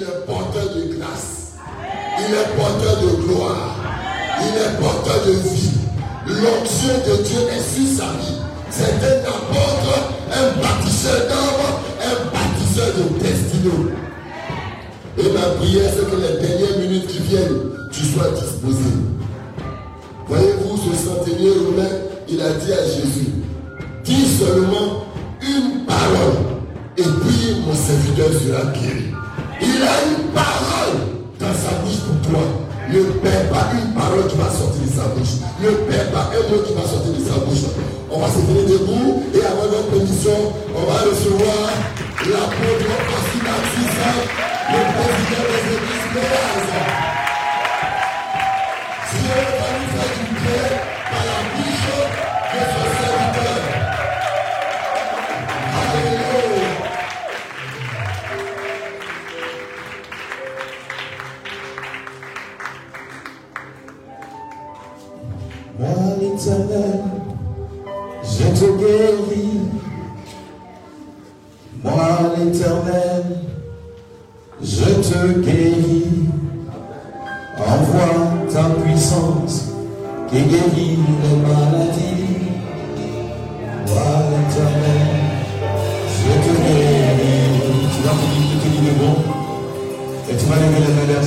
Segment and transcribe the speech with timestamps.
[0.00, 1.52] il est porteur de grâce.
[2.18, 3.76] Il est porteur de gloire.
[4.40, 5.70] Il est porteur de vie.
[6.26, 8.36] L'onction de Dieu est sur sa vie.
[8.70, 13.92] C'est un apôtre, un bâtisseur d'âme, un bâtisseur de destinée.
[15.18, 17.60] Et ma prière, c'est que les dernières minutes qui viennent,
[17.92, 18.90] tu sois disposé.
[20.28, 21.90] Voyez-vous, ce centenier romain,
[22.28, 23.32] il a dit à Jésus,
[24.04, 25.04] dis seulement
[25.42, 26.38] une parole,
[26.96, 29.09] et puis mon serviteur sera guéri.
[29.62, 30.96] Il a une parole
[31.38, 32.42] dans sa bouche pour toi.
[32.90, 35.40] Ne perds pas une parole qui va sortir de sa bouche.
[35.62, 37.70] Ne perds pas un mot qui va sortir de sa bouche.
[38.10, 41.70] On va se tenir debout et avant notre pétition, on va recevoir
[42.26, 43.80] l'apôtre Constantine
[44.70, 46.99] le président des églises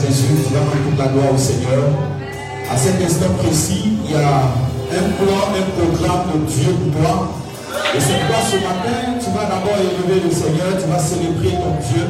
[0.08, 0.28] Jésus.
[0.48, 1.84] Tu vas rendre toute la gloire au Seigneur.
[2.70, 4.52] À cet instant précis, il y a
[4.92, 7.30] un plan, un programme de Dieu pour toi.
[7.96, 11.78] Et c'est pourquoi ce matin, tu vas d'abord élever le Seigneur, tu vas célébrer ton
[11.82, 12.06] Dieu,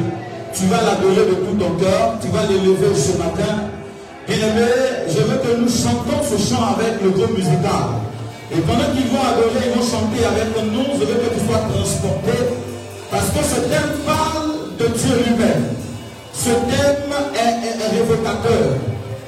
[0.52, 3.68] tu vas l'adorer de tout ton cœur, tu vas l'élever ce matin.
[4.26, 8.00] Bien-aimé, je veux que nous chantons ce chant avec le groupe musical.
[8.52, 11.60] Et pendant qu'ils vont adorer, ils vont chanter avec nous, je veux que tu sois
[11.68, 12.36] transporté.
[13.10, 15.83] Parce que ce thème parle de Dieu lui-même.
[16.36, 18.76] Ce thème est, est- révocateur.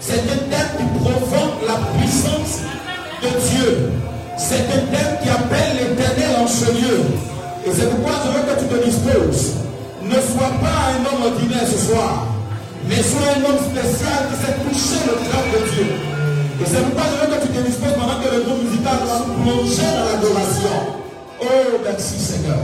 [0.00, 2.60] C'est un thème qui provoque la puissance
[3.22, 3.90] de Dieu.
[4.36, 7.00] C'est un thème qui appelle l'éternel en ce lieu.
[7.66, 9.52] Et c'est pourquoi je veux que tu te disposes.
[10.02, 12.26] Ne sois pas un homme ordinaire ce soir,
[12.88, 15.86] mais sois un homme spécial qui sait toucher le cœur de Dieu.
[16.60, 19.18] Et c'est pourquoi je veux que tu te disposes pendant que le groupe musical va
[19.42, 20.76] plonger dans l'adoration.
[21.40, 21.46] Oh,
[21.84, 22.58] merci Seigneur.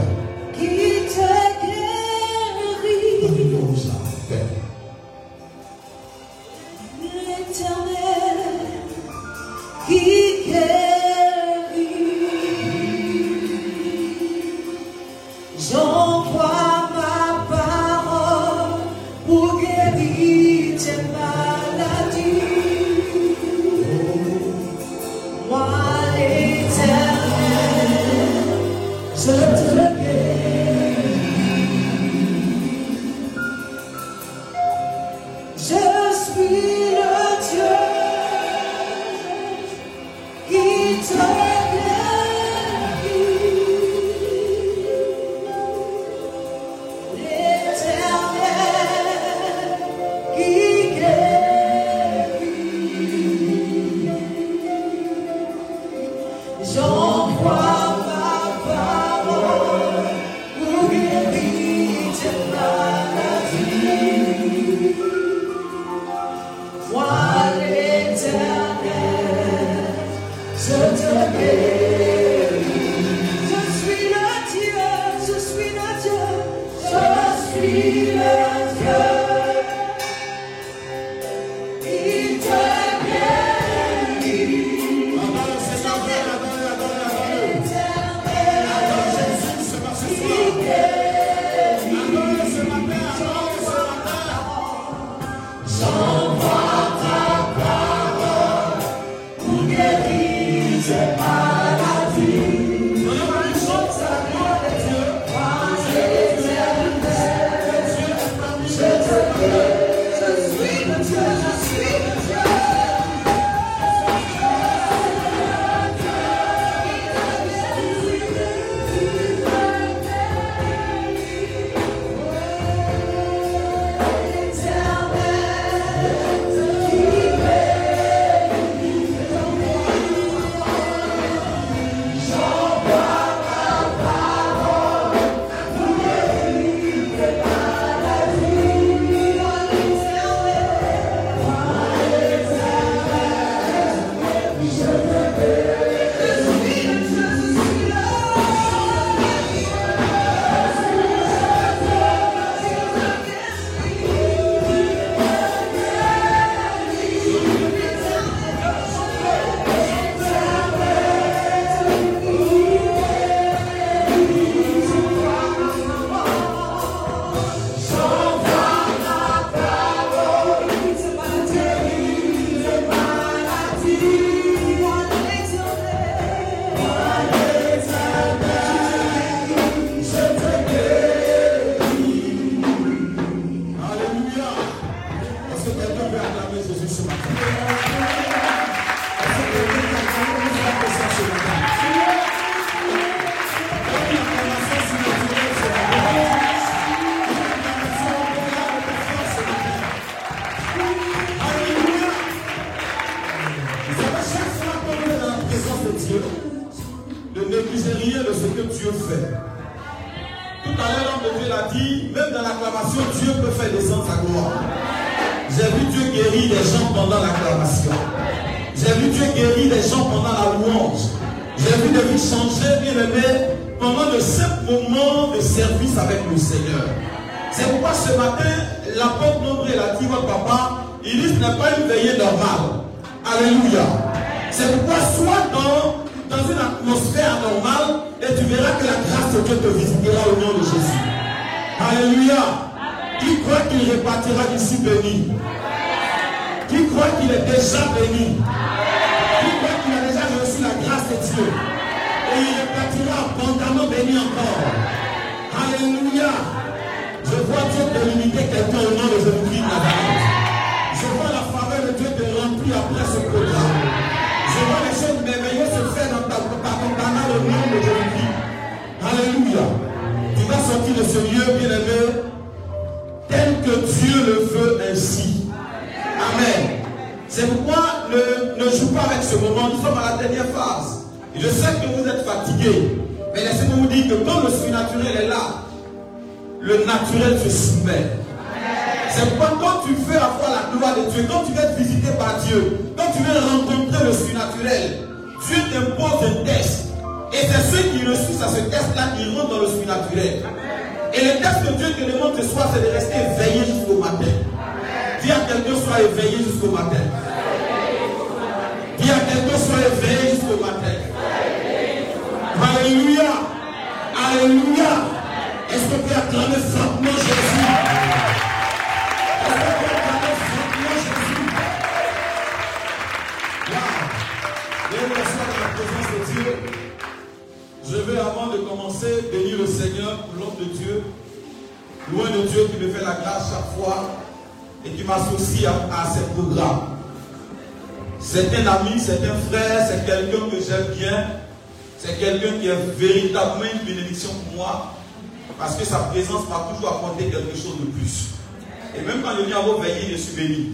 [349.41, 350.71] Viens à vos veillées, je suis béni.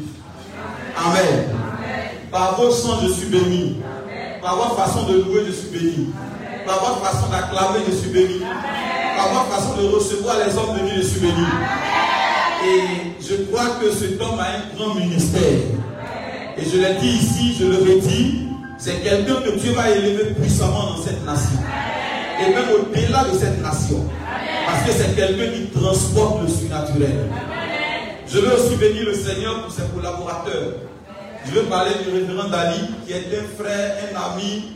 [0.98, 1.46] Amen.
[2.32, 3.78] Par vos chants, je suis béni.
[4.42, 6.10] Par votre façon de louer, je suis béni.
[6.66, 8.42] Par votre façon d'acclamer, je suis béni.
[9.18, 11.46] Par votre façon de recevoir les hommes de Dieu, je suis béni.
[12.66, 15.60] Et je crois que cet homme a un grand ministère.
[16.57, 20.95] Et je l'ai dit ici, je le redis, c'est quelqu'un que Dieu va élever puissamment
[20.95, 21.60] dans cette nation.
[22.42, 24.06] Et même au-delà de cette nation.
[24.66, 27.30] Parce que c'est quelqu'un qui transporte le surnaturel.
[28.31, 30.74] Je veux aussi bénir le Seigneur pour ses collaborateurs.
[31.45, 34.74] Je veux parler du révérend Dali, qui est un frère, un ami,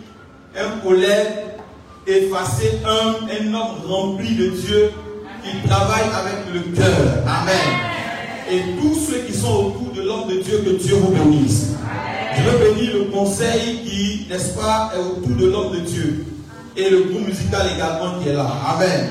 [0.58, 1.28] un collègue,
[2.08, 4.92] effacé, un, un homme rempli de Dieu,
[5.44, 7.24] qui travaille avec le cœur.
[7.28, 7.56] Amen.
[8.50, 11.74] Et tous ceux qui sont autour de l'homme de Dieu, que Dieu vous bénisse.
[12.36, 16.26] Je veux bénir le conseil qui, n'est-ce pas, est autour de l'homme de Dieu.
[16.76, 18.50] Et le groupe musical également qui est là.
[18.76, 19.10] Amen.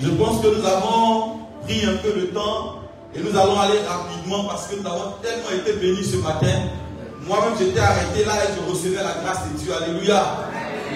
[0.00, 2.79] Je pense que nous avons pris un peu le temps
[3.14, 6.70] et nous allons aller rapidement parce que nous avons tellement été bénis ce matin.
[7.26, 9.72] Moi-même, j'étais arrêté là et je recevais la grâce de Dieu.
[9.74, 10.22] Alléluia.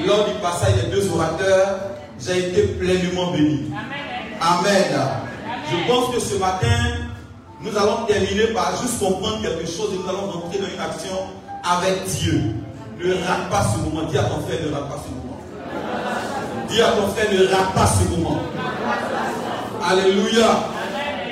[0.07, 1.79] Lors du passage des deux orateurs,
[2.21, 3.71] j'ai été pleinement béni.
[4.41, 4.85] Amen.
[5.71, 6.69] Je pense que ce matin,
[7.61, 11.17] nous allons terminer par juste comprendre quelque chose et nous allons rentrer dans une action
[11.65, 12.41] avec Dieu.
[13.03, 14.09] Ne rate pas ce moment.
[14.09, 15.39] Dis à ton frère, ne rate pas ce moment.
[16.69, 18.41] Dis à ton frère, ne rate pas ce moment.
[19.85, 20.74] Alléluia.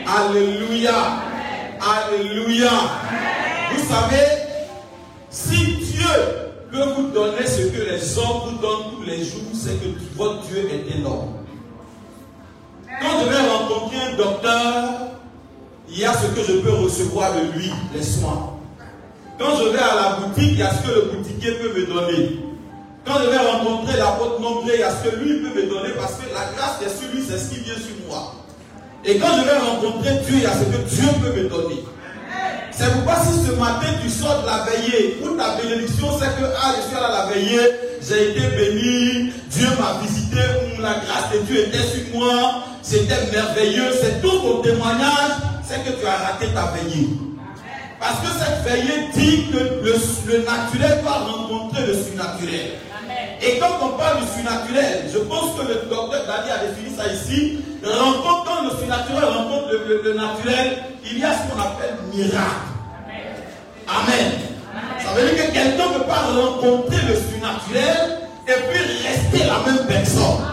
[0.06, 0.94] Alléluia.
[1.80, 2.70] Alléluia.
[3.72, 4.26] Vous savez,
[5.30, 6.06] si Dieu
[6.70, 10.42] peut vous donner ce que les hommes vous donnent tous les jours, c'est que votre
[10.42, 11.34] Dieu est énorme.
[13.00, 14.84] Quand je vais rencontrer un docteur,
[15.88, 18.58] il y a ce que je peux recevoir de lui, les soins.
[19.38, 21.86] Quand je vais à la boutique, il y a ce que le boutiquier peut me
[21.86, 22.38] donner.
[23.04, 25.90] Quand je vais rencontrer l'apôtre Nombré, il y a ce que lui peut me donner
[25.98, 28.34] parce que la grâce est sur lui, c'est ce qui vient sur moi.
[29.04, 31.84] Et quand je vais rencontrer Dieu, il y a ce que Dieu peut me donner.
[32.70, 36.48] C'est pourquoi si ce matin tu sors de la veillée, pour ta bénédiction, c'est que
[36.56, 40.38] ah, je suis allé à la veillée, j'ai été béni, Dieu m'a visité,
[40.80, 45.32] la grâce de Dieu était sur moi, c'était merveilleux, c'est tout ton témoignage,
[45.68, 47.08] c'est que tu as raté ta veillée.
[47.98, 49.94] Parce que cette veillée dit que le,
[50.26, 52.70] le naturel va rencontrer le surnaturel.
[53.44, 57.12] Et quand on parle du surnaturel, je pense que le docteur Dali a défini ça
[57.12, 57.58] ici.
[57.82, 59.72] Rencontre, le surnaturel rencontre
[60.04, 62.70] le, naturel, il y a ce qu'on appelle miracle.
[63.88, 64.32] Amen.
[65.04, 69.58] Ça veut dire que quelqu'un ne peut pas rencontrer le surnaturel et puis rester la
[69.66, 70.46] même personne.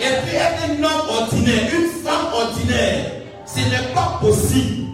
[0.00, 3.04] Et puis être un homme ordinaire, une femme ordinaire.
[3.44, 4.86] Ce n'est pas possible.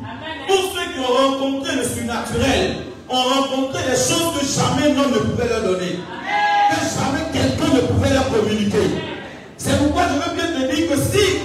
[0.49, 2.77] Tous ceux qui ont rencontré le surnaturel
[3.09, 6.01] ont rencontré des choses que jamais l'homme ne pouvait leur donner.
[6.27, 6.50] Quelqu'un
[7.87, 8.91] pouvait leur communiquer.
[9.57, 11.39] C'est pourquoi je veux bien te dire que si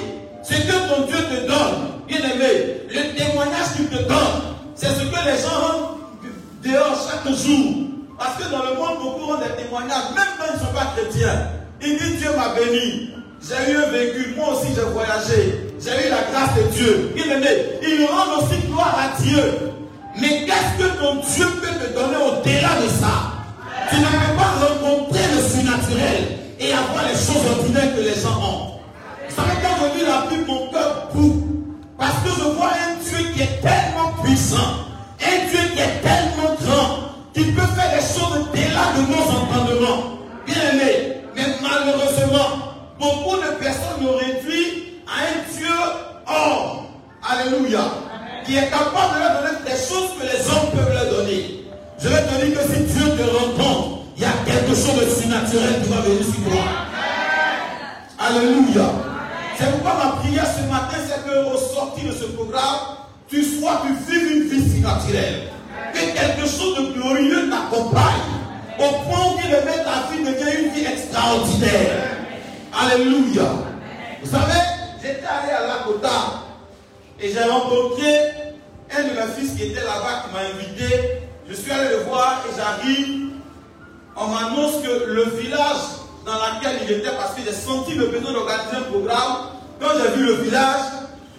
[0.43, 1.75] ce que ton Dieu te donne,
[2.07, 5.97] bien aimé, le témoignage qu'il te donne, c'est ce que les gens rendent
[6.63, 7.85] dehors chaque jour.
[8.17, 10.93] Parce que dans le monde, beaucoup ont des témoignages, même quand ils ne sont pas
[10.95, 11.49] chrétiens.
[11.81, 13.09] Ils disent Dieu m'a béni.
[13.41, 15.67] J'ai eu un vécu, moi aussi j'ai voyagé.
[15.79, 17.11] J'ai eu la grâce de Dieu.
[17.13, 17.47] Bien aimé,
[17.83, 19.43] ils rendent aussi gloire à Dieu.
[20.19, 23.34] Mais qu'est-ce que ton Dieu peut te donner au-delà de ça?
[23.89, 28.39] Tu ne peux pas rencontrer le surnaturel et avoir les choses ordinaires que les gens
[28.41, 28.75] ont.
[29.35, 31.43] Quand je lis la Bible, mon cœur boue.
[31.97, 34.85] Parce que je vois un Dieu qui est tellement puissant,
[35.21, 36.97] un Dieu qui est tellement grand,
[37.33, 40.19] qui peut faire des choses au-delà de nos entendements.
[40.45, 45.75] Bien aimé, mais malheureusement, beaucoup de personnes nous réduisent à un Dieu
[46.27, 46.85] homme.
[47.27, 47.85] Alléluia.
[48.45, 51.64] Qui est capable de leur donner des choses que les hommes peuvent leur donner.
[51.97, 55.09] Je vais te dire que si Dieu te rencontre, il y a quelque chose de
[55.09, 56.61] surnaturel qui va venir sur toi.
[58.19, 58.91] Alléluia.
[59.57, 62.97] C'est pourquoi ma prière ce matin, c'est qu'au sortir de ce programme,
[63.29, 65.43] tu sois, tu vives une vie surnaturelle.
[65.93, 68.03] Que quelque chose de glorieux t'accompagne.
[68.77, 72.17] Au point où le ta vie devient une vie extraordinaire.
[72.77, 73.43] Alléluia.
[74.21, 74.59] Vous savez,
[75.01, 76.43] j'étais allé à Lakota
[77.21, 78.05] et j'ai rencontré
[78.91, 81.24] un de mes fils qui était là-bas qui m'a invité.
[81.47, 83.29] Je suis allé le voir et j'arrive.
[84.15, 88.33] On m'annonce que le village dans lequel il était, parce que j'ai senti le besoin
[88.33, 89.49] d'organiser un programme,
[89.79, 90.81] quand j'ai vu le village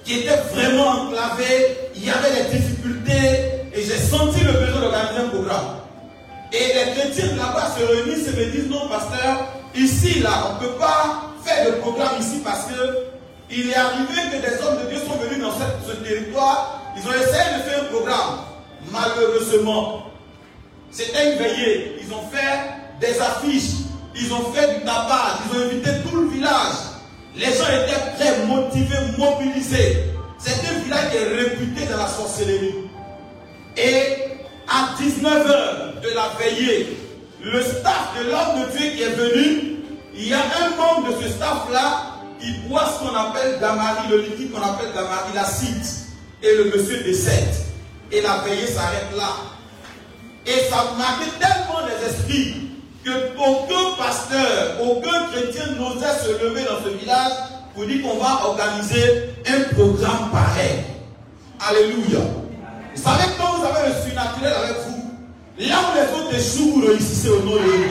[0.05, 5.19] qui était vraiment enclavé, il y avait des difficultés et j'ai senti le besoin d'organiser
[5.25, 5.67] un programme.
[6.53, 10.69] Et les chrétiens là-bas se réunissent et me disent non, pasteur, ici, là, on ne
[10.69, 13.07] peut pas faire de programme ici parce que
[13.51, 17.13] il est arrivé que des hommes de Dieu sont venus dans ce territoire, ils ont
[17.13, 18.39] essayé de faire un programme.
[18.91, 20.11] Malheureusement,
[20.91, 21.97] c'était une veillée.
[22.03, 26.29] Ils ont fait des affiches, ils ont fait du tabac, ils ont invité tout le
[26.29, 26.75] village.
[27.35, 30.05] Les gens étaient très motivés, mobilisés.
[30.39, 32.75] C'est un village qui réputé dans la sorcellerie.
[33.77, 34.37] Et
[34.69, 36.97] à 19h de la veillée,
[37.43, 39.77] le staff de l'homme de Dieu qui est venu,
[40.15, 44.23] il y a un membre de ce staff-là qui boit ce qu'on appelle Damari, le
[44.23, 45.85] liquide qu'on appelle Damari, l'acide.
[46.43, 47.66] Et le monsieur décède.
[48.13, 49.31] Et la veillée s'arrête là.
[50.47, 52.71] Et ça marquait tellement les esprits
[53.05, 57.33] que aucun pasteur, aucun chrétien n'osait se lever dans ce village
[57.75, 60.85] pour dire qu'on va organiser un programme pareil.
[61.61, 62.21] Alléluia.
[62.95, 65.11] Vous savez, quand vous avez le surnaturel avec vous,
[65.59, 67.91] là où les autres échouent, vous réussissez au nom de Dieu.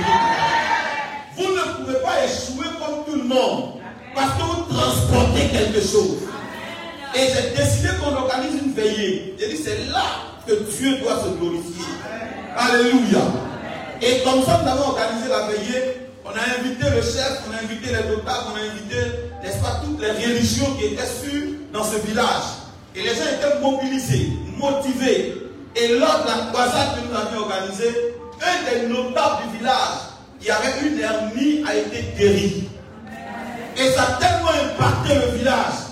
[1.37, 3.73] Vous ne pouvez pas échouer comme tout le monde
[4.15, 6.19] parce que vous transportez quelque chose.
[7.15, 9.35] Et j'ai décidé qu'on organise une veillée.
[9.39, 10.03] J'ai dit, c'est là
[10.45, 11.85] que Dieu doit se glorifier.
[12.57, 13.21] Alléluia.
[14.01, 16.09] Et comme ça, nous avons organisé la veillée.
[16.25, 18.99] On a invité le chef, on a invité les notables, on a invité,
[19.41, 21.41] n'est-ce pas, toutes les religions qui étaient sur
[21.71, 22.65] dans ce village.
[22.95, 25.35] Et les gens étaient mobilisés, motivés.
[25.75, 27.95] Et lors de la croisade que nous avions organisée,
[28.41, 29.99] un des notables du village
[30.41, 32.69] qui avait une hernie a été guéri.
[33.77, 35.84] Et ça a tellement impacté le village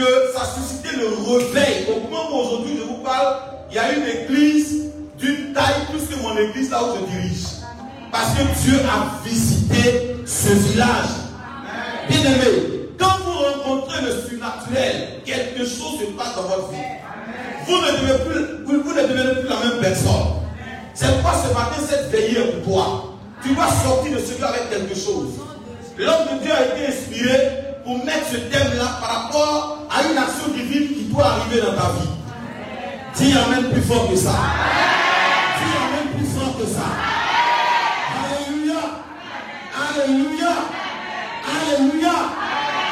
[0.00, 1.86] que ça a suscité le réveil.
[1.88, 3.36] Au moment où aujourd'hui je vous parle,
[3.70, 7.44] il y a une église d'une taille plus que mon église là où je dirige.
[8.10, 11.10] Parce que Dieu a visité ce village.
[12.08, 16.78] Bien aimé, quand vous rencontrez le surnaturel, quelque chose se passe dans votre vie.
[17.66, 20.40] Vous ne devenez plus, vous, vous ne devenez plus la même personne.
[20.94, 23.04] C'est pourquoi ce matin, cette veillée pour toi.
[23.42, 25.34] Tu vas sortir de ce lieu avec quelque chose.
[25.96, 30.88] L'homme de Dieu a été inspiré mettre ce thème-là par rapport à une action divine
[30.88, 32.08] qui doit arriver dans ta vie.
[33.16, 34.30] Dis Amen plus fort que ça.
[35.58, 36.86] Dis Amen plus fort que ça.
[38.24, 38.80] Alléluia.
[39.74, 40.52] Alléluia.
[41.50, 42.12] Alléluia.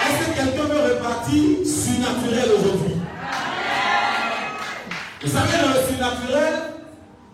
[0.05, 2.95] Est-ce que quelqu'un veut repartir surnaturel aujourd'hui?
[5.23, 6.55] Vous savez, dans le surnaturel,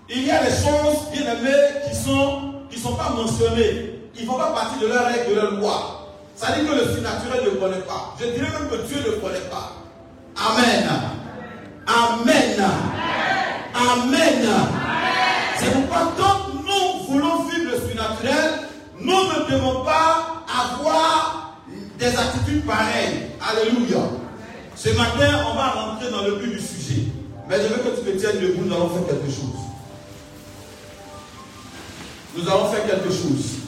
[0.09, 4.01] il y a des choses, bien aimées, qui sont, qui sont pas mentionnées.
[4.17, 6.04] Ils ne font pas partie de leur règle, de leur loi.
[6.37, 8.15] Ça dit que le surnaturel ne connaît pas.
[8.21, 9.73] Je dirais même que Dieu ne connaît pas.
[10.37, 10.89] Amen.
[11.87, 12.65] Amen.
[13.75, 14.49] Amen.
[15.59, 18.51] C'est pourquoi quand nous voulons vivre le surnaturel,
[19.01, 21.61] nous ne devons pas avoir
[21.99, 23.31] des attitudes pareilles.
[23.41, 24.01] Alléluia.
[24.75, 27.03] Ce matin, on va rentrer dans le but du sujet.
[27.49, 29.61] Mais je veux que tu te tiennes debout, nous allons faire quelque chose.
[32.37, 33.64] Nous allons faire quelque chose.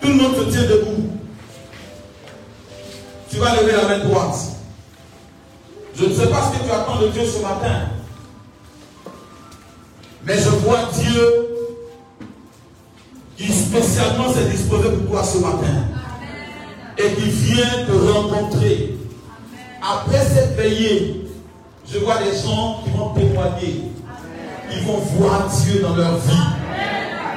[0.00, 1.10] Tout le monde se tient debout.
[3.30, 4.36] Tu vas lever la main droite.
[5.94, 7.88] Je ne sais pas ce que tu attends de Dieu ce matin.
[10.24, 11.46] Mais je vois Dieu
[13.36, 15.84] qui spécialement s'est disposé pour toi ce matin.
[16.98, 18.96] Et qui vient te rencontrer.
[19.82, 21.26] Après cette veillée,
[21.90, 23.82] je vois des gens qui vont témoigner.
[24.70, 26.32] Qui vont voir Dieu dans leur vie.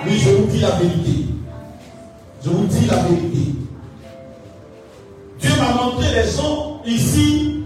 [0.05, 1.28] Oui, je vous dis la vérité.
[2.43, 3.53] Je vous dis la vérité.
[5.39, 7.63] Dieu m'a montré des gens ici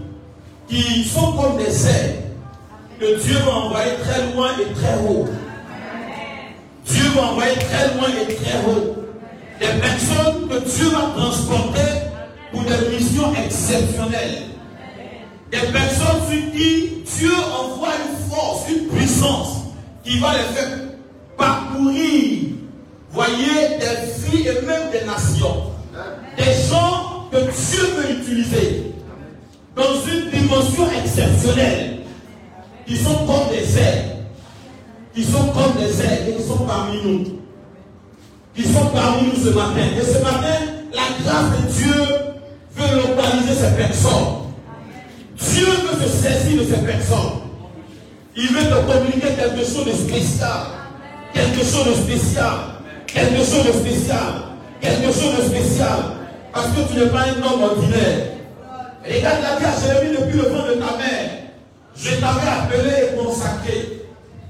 [0.68, 2.24] qui sont comme des ailes
[2.98, 5.26] que Dieu va envoyer très loin et très haut.
[6.86, 8.96] Dieu va envoyer très loin et très haut.
[9.60, 12.10] Des personnes que Dieu va transporter
[12.52, 14.42] pour des missions exceptionnelles.
[15.50, 19.58] Des personnes sur qui Dieu envoie une force, une puissance
[20.02, 20.78] qui va les faire
[21.36, 22.53] parcourir,
[23.14, 25.70] voyez, des vies et même des nations.
[26.36, 28.92] Des gens que Dieu veut utiliser
[29.76, 32.00] dans une dimension exceptionnelle,
[32.86, 34.16] qui sont comme des ailes,
[35.14, 37.40] qui sont comme des ailes et qui sont parmi nous,
[38.54, 39.80] qui sont parmi nous ce matin.
[39.96, 40.60] Et ce matin,
[40.92, 42.04] la grâce de Dieu
[42.76, 44.44] veut localiser ces personnes.
[45.38, 47.40] Dieu veut se saisir de ces personnes.
[48.36, 50.66] Il veut te communiquer quelque chose de spécial.
[51.32, 52.73] Quelque chose de spécial.
[53.14, 54.34] Quelque chose de spécial.
[54.80, 55.98] Quelque chose de spécial.
[56.52, 58.26] Parce que tu n'es pas un homme ordinaire.
[59.04, 61.30] Regarde la vie à Jérémie depuis le vent de ta mère.
[61.94, 64.02] Je t'avais appelé et consacré.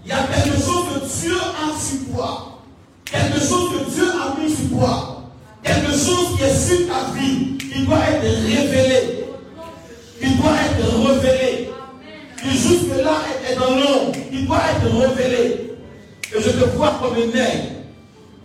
[0.02, 2.62] Il y a quelque chose que Dieu a sur toi.
[3.04, 5.24] Quelque chose que Dieu a mis sur toi.
[5.62, 9.26] Quelque chose qui est sur ta vie, qui doit être révélé.
[10.18, 11.70] Qui doit être révélé.
[12.42, 14.12] Qui jusque-là est dans l'ombre.
[14.30, 15.74] Qui doit être révélé.
[16.34, 17.73] Et je te vois comme un nègre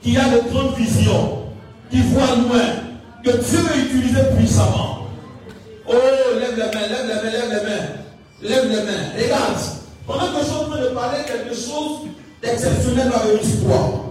[0.02, 1.44] qui a de grandes visions,
[1.92, 2.62] qui voit loin,
[3.24, 5.08] que Dieu veut utiliser puissamment.
[5.88, 5.94] Oh,
[6.40, 8.00] lève les mains, lève les mains, lève les mains.
[8.42, 9.22] Lève les mains.
[9.22, 9.58] Regarde.
[10.08, 12.08] Pendant que je suis en train de parler, quelque chose
[12.42, 14.06] d'exceptionnel va venir sur toi.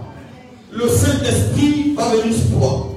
[0.71, 2.89] Le Saint-Esprit va venir sur toi.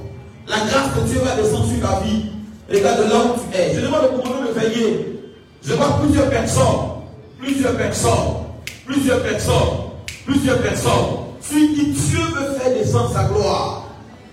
[0.47, 2.25] La grâce de Dieu va descendre sur ta vie.
[2.71, 3.73] Regarde là où tu es.
[3.73, 5.19] Je demande au commandant de veiller.
[5.63, 6.65] Je vois plusieurs personnes.
[7.39, 8.33] Plusieurs personnes.
[8.85, 9.77] Plusieurs personnes.
[10.25, 11.32] Plusieurs personnes.
[11.43, 13.89] Sur qui Dieu veut faire descendre sa gloire.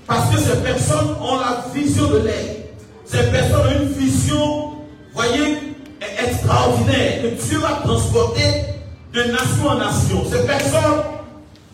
[0.06, 2.56] Parce que ces personnes ont la vision de l'air.
[3.04, 4.72] Ces personnes ont une vision,
[5.14, 5.58] voyez,
[6.00, 8.64] extraordinaire, que Dieu va transporter
[9.12, 10.24] de nation en nation.
[10.30, 11.02] Ces personnes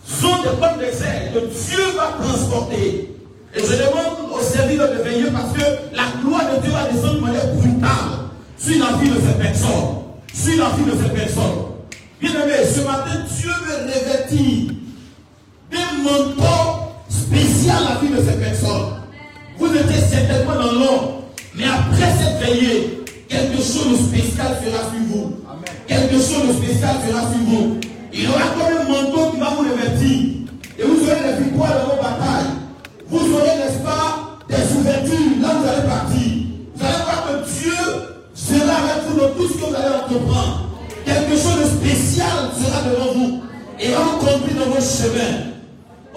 [0.07, 3.14] sont des pommes des ailes que Dieu va transporter.
[3.55, 7.16] Et je demande au serviteur de veiller parce que la gloire de Dieu va descendre
[7.16, 9.96] de manière brutale sur la vie de ces personnes.
[10.33, 11.66] Sur la vie de ces personnes.
[12.20, 14.76] Bien aimé, ce matin, Dieu veut revêtir
[15.70, 18.96] des manteaux spéciaux à la vie de ces personnes.
[19.59, 21.22] Vous étiez certainement dans l'ombre.
[21.55, 25.33] Mais après cette veillée, quelque chose de spécial sera sur vous.
[25.87, 27.81] Quelque chose de spécial sera sur vous.
[28.12, 30.18] Il y aura comme un manteau qui va vous revêtir.
[30.79, 32.52] Et vous aurez les victoires de vos batailles.
[33.09, 36.33] Vous aurez, n'est-ce pas, des ouvertures là où vous allez partir.
[36.74, 37.72] Vous allez voir que Dieu
[38.35, 40.68] sera avec vous dans tout ce que vous allez entreprendre.
[41.05, 43.42] Quelque chose de spécial sera devant vous.
[43.81, 45.56] Et va vous conduire dans vos chemins.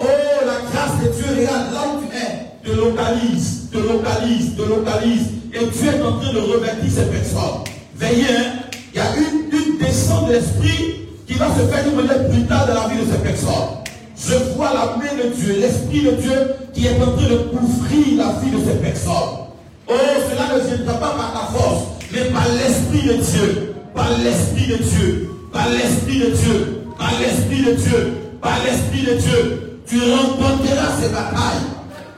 [0.00, 0.04] Oh,
[0.46, 5.26] la grâce de Dieu, regarde là où tu es te localise, te localise, te localise.
[5.52, 7.64] Et Dieu est en train de revêtir ces personnes.
[7.96, 8.52] Veillez, hein,
[8.92, 12.74] il y a une, descente de l'esprit qui va se faire d'une manière brutale dans
[12.74, 13.80] la vie de ces personnes.
[14.16, 18.18] Je vois la main de Dieu, l'esprit de Dieu qui est en train de couvrir
[18.18, 19.48] la vie de ces personnes.
[19.88, 21.82] Oh, cela ne viendra pas par ta force,
[22.12, 27.64] mais par l'esprit de Dieu, par l'esprit de Dieu, par l'esprit de Dieu, par l'esprit
[27.64, 29.69] de Dieu, par l'esprit de Dieu.
[29.90, 31.66] Tu remporteras ces batailles.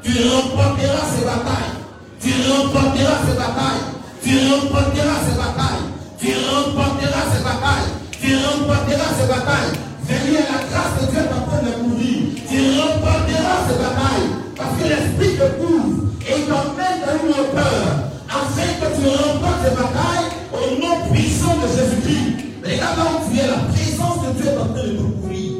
[0.02, 1.72] Tu remporteras ces batailles.
[2.20, 3.84] Tu remporteras ces batailles.
[4.22, 5.88] Tu remporteras ces batailles.
[6.20, 7.88] Tu remporteras ces batailles.
[8.20, 9.72] Tu remporteras ces batailles.
[10.04, 12.44] Veillez la grâce de Dieu en train de couvrir.
[12.44, 14.28] Tu remporteras ces batailles.
[14.54, 17.88] Parce que l'Esprit te couvre et t'emmène dans une hauteur
[18.28, 22.52] afin que tu remportes ces batailles au nom puissant de Jésus-Christ.
[22.68, 25.52] Regarde là où tu es, la présence de Dieu est en train de te couvrir.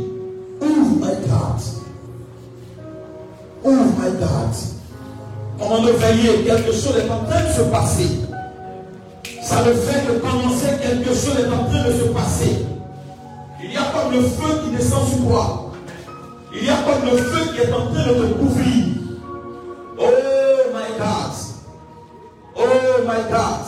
[0.61, 1.82] Ouvre my God.
[3.65, 4.55] Oh my God.
[5.59, 8.09] Comment ne veiller, quelque chose est en train de se passer.
[9.43, 12.67] Ça le fait de commencer, quelque chose est en train de se passer.
[13.63, 15.73] Il y a comme le feu qui descend sur toi.
[16.55, 18.85] Il y a comme le feu qui est en train de te couvrir.
[19.99, 20.05] Oh
[20.75, 21.33] my God.
[22.57, 22.63] Oh
[23.07, 23.67] my God.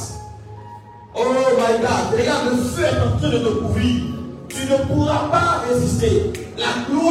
[1.14, 1.24] Oh
[1.56, 2.18] my God.
[2.18, 4.02] Regarde, le feu est en train de te couvrir.
[4.48, 6.32] Tu ne pourras pas résister.
[6.58, 7.03] La gloire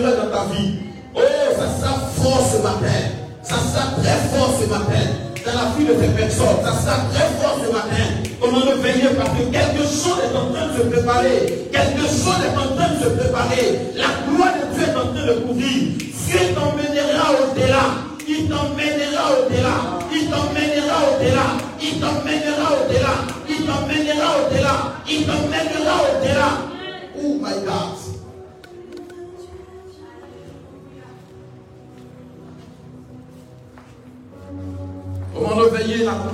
[0.00, 0.74] dans ta vie.
[1.14, 1.20] Oh,
[1.54, 2.96] ça sera fort ce matin.
[3.42, 5.04] Ça sera très fort ce matin.
[5.44, 6.62] dans la vie de ces personnes.
[6.64, 8.04] Ça sera très fort ce matin.
[8.40, 11.68] Comment le veiller parce que quelque chose est en train de se préparer.
[11.72, 13.80] Quelque chose est en train de se préparer.
[13.96, 15.82] La gloire de Dieu est en train de couvrir.
[15.98, 17.84] Dieu t'emmènera au-delà.
[18.26, 19.74] Il t'emmènera au-delà.
[20.12, 21.46] Il t'emmènera au-delà.
[21.82, 23.14] Il t'emmènera au-delà.
[23.48, 24.74] Il t'emmènera au-delà.
[25.08, 26.48] Il t'emmènera au-delà.
[27.18, 28.01] Oh my God.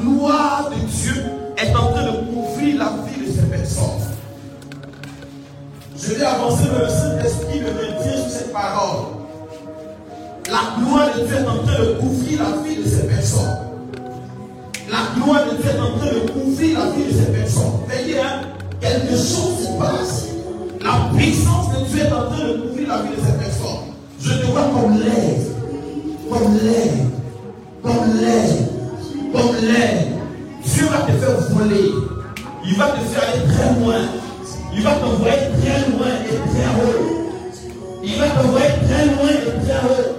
[0.08, 1.24] Gloire de Dieu
[1.56, 3.84] est en train de couvrir la vie de ces personnes.
[5.96, 9.06] Je vais avancer dans le Saint-Esprit de Dieu sur cette parole.
[10.46, 13.58] La gloire de Dieu est en train de couvrir la vie de ces personnes.
[14.90, 17.72] La gloire de Dieu est en train de couvrir la vie de ces personnes.
[17.88, 18.42] Veillez, hein,
[18.80, 20.26] quelque chose se passe.
[20.82, 23.88] La puissance de Dieu est en train de couvrir la vie de ces personnes.
[24.20, 25.34] Je te vois comme l'air,
[26.30, 26.92] comme l'air,
[27.82, 28.67] comme l'air,
[29.32, 30.06] comme l'air.
[30.64, 31.90] Dieu va te faire voler.
[32.64, 34.00] Il va te faire aller très loin.
[34.74, 37.18] Il va t'envoyer très loin et très haut.
[38.04, 40.18] Il va t'envoyer très loin et très haut.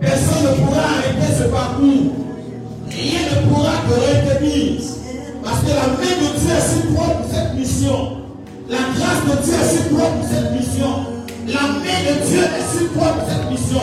[0.00, 2.14] Personne ne pourra arrêter ce parcours.
[2.88, 4.82] Rien ne pourra te retenir.
[5.42, 8.16] Parce que la main de Dieu est sur toi pour cette mission.
[8.68, 10.92] La grâce de Dieu est sur toi pour cette mission.
[11.48, 13.82] La main de Dieu est sur toi pour cette mission.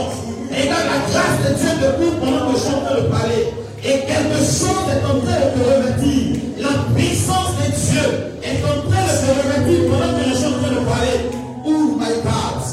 [0.51, 3.66] Et dans la grâce de Dieu debout pendant que je train de parler.
[3.83, 6.41] Et quelque chose est en train de te revêtir.
[6.59, 8.07] La puissance de Dieu
[8.43, 11.17] est en train de te revêtir pendant que je suis en train de parler.
[11.65, 12.63] Oh my God.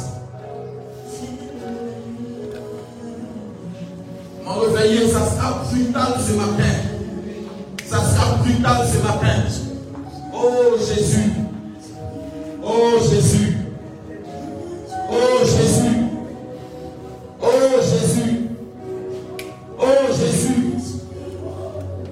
[4.44, 6.74] Mon réveillé, ça sera brutal ce matin.
[7.86, 9.42] Ça sera brutal ce matin.
[10.32, 11.32] Oh Jésus.
[12.62, 13.56] Oh Jésus.
[15.10, 15.96] Oh Jésus.
[17.40, 18.13] Oh Jésus.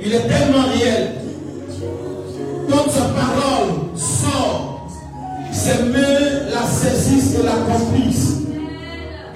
[0.04, 1.12] Il est tellement réel.
[2.68, 4.88] Quand sa parole sort,
[5.52, 8.38] ses mains la saisissent et l'accomplissent.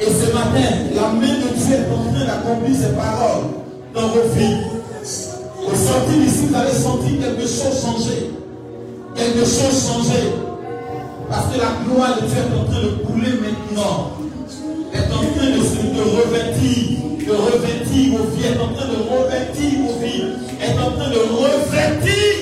[0.01, 3.45] Et ce matin, la main de Dieu est en train d'accomplir ses paroles
[3.95, 4.57] dans vos vies.
[5.65, 8.31] Au sortir d'ici, vous allez sentir quelque chose changer.
[9.15, 10.33] Quelque chose changer.
[11.31, 14.11] Parce que la gloire de Dieu est en train de couler maintenant.
[14.93, 19.81] Est en train de se revêtir, de revêtir vos vies, est en train de revêtir
[19.81, 22.36] vos vies, est en de revêtir.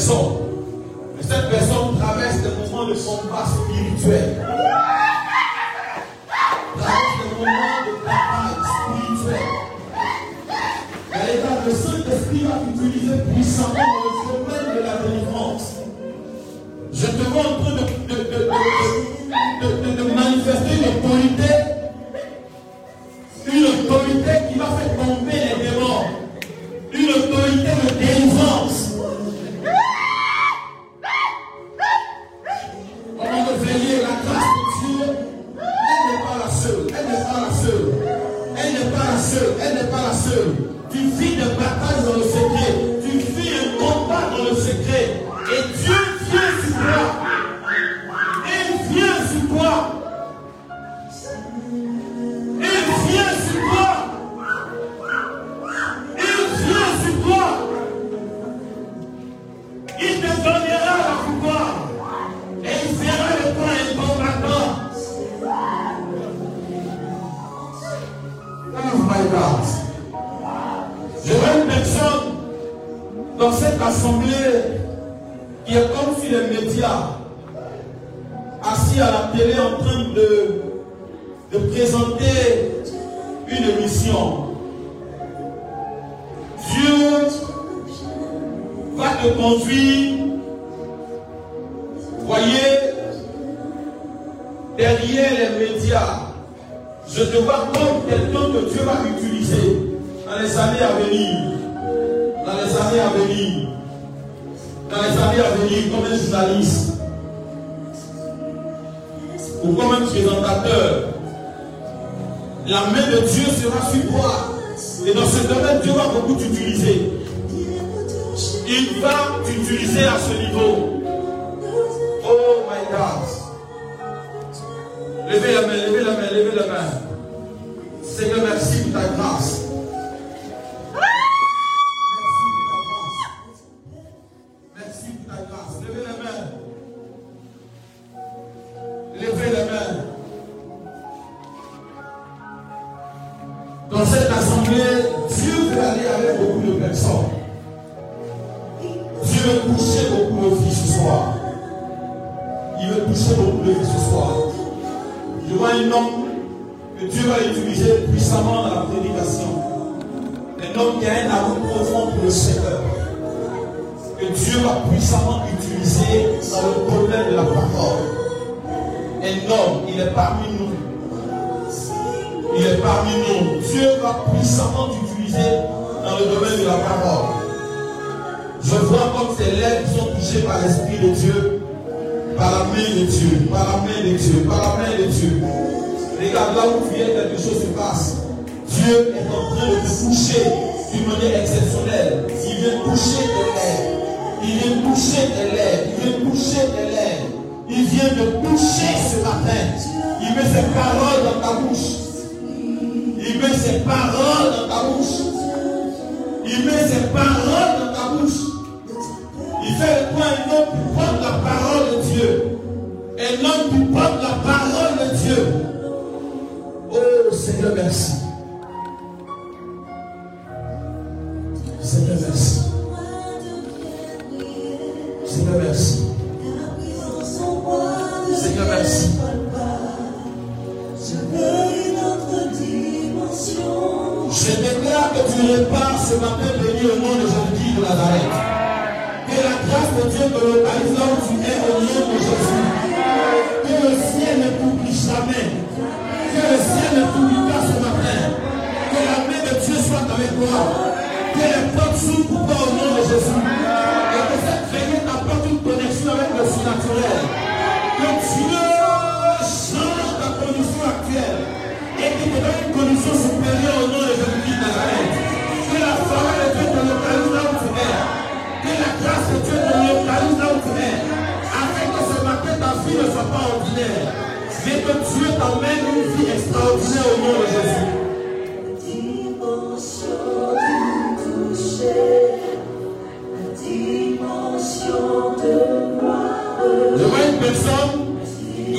[0.00, 4.39] Cette personne traverse des moments de combat spirituel.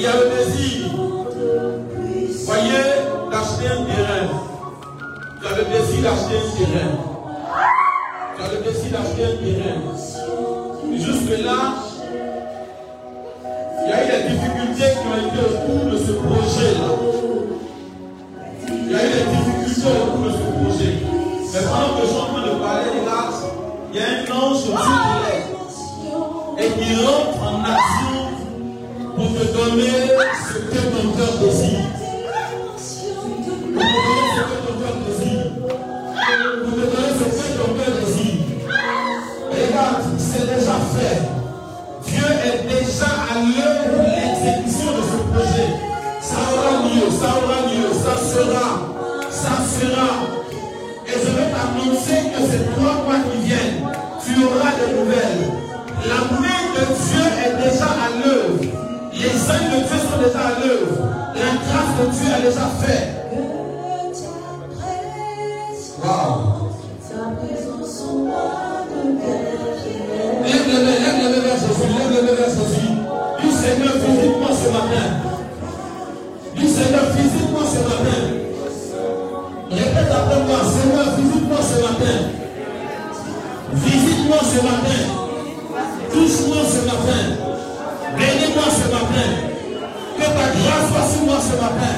[0.02, 0.90] Qui a le désir,
[2.46, 2.86] voyez,
[3.30, 4.26] d'acheter un terrain.
[5.40, 6.92] Tu as le désir d'acheter un terrain.
[8.36, 9.80] Tu as le désir d'acheter un terrain.
[10.92, 11.62] Jusque-là,
[13.84, 16.90] il y a eu des difficultés qui ont été autour de ce projet-là.
[18.70, 20.94] Il y a eu des difficultés autour de ce projet.
[21.54, 23.22] Mais pendant que je suis en train de parler là,
[23.94, 25.46] il y a un ange au l'air
[26.58, 28.21] et qui rentre en action
[29.22, 29.98] pour te donner
[30.50, 31.86] ce que ton cœur désire.
[33.14, 35.46] Pour te donner ce que ton cœur désire.
[36.66, 38.40] Donner ce que ton cœur désire.
[39.52, 41.22] Regarde, c'est déjà fait.
[42.08, 45.70] Dieu est déjà à l'œuvre de l'exécution de ce projet.
[46.22, 48.68] Ça aura lieu, ça aura lieu, ça sera,
[49.30, 50.10] ça sera.
[51.06, 53.82] Et je vais t'annoncer que ces trois mois qui viennent,
[54.26, 55.46] tu auras des nouvelles.
[56.08, 58.91] La main de Dieu est déjà à l'œuvre.
[59.22, 60.98] Les signes de Dieu sont déjà à l'œuvre.
[61.36, 63.04] La grâce de Dieu a déjà fait.
[66.02, 66.72] Wow.
[70.44, 72.90] Lève mains, lève mains vers Jésus, lève vers Jésus.
[73.42, 75.08] Dis Seigneur, visite-moi ce matin.
[76.56, 78.20] Dis Seigneur, visite-moi ce matin.
[79.70, 82.18] Répète après moi, Seigneur, visite-moi ce matin.
[83.74, 85.00] Visite-moi ce matin.
[86.12, 87.52] Touche-moi ce matin.
[88.18, 88.91] Bénis-moi ce matin.
[89.12, 91.96] Que ta grâce soit sur moi ce matin.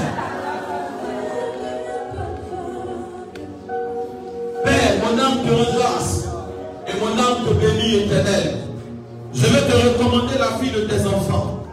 [4.64, 6.04] Père, mon âme te rend
[6.88, 8.56] et mon âme te bénit éternel.
[9.34, 11.64] Je vais te recommander la vie de tes enfants.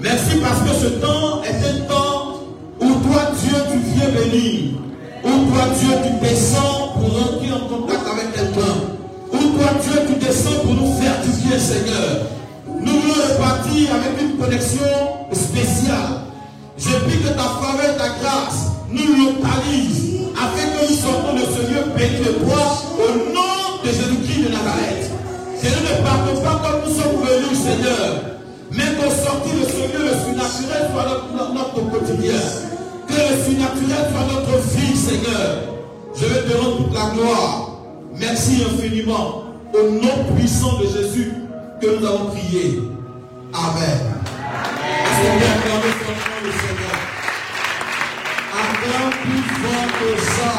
[0.00, 2.40] Merci parce que ce temps est un temps
[2.80, 4.70] où toi Dieu tu viens bénir.
[5.24, 8.76] Où toi Dieu tu descends pour rentrer en contact avec quelqu'un.
[9.32, 12.39] Où toi Dieu tu descends pour nous faire du bien Seigneur.
[12.82, 14.86] Nous voulons repartir avec une connexion
[15.32, 16.24] spéciale.
[16.78, 21.70] Je prie que ta faveur, ta grâce nous localise afin que nous sortons de ce
[21.70, 25.10] lieu béni de toi au nom de Jésus-Christ de Nazareth.
[25.60, 28.40] Seigneur, ne partons pas comme nous sommes venus, Seigneur,
[28.72, 32.40] mais qu'au sortir de ce lieu, le surnaturel soit notre quotidien.
[33.06, 35.70] Que le surnaturel soit notre vie, Seigneur.
[36.16, 37.70] Je vais te rendre toute la gloire.
[38.18, 39.44] Merci infiniment.
[39.74, 41.39] Au nom puissant de Jésus
[41.80, 42.82] que nous avons prié.
[43.52, 44.00] Amen.
[45.16, 46.98] Seigneur, acclamez son nom, le Seigneur?
[48.52, 50.52] Acclame plus fort que ça.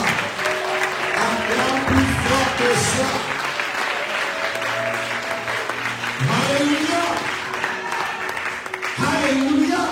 [1.30, 3.10] Acclame plus fort que ça.
[6.38, 7.04] Alléluia.
[9.14, 9.84] Alléluia.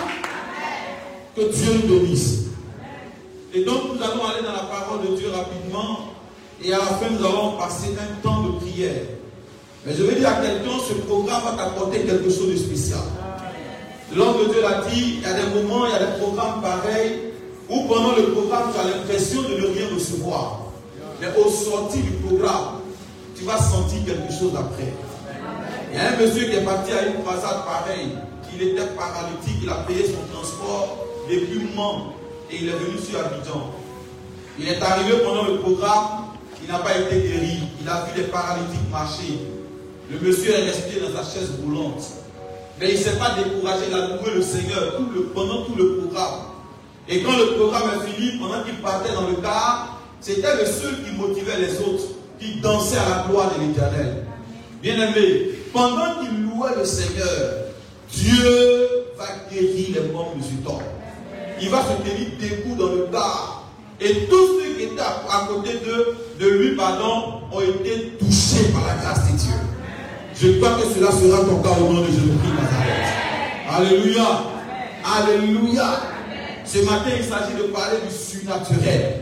[1.35, 2.37] Que Dieu nous bénisse.
[3.53, 6.13] Et donc nous allons aller dans la parole de Dieu rapidement.
[6.61, 9.05] Et à la fin, nous allons passer un temps de prière.
[9.85, 12.99] Mais je vais dire à quelqu'un, ce programme va t'apporter quelque chose de spécial.
[14.15, 16.61] L'homme de Dieu l'a dit, il y a des moments, il y a des programmes
[16.61, 17.31] pareils,
[17.69, 20.61] où pendant le programme, tu as l'impression de ne rien recevoir.
[21.21, 22.81] Mais au sortir du programme,
[23.37, 24.93] tu vas sentir quelque chose après.
[25.91, 28.17] Il y a un monsieur qui est parti à une croisade pareille.
[28.53, 32.13] Il était paralytique, il a payé son transport depuis Mans
[32.51, 33.71] et il est venu sur Abidjan.
[34.59, 36.25] Il est arrivé pendant le programme,
[36.61, 37.59] il n'a pas été guéri.
[37.81, 39.39] Il a vu des paralytiques marcher.
[40.11, 42.01] Le monsieur est resté dans sa chaise roulante.
[42.79, 45.75] Mais il ne s'est pas découragé, il a loué le Seigneur tout le, pendant tout
[45.75, 46.39] le programme.
[47.07, 51.03] Et quand le programme est fini, pendant qu'il partait dans le car, c'était le seul
[51.03, 52.03] qui motivait les autres,
[52.39, 54.25] qui dansait à la gloire de l'éternel.
[54.81, 57.53] Bien aimé, pendant qu'il louait le Seigneur,
[58.11, 60.81] Dieu va guérir les membres musulmans.
[61.61, 63.67] Il va se tenir debout dans le car.
[64.01, 65.73] Et tous ceux qui étaient à, côté
[66.39, 69.68] de, lui, ont été touchés par la grâce de Dieu.
[70.41, 72.53] Je crois que cela sera ton cas au nom de Jésus-Christ.
[73.69, 74.43] Alléluia.
[75.03, 75.99] Alléluia.
[76.63, 79.15] Ce matin, il s'agit de parler du surnaturel.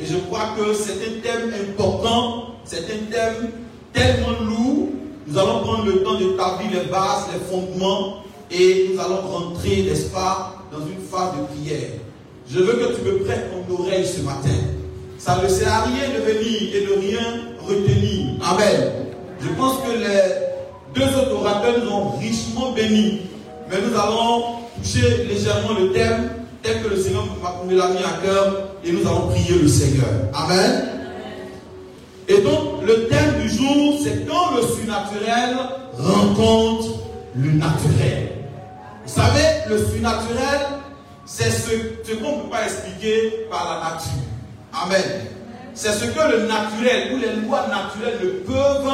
[0.00, 3.50] Et je crois que c'est un thème important, c'est un thème
[3.92, 4.88] tellement lourd.
[5.28, 10.06] Nous allons prendre le temps d'établir les bases, les fondements, et nous allons rentrer, n'est-ce
[10.06, 11.90] pas, dans une phase de prière.
[12.50, 14.58] Je veux que tu me prêtes ton oreille ce matin.
[15.18, 17.20] Ça ne sert à rien de venir et de rien
[17.64, 18.34] retenir.
[18.44, 18.92] Amen.
[19.40, 20.45] Je pense que les
[20.96, 23.20] deux autres orateurs nous ont richement bénis.
[23.70, 26.30] Mais nous allons toucher légèrement le thème
[26.62, 27.24] tel que le Seigneur
[27.66, 30.08] me l'a mis à cœur et nous allons prier le Seigneur.
[30.32, 30.88] Amen.
[32.28, 35.56] Et donc, le thème du jour, c'est quand le surnaturel
[35.98, 36.88] rencontre
[37.36, 38.32] le naturel.
[39.04, 40.60] Vous savez, le surnaturel,
[41.24, 41.70] c'est ce,
[42.04, 44.26] ce qu'on ne peut pas expliquer par la nature.
[44.72, 45.26] Amen.
[45.74, 48.92] C'est ce que le naturel ou les lois naturelles ne peuvent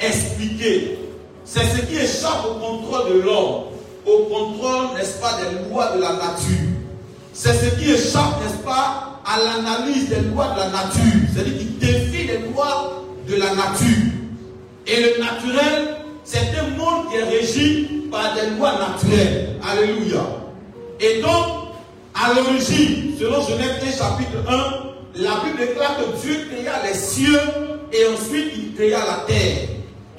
[0.00, 0.98] expliquer.
[1.44, 3.64] C'est ce qui échappe au contrôle de l'homme,
[4.06, 6.68] au contrôle, n'est-ce pas, des lois de la nature.
[7.32, 11.20] C'est ce qui échappe, n'est-ce pas, à l'analyse des lois de la nature.
[11.32, 14.12] C'est-à-dire qui défie les lois de la nature.
[14.86, 19.56] Et le naturel, c'est un monde qui est régi par des lois naturelles.
[19.68, 20.24] Alléluia.
[21.00, 21.72] Et donc,
[22.14, 27.40] à l'origine, selon Genèse 1, chapitre 1, la Bible déclare que Dieu créa les cieux
[27.92, 29.68] et ensuite il créa la terre.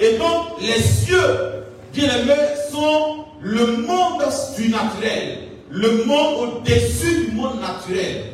[0.04, 2.34] Et donc, les cieux, bien aimés,
[2.70, 4.24] sont le monde
[4.54, 5.38] surnaturel,
[5.70, 8.26] le monde au-dessus du monde naturel.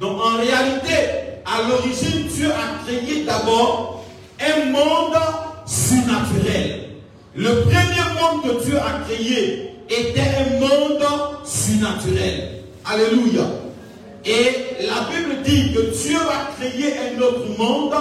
[0.00, 4.06] Donc, en réalité, à l'origine, Dieu a créé d'abord
[4.40, 5.18] un monde
[5.66, 6.92] surnaturel.
[7.34, 11.04] Le premier monde que Dieu a créé était un monde
[11.44, 12.62] surnaturel.
[12.86, 13.44] Alléluia.
[14.24, 17.94] Et la Bible dit que Dieu va créer un autre monde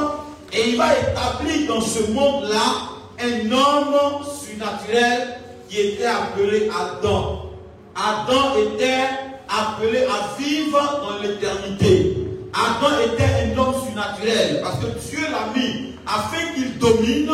[0.53, 5.39] et il va établir dans ce monde-là un homme surnaturel
[5.69, 7.51] qui était appelé Adam.
[7.95, 9.05] Adam était
[9.49, 12.17] appelé à vivre dans l'éternité.
[12.53, 17.31] Adam était un homme surnaturel parce que Dieu l'a mis afin qu'il domine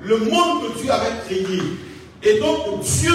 [0.00, 1.60] le monde que Dieu avait créé.
[2.22, 3.14] Et donc Dieu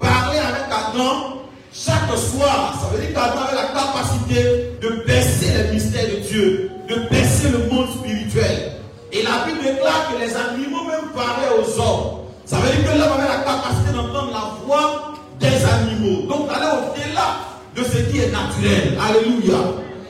[0.00, 1.42] parlait avec Adam
[1.72, 2.78] chaque soir.
[2.80, 4.42] Ça veut dire qu'Adam avait la capacité
[4.80, 8.81] de baisser les mystères de Dieu, de baisser le monde spirituel.
[9.12, 12.20] Et la Bible déclare que les animaux même parlaient aux hommes.
[12.46, 16.22] Ça veut dire que l'homme avait la capacité d'entendre la voix des animaux.
[16.28, 17.36] Donc aller au-delà
[17.76, 18.98] de ce qui est naturel.
[19.00, 19.58] Alléluia.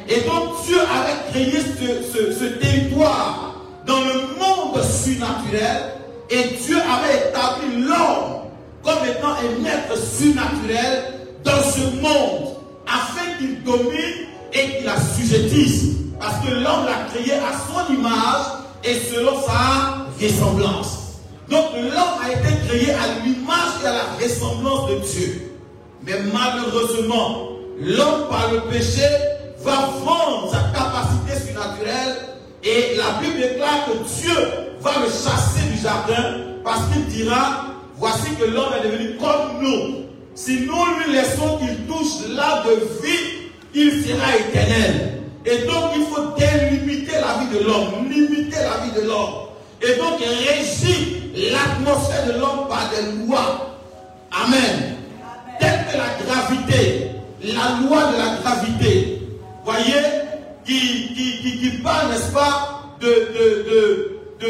[0.09, 3.55] Et donc Dieu avait créé ce, ce- ce territoire
[3.87, 5.95] dans le monde surnaturel
[6.31, 8.43] et Dieu avait établi l'homme
[8.83, 11.05] comme étant un être surnaturel
[11.45, 15.97] dans ce monde afin qu'il domine et qu'il assujettisse.
[16.21, 18.47] Parce que l'homme l'a créé à son image
[18.85, 20.99] et selon sa ressemblance.
[21.49, 25.53] Donc l'homme a été créé à l'image et à la ressemblance de Dieu.
[26.05, 29.07] Mais malheureusement, l'homme par le péché
[29.63, 32.17] va vendre sa capacité surnaturelle
[32.65, 34.35] et la Bible déclare que Dieu
[34.81, 37.67] va le chasser du jardin parce qu'il dira,
[37.97, 40.07] voici que l'homme est devenu comme nous.
[40.35, 45.22] Si nous lui laissons qu'il touche l'arbre de vie, il sera éternel.
[45.45, 49.49] Et donc il faut délimiter la vie de l'homme, limiter la vie de l'homme.
[49.83, 50.97] Et donc régir
[51.35, 53.77] l'atmosphère de l'homme par des lois.
[54.31, 54.97] Amen.
[55.59, 57.11] Telle que la gravité,
[57.43, 59.21] la loi de la gravité,
[59.65, 60.03] voyez,
[60.65, 63.67] qui, qui, qui, qui parle, n'est-ce pas, de, de,
[64.41, 64.47] de,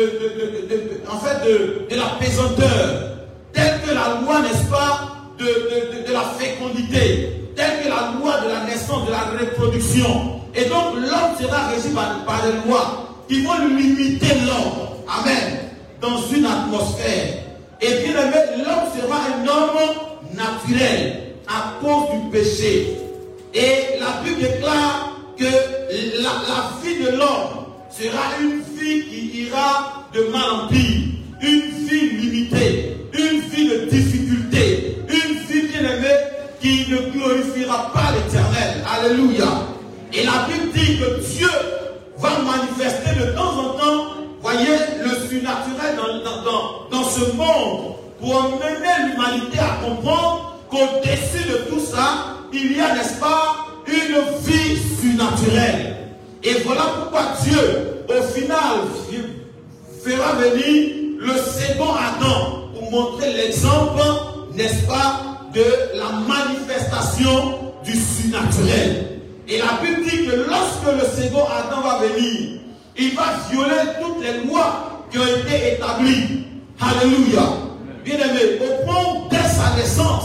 [0.68, 3.16] de, en fait, de, la pesanteur,
[3.52, 8.64] telle que la loi, n'est-ce pas, de la fécondité, telle que la loi de la
[8.64, 10.40] naissance, de la reproduction.
[10.54, 14.88] Et donc l'homme sera régi par, par des lois qui vont limiter l'homme.
[15.08, 15.58] Amen.
[16.00, 17.42] Dans une atmosphère.
[17.80, 22.98] Et bien aimé, l'homme sera un homme naturel à cause du péché.
[23.54, 30.06] Et la Bible déclare que la, la vie de l'homme sera une vie qui ira
[30.14, 31.08] de mal en pire,
[31.42, 36.16] une vie limitée, une vie de difficulté, une vie bien aimée
[36.60, 38.84] qui ne glorifiera pas l'éternel.
[38.86, 39.46] Alléluia.
[40.12, 41.48] Et la Bible dit que Dieu
[42.18, 44.04] va manifester de temps en temps,
[44.42, 51.80] voyez, le surnaturel dans, dans, ce monde pour emmener l'humanité à comprendre qu'au-dessus de tout
[51.80, 55.96] ça, il y a, n'est-ce pas, une vie surnaturelle.
[56.42, 58.80] Et voilà pourquoi Dieu, au final,
[60.04, 64.02] fera venir le second Adam pour montrer l'exemple,
[64.54, 69.20] n'est-ce pas, de la manifestation du surnaturel.
[69.48, 72.60] Et la Bible dit que lorsque le second Adam va venir,
[72.96, 76.46] il va violer toutes les lois qui ont été établies.
[76.80, 77.42] Alléluia.
[78.04, 80.24] Bien aimé, au point dès sa naissance,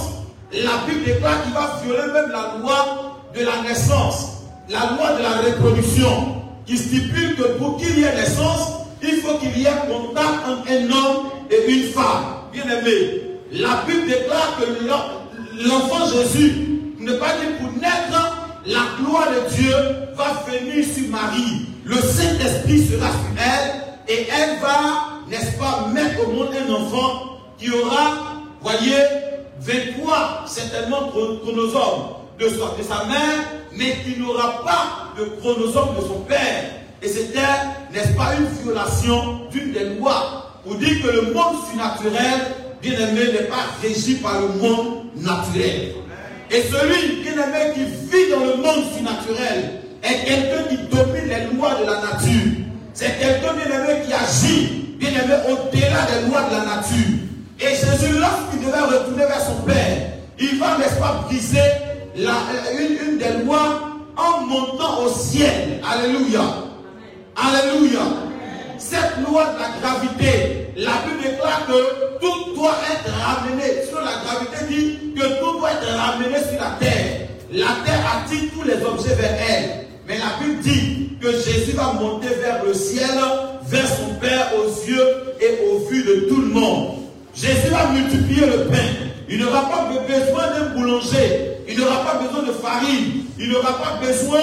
[0.51, 5.23] la Bible déclare qu'il va violer même la loi de la naissance, la loi de
[5.23, 9.87] la reproduction, qui stipule que pour qu'il y ait naissance, il faut qu'il y ait
[9.87, 12.25] contact entre un homme et une femme.
[12.51, 16.67] Bien aimé, la Bible déclare que l'en- l'enfant Jésus
[16.99, 19.73] ne pas dit pour naître, la gloire de Dieu
[20.15, 21.65] va venir sur Marie.
[21.85, 27.37] Le Saint-Esprit sera sur elle et elle va, n'est-ce pas, mettre au monde un enfant
[27.57, 28.97] qui aura, voyez,
[29.61, 36.01] 23 certainement chromosomes de sa, de sa mère, mais qui n'aura pas de chromosomes de
[36.01, 36.65] son père.
[37.01, 37.39] Et c'était,
[37.93, 42.41] n'est-ce pas, une violation d'une des lois pour dire que le monde surnaturel,
[42.81, 45.93] bien aimé, n'est pas régi par le monde naturel.
[46.51, 51.55] Et celui, bien aimé, qui vit dans le monde surnaturel est quelqu'un qui domine les
[51.57, 52.51] lois de la nature.
[52.93, 54.67] C'est quelqu'un, bien aimé, qui agit,
[54.97, 57.17] bien aimé, au-delà des lois de la nature.
[57.59, 61.57] Et Jésus, lorsqu'il devait retourner vers son Père, il va, n'est-ce pas, briser
[62.15, 62.31] la-
[62.79, 65.81] une des lois en montant au ciel.
[65.87, 66.41] Alléluia.
[67.35, 68.01] Alléluia.
[68.89, 73.83] Cette loi de la gravité, la Bible déclare que tout doit être ramené.
[73.89, 77.27] Sur la gravité dit que tout doit être ramené sur la terre.
[77.51, 79.87] La terre attire tous les objets vers elle.
[80.07, 83.09] Mais la Bible dit que Jésus va monter vers le ciel,
[83.65, 86.99] vers son Père aux yeux et aux vues de tout le monde.
[87.35, 88.87] Jésus va multiplier le pain.
[89.27, 91.57] Il n'aura pas besoin d'un boulanger.
[91.67, 93.25] Il n'aura pas besoin de farine.
[93.37, 94.39] Il n'aura pas besoin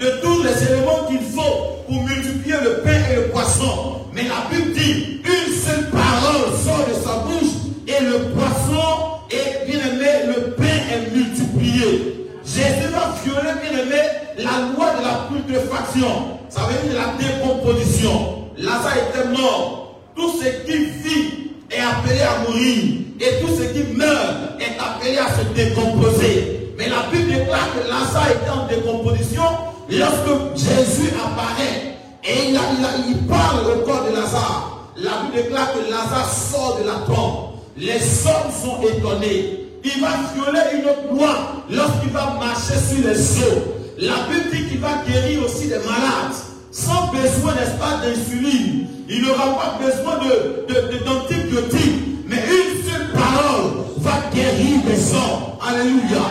[0.00, 4.02] de tous les éléments qu'il faut pour multiplier le pain et le poisson.
[4.12, 7.52] Mais la Bible dit, une seule parole sort de sa bouche
[7.86, 12.26] et le poisson est bien aimé, le pain est multiplié.
[12.44, 14.02] Jésus va violer, bien aimé,
[14.38, 16.38] la loi de la putréfaction.
[16.48, 18.48] Ça veut dire la décomposition.
[18.56, 20.00] Lazare était mort.
[20.16, 22.84] Tout ce qui vit est appelé à mourir.
[23.20, 26.72] Et tout ce qui meurt est appelé à se décomposer.
[26.78, 29.42] Mais la Bible déclare que Lazare était en décomposition
[29.90, 31.96] lorsque Jésus apparaît.
[32.24, 32.60] Et il, a-
[33.28, 34.80] parle au corps de Lazare.
[34.96, 37.58] La Bible déclare que Lazare sort de la tombe.
[37.76, 37.94] Les
[38.26, 39.66] hommes sont étonnés.
[39.84, 41.34] Il va violer une autre loi
[41.70, 43.62] lorsqu'il va marcher sur les eaux.
[43.98, 46.34] La Bible dit qu'il va guérir aussi des malades
[46.72, 48.86] sans besoin, n'est-ce pas, d'insuline.
[49.08, 52.26] Il n'aura pas besoin de, de- de- d'antibiotiques.
[52.28, 55.56] Mais une seule parole va guérir des hommes.
[55.66, 56.24] Alléluia.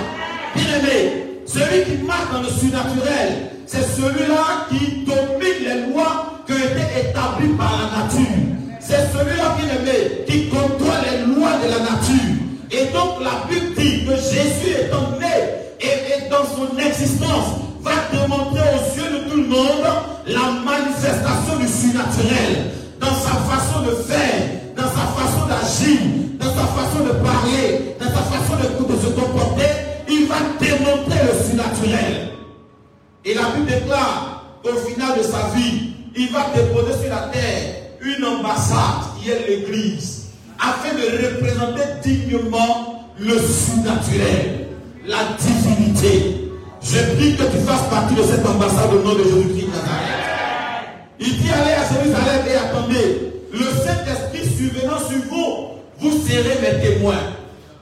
[0.56, 1.17] Bien-aimé,
[1.58, 7.10] celui qui marche dans le surnaturel, c'est celui-là qui domine les lois qui ont été
[7.10, 8.38] établies par la nature.
[8.80, 12.38] C'est celui-là, bien-aimé, qui contrôle les lois de la nature.
[12.72, 15.34] Et donc la Bible dit que Jésus étant né
[15.82, 19.88] et, et dans son existence va démontrer aux yeux de tout le monde
[20.28, 26.00] la manifestation du surnaturel dans sa façon de faire, dans sa façon d'agir,
[26.40, 29.87] dans sa façon de parler, dans sa façon de se comporter.
[30.10, 32.30] Il va démontrer le surnaturel.
[33.26, 33.72] Et la Bible
[35.56, 40.28] vie, il va déposer sur la terre une ambassade qui est l'Église,
[40.60, 44.68] afin de représenter dignement le surnaturel,
[45.06, 46.52] la divinité.
[46.82, 50.18] Je prie que tu fasses partie de cette ambassade au nom de Jésus-Christ de.
[51.20, 53.28] Il dit allez à Jérusalem et attendez.
[53.52, 55.68] Le Saint-Esprit survenant sur vous,
[56.00, 57.16] vous serez mes témoins.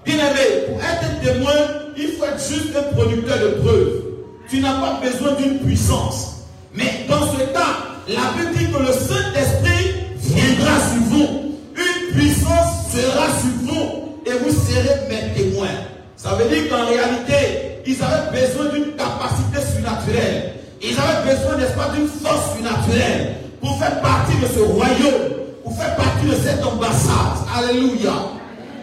[0.06, 4.02] Bien aimé, pour être témoin, il faut être juste un producteur de preuves.
[4.50, 6.46] Tu n'as pas besoin d'une puissance.
[6.74, 11.56] Mais dans ce cas, la Bible dit que le Saint-Esprit viendra sur vous.
[11.76, 15.68] Une puissance sera sur vous et vous serez mes témoins.
[16.16, 20.54] Ça veut dire qu'en réalité, ils avaient besoin d'une capacité surnaturelle.
[20.82, 25.32] Ils avaient besoin, n'est-ce pas, d'une force surnaturelle pour faire partie de ce royaume,
[25.64, 27.46] pour faire partie de cette ambassade.
[27.56, 28.14] Alléluia.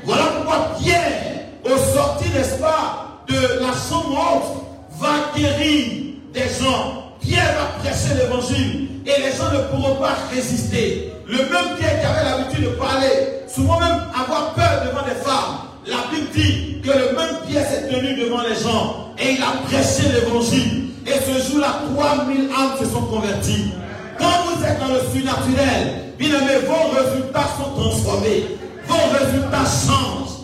[0.05, 1.32] Voilà pourquoi Pierre,
[1.65, 7.13] au sorti, n'est-ce pas, de la chambre haute, va guérir des gens.
[7.21, 11.13] Pierre va prêcher l'évangile et les gens ne pourront pas résister.
[11.27, 13.09] Le même Pierre qui avait l'habitude de parler,
[13.47, 15.59] souvent même avoir peur devant des femmes.
[15.87, 19.53] La Bible dit que le même Pierre s'est tenu devant les gens et il a
[19.67, 20.91] prêché l'évangile.
[21.07, 23.73] Et ce jour-là, 3000 âmes se sont converties.
[24.19, 28.47] Quand vous êtes dans le surnaturel, bien aimé, vos résultats sont transformés.
[28.87, 30.41] Vos résultats changent.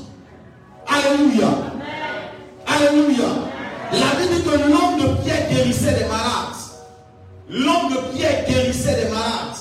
[0.88, 1.48] Alléluia.
[2.66, 3.24] Alléluia.
[3.92, 6.56] La Bible dit que l'homme de Pierre guérissait des malades.
[7.50, 9.56] L'homme de Pierre guérissait des malades.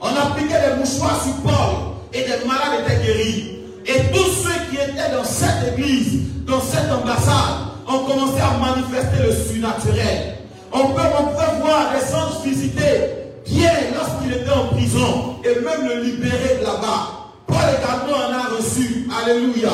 [0.00, 3.58] On appliquait des mouchoirs sur Paul et des malades étaient guéris.
[3.86, 9.22] Et tous ceux qui étaient dans cette église, dans cette ambassade, ont commencé à manifester
[9.26, 10.36] le surnaturel.
[10.72, 13.10] On peut, on peut voir des anges visiter
[13.44, 17.30] Pierre lorsqu'il était en prison et même le libérer de là-bas.
[17.46, 19.08] Paul également en a reçu.
[19.22, 19.70] Alléluia.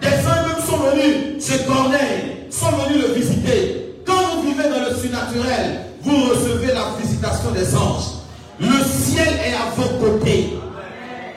[0.00, 3.94] Des anges même sont venus chez Corneille, sont venus le visiter.
[4.06, 8.18] Quand vous vivez dans le surnaturel, vous recevez la visitation des anges.
[8.60, 10.54] Le ciel est à vos côtés.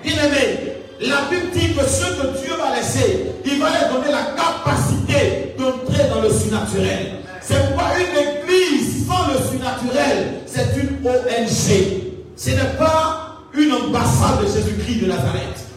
[0.03, 4.11] Bien aimé, la Bible dit que ce que Dieu va laisser, il va leur donner
[4.11, 7.21] la capacité d'entrer dans le surnaturel.
[7.41, 12.11] C'est pourquoi une église sans le surnaturel, c'est une ONG.
[12.35, 15.70] Ce n'est pas une ambassade de Jésus-Christ de Nazareth.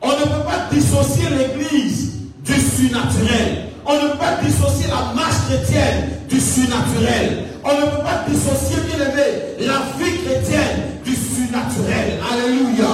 [0.00, 2.12] On ne peut pas dissocier l'église
[2.44, 3.68] du surnaturel.
[3.84, 7.44] On ne peut pas dissocier la marche chrétienne du surnaturel.
[7.64, 12.20] On ne peut pas dissocier, bien aimé, la vie chrétienne du surnaturel.
[12.30, 12.86] Alléluia.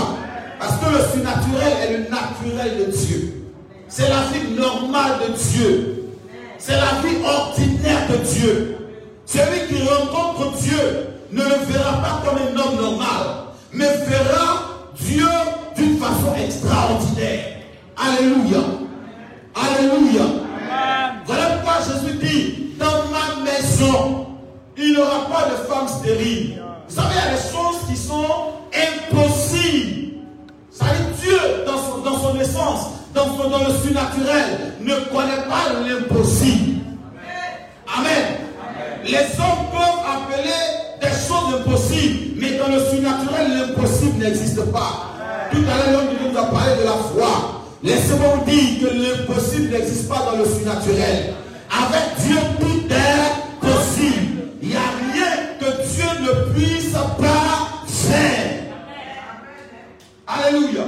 [0.59, 3.45] Parce que le surnaturel est le naturel de Dieu.
[3.89, 6.11] C'est la vie normale de Dieu.
[6.59, 8.77] C'est la vie ordinaire de Dieu.
[9.27, 13.27] Celui qui rencontre Dieu ne le verra pas comme un homme normal,
[13.73, 14.74] mais verra
[15.05, 15.29] Dieu
[15.77, 17.59] d'une façon extraordinaire.
[17.97, 18.61] Alléluia.
[19.55, 20.23] Alléluia.
[21.27, 24.27] Voilà pourquoi Jésus dit, dans ma maison,
[24.77, 26.63] il n'y aura pas de femme stérile.
[26.89, 30.15] Vous savez, il y a des choses qui sont impossibles.
[30.71, 35.45] Ça dit Dieu, dans son, dans son essence, dans, son, dans le surnaturel, ne connaît
[35.49, 36.81] pas l'impossible.
[37.97, 38.25] Amen.
[39.05, 45.11] Les hommes peuvent appeler des choses impossibles, mais dans le surnaturel, l'impossible n'existe pas.
[45.51, 47.65] Tout à l'heure, l'homme nous a parlé de la foi.
[47.83, 51.35] Laissez-moi vous dire que l'impossible n'existe pas dans le surnaturel.
[51.71, 54.43] Avec Dieu, tout est possible.
[54.63, 54.81] Il n'y a
[55.13, 55.31] rien
[55.61, 58.65] que Dieu ne puisse pas faire.
[60.27, 60.85] Alléluia.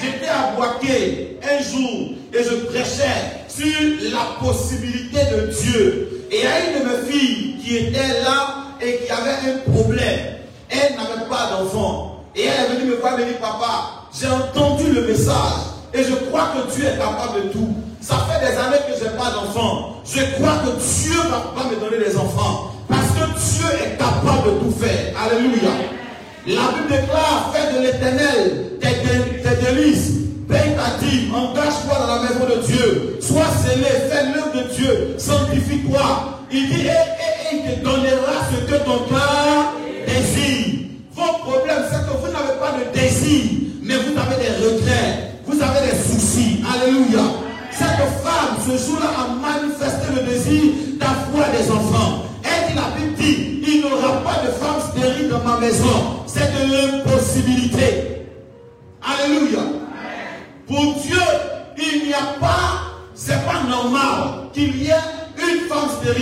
[0.00, 6.26] J'étais à Boaké un jour et je prêchais sur la possibilité de Dieu.
[6.30, 9.70] Et il y a une de mes filles qui était là et qui avait un
[9.72, 10.20] problème.
[10.70, 12.24] Elle n'avait pas d'enfant.
[12.34, 16.14] Et elle est venue me voir me dit, papa, j'ai entendu le message et je
[16.28, 17.74] crois que Dieu est capable de tout.
[18.00, 19.96] Ça fait des années que je n'ai pas d'enfant.
[20.04, 22.72] Je crois que Dieu va me donner des enfants.
[22.88, 25.14] Parce que Dieu est capable de tout faire.
[25.20, 25.70] Alléluia.
[26.46, 30.12] La Bible déclare, fais de l'éternel tes délices.
[30.48, 33.18] Paye ta dîme, engage-toi dans la maison de Dieu.
[33.20, 36.37] Sois scellé, fais l'œuvre de Dieu, sanctifie-toi.
[36.50, 39.74] Il dit, et, et- et il te donnera ce que ton cœur
[40.06, 40.86] désire.
[41.14, 43.42] Vos problèmes, c'est que vous n'avez pas de désir,
[43.82, 46.60] mais vous avez des regrets, vous avez des soucis.
[46.72, 47.22] Alléluia.
[47.70, 50.62] Cette femme, ce jour-là, a manifesté le désir
[50.98, 52.24] d'avoir des enfants.
[52.44, 56.24] Elle dit, la Bible dit, il n'y aura pas de femme stérile dans ma maison.
[56.26, 58.24] C'est de l'impossibilité.
[59.02, 59.60] Alléluia.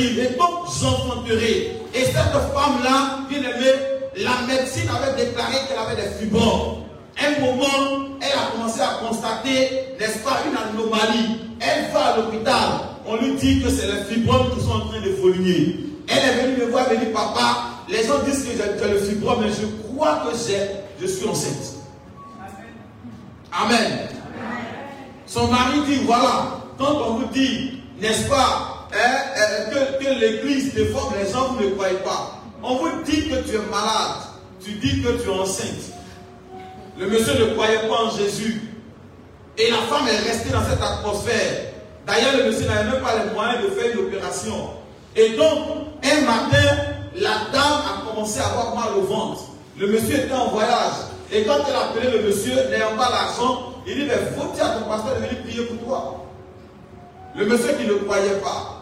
[0.03, 1.81] Et donc j'enfanterai.
[1.95, 6.85] Et cette femme-là, bien aimée, la médecine avait déclaré qu'elle avait des fibromes.
[7.19, 11.41] Un moment, elle a commencé à constater, n'est-ce pas, une anomalie.
[11.61, 12.69] Elle va à l'hôpital.
[13.07, 15.77] On lui dit que c'est les fibromes qui sont en train d'évoluer.
[16.09, 18.99] Elle est venue me voir et me dit, papa, les gens disent que j'ai le
[18.99, 20.61] fibrome, mais je crois que j'ai,
[21.01, 21.75] je suis enceinte.
[23.53, 24.09] Amen.
[25.27, 31.15] Son mari dit, voilà, quand on vous dit, n'est-ce pas, hein, que, que l'église déforme
[31.23, 32.41] les gens, vous ne croyez pas?
[32.63, 34.23] On vous dit que tu es malade,
[34.65, 35.93] tu dis que tu es enceinte.
[36.99, 38.63] Le monsieur ne croyait pas en Jésus.
[39.59, 41.73] Et la femme est restée dans cette atmosphère.
[42.07, 44.71] D'ailleurs, le monsieur n'avait même pas les moyens de faire une opération.
[45.15, 45.59] Et donc,
[46.05, 46.77] un matin,
[47.15, 49.43] la dame a commencé à avoir mal au ventre.
[49.79, 50.93] Le monsieur était en voyage.
[51.33, 54.69] Et quand elle a appelé le monsieur, n'ayant pas l'argent, il dit, mais faut-il à
[54.71, 56.25] ton pasteur de venir prier pour toi
[57.37, 58.76] Le monsieur qui ne croyait pas.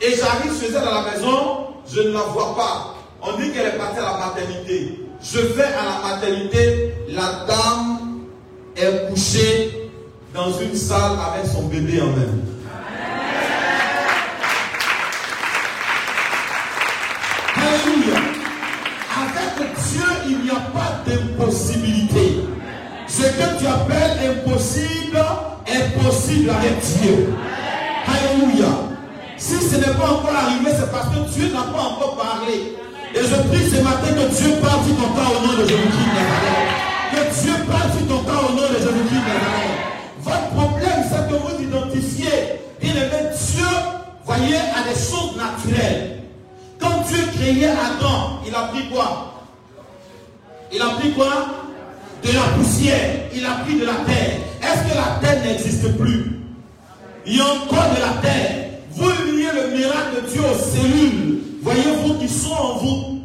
[0.00, 2.94] Et j'arrive chez elle à la maison, je ne la vois pas.
[3.20, 5.00] On dit qu'elle est partie à la maternité.
[5.20, 8.20] Je vais à la maternité, la dame
[8.76, 9.90] est couchée
[10.32, 12.38] dans une salle avec son bébé en main.
[17.56, 18.18] Alléluia.
[19.20, 22.44] Avec Dieu, il n'y a pas d'impossibilité.
[23.08, 25.18] Ce que tu appelles impossible
[25.66, 27.34] est possible avec Dieu.
[28.06, 28.87] Alléluia.
[29.38, 32.74] Si ce n'est pas encore arrivé, c'est parce que Dieu n'a pas encore parlé.
[33.14, 36.28] Et je prie ce matin que Dieu parle sur ton cas au nom de Jésus-Christ.
[37.12, 39.22] Que Dieu parle sur ton cas au nom de Jésus-Christ.
[40.22, 43.64] Votre problème, c'est que vous identifiez, bien aimé, Dieu,
[44.26, 46.20] voyez, à des choses naturelles.
[46.80, 49.34] Quand Dieu créait Adam, il a pris quoi?
[50.72, 51.46] Il a pris quoi?
[52.24, 53.28] De la poussière.
[53.34, 54.40] Il a pris de la terre.
[54.60, 56.40] Est-ce que la terre n'existe plus?
[57.24, 58.67] Il y a encore de la terre.
[58.98, 61.38] Vous liez le miracle de Dieu aux cellules.
[61.62, 63.18] Voyez-vous qui sont en vous.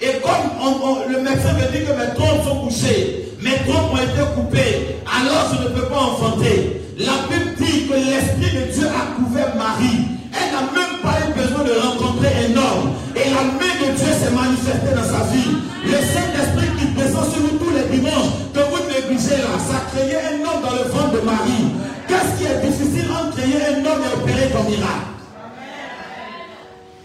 [0.00, 4.20] Et comme le médecin me dit que mes trompes sont couchées, mes trompes ont été
[4.34, 6.82] coupées, alors je ne peux pas enfanter.
[6.98, 10.04] La Bible dit que l'Esprit de Dieu a couvert Marie.
[10.36, 12.92] Elle n'a même pas eu besoin de rencontrer un homme.
[13.16, 15.64] Et la main de Dieu s'est manifestée dans sa vie.
[15.86, 20.20] Le Saint-Esprit qui descend sur nous tous les dimanches, que vous négligez là, ça créait
[20.28, 21.72] un homme dans le ventre de Marie.
[22.06, 22.60] Qu'est-ce qui est
[23.36, 25.12] créer un homme et opérer ton miracle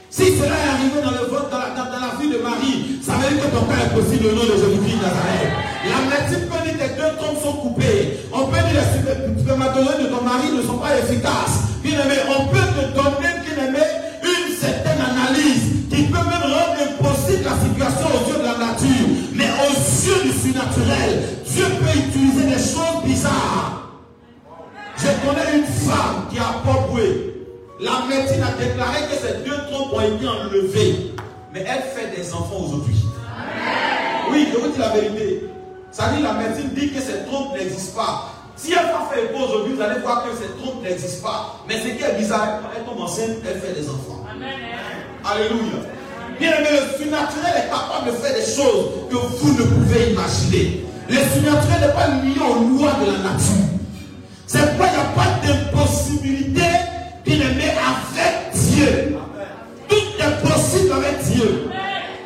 [0.09, 2.99] si cela est arrivé dans, le vote, dans, la, dans- dans la vie de Marie,
[3.01, 5.51] ça veut dire que ton cas est possible au nom de Jésus-Christ de Nazareth.
[5.87, 8.19] La médecine peut dire que tes deux trompes sont coupées.
[8.33, 11.79] On peut dire que les spermatozoïdes de ton mari ne sont pas efficaces.
[11.81, 13.85] Bien aimé, on peut te donner, bien aimé,
[14.27, 19.07] une certaine analyse qui peut même rendre impossible la situation aux yeux de la nature.
[19.31, 23.60] Mais aux yeux du surnaturel, Dieu peut utiliser des choses bizarres.
[25.01, 27.33] Je connais une femme qui a Poboué.
[27.79, 31.15] La médecine a déclaré que ses deux trompes ont été enlevées.
[31.51, 32.97] Mais elle fait des enfants aujourd'hui.
[34.31, 35.45] Oui, je vous dis la vérité.
[35.91, 38.29] Ça dit, la médecine dit que ces trompes n'existent pas.
[38.55, 41.55] Si elle va faire écho aujourd'hui, vous allez voir que ces trompes n'existent pas.
[41.67, 44.23] Mais ce qui est bizarre, quand elle tombe enceinte, elle fait des enfants.
[45.25, 45.81] Alléluia.
[46.39, 50.85] Bien aimé, le surnaturel est capable de faire des choses que vous ne pouvez imaginer.
[51.09, 53.80] Le surnaturel n'est pas lié aux lois de la nature.
[54.51, 56.67] C'est pourquoi il n'y a pas d'impossibilité,
[57.23, 59.17] bien aimé, avec Dieu.
[59.87, 61.69] Tout est possible avec Dieu.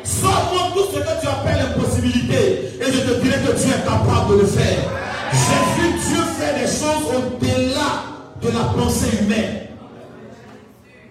[0.02, 2.72] Sors-moi tout ce que tu appelles impossibilité.
[2.80, 4.90] Et je te dirai que Dieu est capable de le faire.
[5.30, 8.02] J'ai vu Dieu faire des choses au-delà
[8.42, 9.68] de la pensée humaine.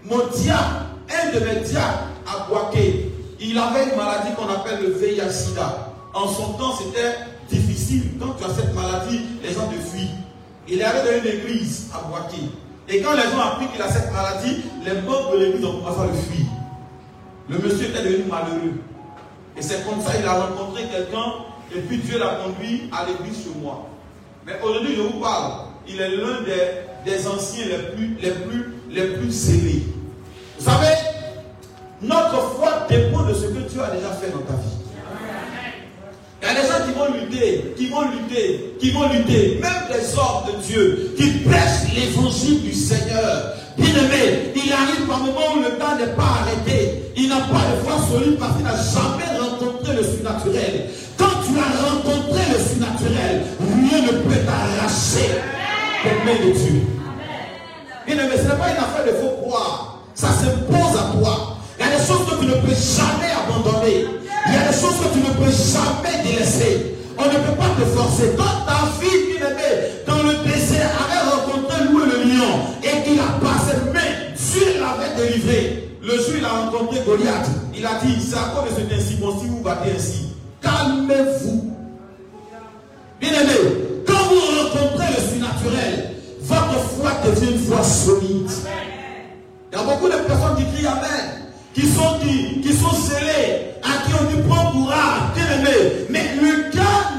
[0.04, 3.10] Mon diable, un de mes diables à Boaké,
[3.40, 5.94] il avait une maladie qu'on appelle le VIH-Sida.
[6.14, 7.16] En son temps, c'était
[7.50, 8.04] difficile.
[8.20, 10.25] Quand tu as cette maladie, les gens te fuient.
[10.68, 12.38] Il est allé dans une église à Boaké.
[12.90, 15.80] Et quand les gens ont appris qu'il a cette maladie, les membres de l'église ont
[15.80, 16.46] commencé à le fuir.
[17.50, 18.74] Le monsieur était devenu malheureux.
[19.58, 21.34] Et c'est comme ça qu'il a rencontré quelqu'un,
[21.76, 23.88] et puis Dieu l'a conduit à l'église chez moi.
[24.46, 25.54] Mais aujourd'hui, je vous parle,
[25.88, 29.28] il est l'un des, des anciens les plus, les, plus, les plus.
[30.58, 30.94] Vous savez,
[32.02, 34.85] notre foi dépend de ce que Dieu a déjà fait dans ta vie.
[36.46, 39.90] Il y a des gens qui vont lutter, qui vont lutter, qui vont lutter, même
[39.90, 43.54] des hommes de Dieu, qui prêchent l'évangile du Seigneur.
[43.76, 47.12] Bien aimé, il arrive par moment où le temps n'est pas arrêté.
[47.18, 50.90] Il n'a pas de foi solide parce qu'il n'a jamais rencontré le surnaturel.
[51.18, 55.42] Quand tu as rencontré le surnaturel, rien ne peut t'arracher
[56.04, 56.82] des de Dieu.
[58.06, 60.04] Bien aimé, ce n'est pas une affaire de faux croire.
[60.14, 61.58] Ça s'impose à toi.
[61.80, 64.25] Il y a des choses que tu ne peux jamais abandonner.
[64.48, 66.96] Il y a des choses que tu ne peux jamais délaisser.
[67.18, 68.32] On ne peut pas te forcer.
[68.38, 73.20] Quand ta fille, bien aimée, dans le désert, avait rencontré loué le lion et qu'il
[73.20, 75.90] a passé main, Dieu l'avait délivré.
[76.02, 79.16] Le jour il a rencontré Goliath, il a dit, c'est à cause de cet si
[79.16, 81.74] vous battez ainsi, calmez-vous.
[83.20, 88.52] Bien aimé, quand vous rencontrez le surnaturel, votre foi devient une foi solide.
[89.72, 91.45] Il y a beaucoup de personnes qui crient Amen.
[91.76, 92.20] Qui sont,
[92.64, 96.06] qui, sont scellés, à qui on dit prends courage, bien aimé.
[96.10, 97.12] Mais le gars,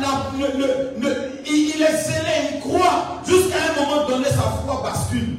[0.99, 1.09] ne-
[1.47, 5.39] il, est scellé, il croit, jusqu'à un moment donné, sa foi bascule.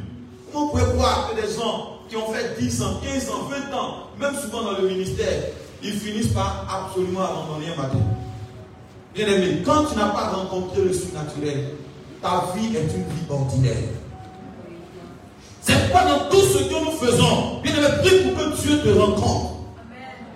[0.54, 3.94] Vous pouvez croire que des gens qui ont fait 10 ans, 15 ans, 20 ans,
[4.20, 5.44] même souvent dans le ministère,
[5.84, 8.00] ils finissent par absolument abandonner un matin
[9.16, 11.72] Bien aimé, quand tu n'as pas rencontré le surnaturel,
[12.22, 13.74] ta vie est une vie ordinaire.
[15.68, 17.60] C'est pas dans tout ce que nous faisons.
[17.62, 19.56] Bien aimé, prie pour que Dieu te rencontre.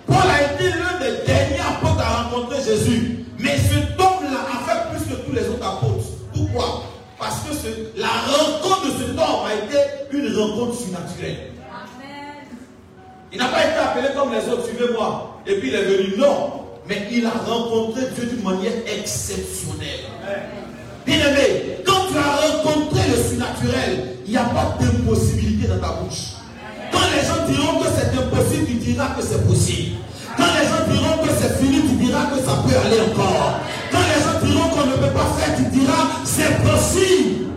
[0.06, 3.24] Paul a été l'un des derniers apôtres à rencontrer Jésus.
[3.38, 6.04] Mais cet homme-là a fait plus que tous les autres apôtres.
[6.34, 6.82] Pourquoi?
[7.18, 9.78] Parce que la rencontre de cet homme a été
[10.12, 11.52] une rencontre surnaturelle.
[13.32, 15.40] Il n'a pas été appelé comme les autres, suivez-moi.
[15.46, 16.18] Et puis il est venu.
[16.18, 16.52] Non.
[16.86, 20.10] Mais il a rencontré Dieu d'une manière exceptionnelle.
[20.20, 20.71] Bien
[21.10, 26.38] aimé, quand tu as rencontré le surnaturel, il n'y a pas d'impossibilité dans ta bouche.
[26.92, 29.96] Quand les gens diront que c'est impossible, tu diras que c'est possible.
[30.36, 33.60] Quand les gens diront que c'est fini, tu diras que ça peut aller encore.
[33.90, 37.50] Quand les gens diront qu'on ne peut pas faire, tu diras c'est possible.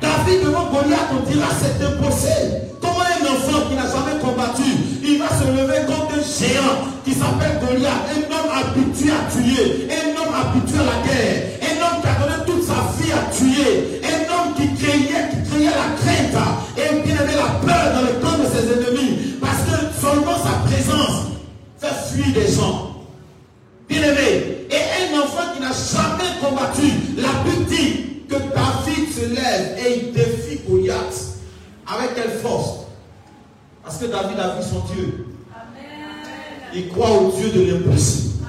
[0.00, 2.62] David devant Goliath, on dira c'est impossible.
[2.80, 4.70] Comment un enfant qui n'a jamais combattu,
[5.06, 9.88] il va se lever contre un géant qui s'appelle Goliath, un homme habitué à tuer,
[9.90, 13.30] un homme habitué à la guerre, un homme qui a donné toute sa vie à
[13.30, 16.38] tuer, un homme qui créait, qui créait la crainte
[16.76, 19.36] et qui avait la peur dans le camp de ses ennemis.
[19.40, 21.32] Parce que seulement sa présence
[21.78, 22.90] fait fuir des gens.
[23.88, 29.34] Bien aimé, et un enfant qui n'a jamais combattu, la Bible dit que David se
[29.34, 31.34] lève et il défie Goliath.
[31.86, 32.83] Avec quelle force?
[33.84, 35.26] Parce que David a vu son Dieu.
[36.74, 38.46] Il croit au Dieu de l'impossible.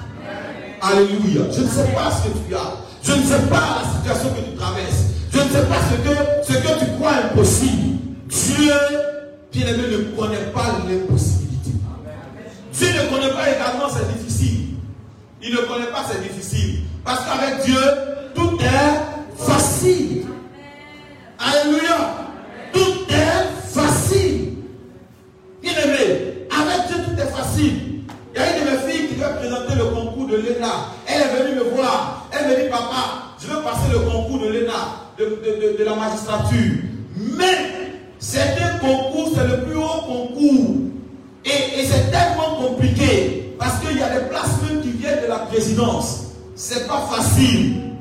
[0.81, 1.43] Alléluia.
[1.51, 2.73] Je ne sais pas ce que tu as.
[3.03, 5.03] Je ne sais pas la situation que tu traverses.
[5.31, 7.97] Je ne sais pas ce que, ce que tu crois impossible.
[8.29, 8.73] Dieu,
[9.51, 11.71] bien aimé, ne connaît pas l'impossibilité.
[12.73, 14.75] Dieu ne connaît pas également c'est difficile.
[15.43, 16.79] Il ne connaît pas c'est difficile.
[17.03, 17.79] Parce qu'avec Dieu,
[18.33, 20.25] tout est facile.
[21.37, 22.24] Alléluia.
[31.07, 32.27] Elle est venue me voir.
[32.31, 34.73] Elle me dit, papa, je veux passer le concours de l'ENA,
[35.17, 36.73] de, la magistrature.
[37.15, 40.75] Mais c'est un concours, c'est le plus haut concours.
[41.45, 43.55] Et, c'est tellement compliqué.
[43.59, 46.25] Parce qu'il y a des places qui viennent de la présidence.
[46.55, 47.93] C'est pas facile.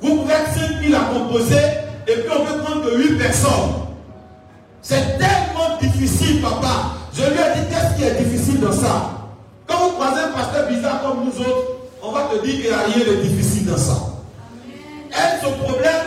[0.00, 1.56] Vous pouvez être 5 000 à composer
[2.06, 3.72] et puis on peut prendre que 8 personnes.
[4.82, 6.92] C'est tellement difficile, papa.
[7.14, 9.23] Je lui ai dit, qu'est-ce qui est difficile dans ça?
[11.34, 11.68] Nous autres,
[12.02, 13.96] on va te dire qu'il n'y a rien de difficile dans ça.
[15.10, 16.06] Elle, son problème,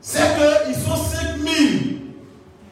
[0.00, 0.22] c'est
[0.64, 2.00] qu'ils sont 5000.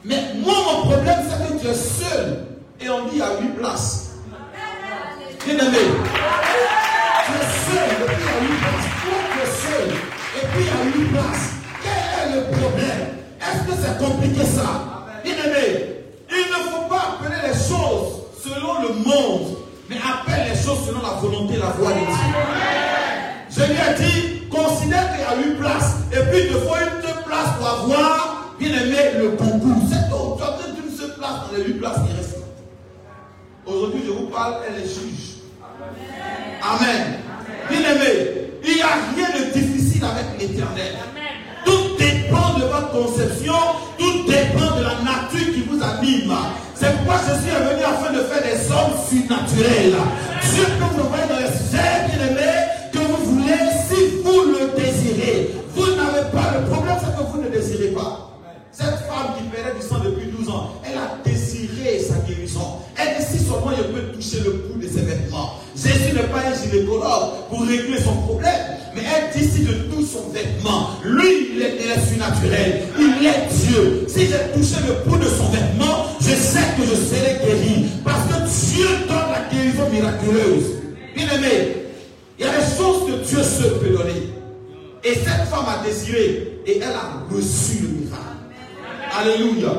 [0.04, 2.46] Mais moi, mon problème, c'est que tu es seul.
[2.80, 4.10] Et on dit, a 8 places.
[5.44, 5.78] Bien aimé.
[7.26, 8.90] Tu es seul, et puis a 8 places.
[9.02, 9.88] Toi, tu es seul,
[10.36, 11.48] et puis a 8 places.
[11.82, 13.02] Quel est le problème?
[13.40, 14.68] Est-ce que c'est compliqué ça?
[15.24, 15.66] Bien aimé,
[16.30, 18.10] il ne faut pas appeler les choses
[18.42, 19.56] selon le monde,
[19.88, 22.06] mais appelle les choses selon la volonté et la voix de Dieu.
[23.50, 26.76] Je lui ai dit, considère qu'il y a 8 places, et puis il te faut
[26.76, 29.82] une place pour avoir, bien aimé, le concours.
[29.90, 30.36] C'est tout.
[30.38, 32.38] Tu as besoin d'une seule place dans les 8 places qui restent.
[33.66, 35.42] Aujourd'hui, je vous parle, elle est juge.
[36.62, 37.18] Amen.
[37.68, 40.94] Bien aimé, il n'y a rien de difficile avec l'éternel.
[41.64, 43.54] Tout dépend de votre conception,
[43.98, 46.34] tout dépend de la nature qui vous anime.
[46.74, 49.96] C'est pourquoi je suis venu afin de faire des hommes surnaturels.
[50.54, 52.52] Dieu que vous voyez dans les sphères, bien aimé,
[52.92, 55.50] que vous voulez, si vous le désirez.
[55.74, 58.28] Vous n'avez pas, le problème c'est que vous ne désirez pas.
[58.70, 62.80] Cette femme qui perdait du sang depuis 12 ans, elle a désiré sa guérison.
[62.96, 65.54] Elle dit si seulement je peux toucher le bout de ses vêtements.
[65.74, 68.60] Jésus n'est pas un gynécologue pour régler son problème.
[68.94, 72.82] Mais elle dit si je touche son vêtement, lui, il est, il surnaturel.
[72.98, 74.06] Il est Dieu.
[74.06, 77.86] Si j'ai touché le bout de son vêtement, je sais que je serai guéri.
[78.04, 80.82] Parce que Dieu donne la guérison miraculeuse.
[81.14, 81.76] Bien aimé,
[82.38, 84.30] il y a des choses que Dieu seul peut donner.
[85.04, 88.22] Et cette femme a désiré et elle a reçu le miracle.
[89.18, 89.72] Alléluia.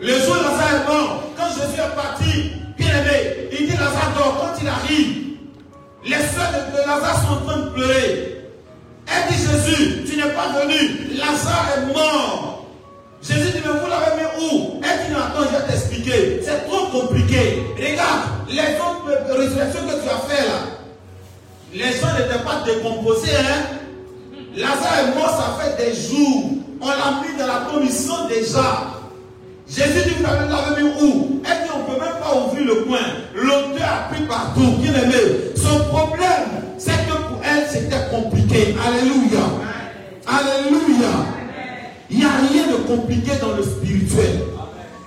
[0.00, 4.12] Le jour où Lazare est mort, quand Jésus est parti, bien aimé, il dit Lazare
[4.16, 4.38] dort.
[4.40, 5.16] Quand il arrive,
[6.04, 8.40] les soeurs de, de Lazare sont en train de pleurer.
[9.06, 11.16] Elle dit Jésus, tu n'es pas venu.
[11.18, 12.55] Lazare est mort.
[13.28, 14.80] Jésus dit, mais vous l'avez mis où?
[14.80, 16.40] Dit, non, attends, je vais t'expliquer?
[16.44, 17.64] C'est trop compliqué.
[17.76, 20.58] Regarde, les autres résurrections que tu as fait là,
[21.72, 23.76] les gens n'étaient pas décomposés, hein?
[24.56, 26.44] Lazare est mort, ça fait des jours.
[26.80, 28.92] On l'a mis dans la sent déjà.
[29.68, 31.42] Jésus dit, vous l'avez mis où?
[31.44, 32.98] Elle dit, on ne peut même pas ouvrir le coin?
[33.34, 34.76] L'odeur a pris partout.
[34.80, 35.52] Bien aimé.
[35.56, 38.76] Son problème, c'est que pour elle, c'était compliqué.
[38.86, 39.44] Alléluia.
[40.26, 41.08] Alléluia.
[42.10, 44.42] Il n'y a rien de compliqué dans le spirituel.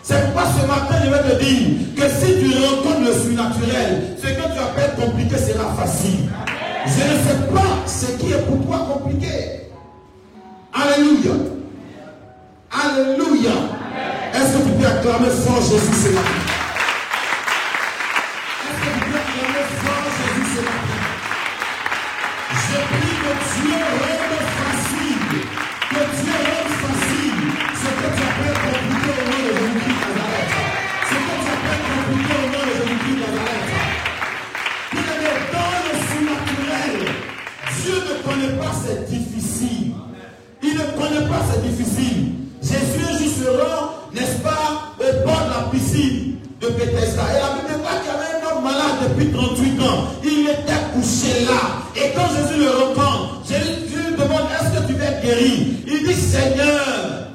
[0.04, 4.28] C'est pourquoi ce matin, je vais te dire que si tu rencontres le surnaturel, ce
[4.28, 6.30] que tu appelles compliqué sera facile.
[6.86, 9.28] Je ne sais pas ce qui est pour toi compliqué.
[10.74, 11.36] Alléluia.
[12.72, 13.52] Alléluia.
[14.34, 16.40] Est-ce que tu peux acclamer fort Jésus ce matin?
[18.66, 21.00] Est-ce que tu peux acclamer fort Jésus ce matin?
[22.52, 23.32] Je prie que
[23.62, 24.19] Dieu
[38.30, 39.94] connaît pas c'est difficile.
[40.62, 42.34] Il ne connaît pas c'est difficile.
[42.62, 47.24] Jésus jour se rend, n'est-ce pas, au bord de la piscine de Bethesda.
[47.36, 50.08] Et la Bible pas qu'il y avait un homme malade depuis 38 ans.
[50.24, 51.80] Il était couché là.
[51.96, 55.78] Et quand Jésus le rencontre, Jésus lui demande est-ce que tu veux être guéri?
[55.88, 57.30] Il dit Seigneur,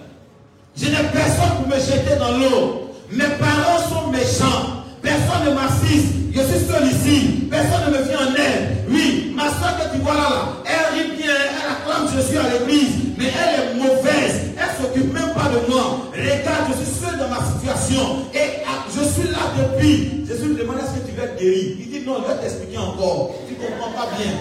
[0.76, 2.90] je n'ai personne pour me jeter dans l'eau.
[3.10, 4.83] Mes parents sont méchants.
[5.04, 6.14] Personne ne m'assiste.
[6.34, 7.46] Je suis seul ici.
[7.50, 8.88] Personne ne me vient en aide.
[8.88, 13.14] Oui, ma soeur que tu vois là, elle rit bien, elle acclame suis à l'église.
[13.18, 14.56] Mais elle est mauvaise.
[14.56, 16.10] Elle ne s'occupe même pas de moi.
[16.10, 18.24] Regarde, je suis seul dans ma situation.
[18.34, 20.24] Et ah, je suis là depuis.
[20.26, 21.76] Jésus lui demande est-ce que tu veux être guéri?
[21.80, 23.34] Il dit non, je vais t'expliquer encore.
[23.46, 24.32] Tu ne comprends pas bien.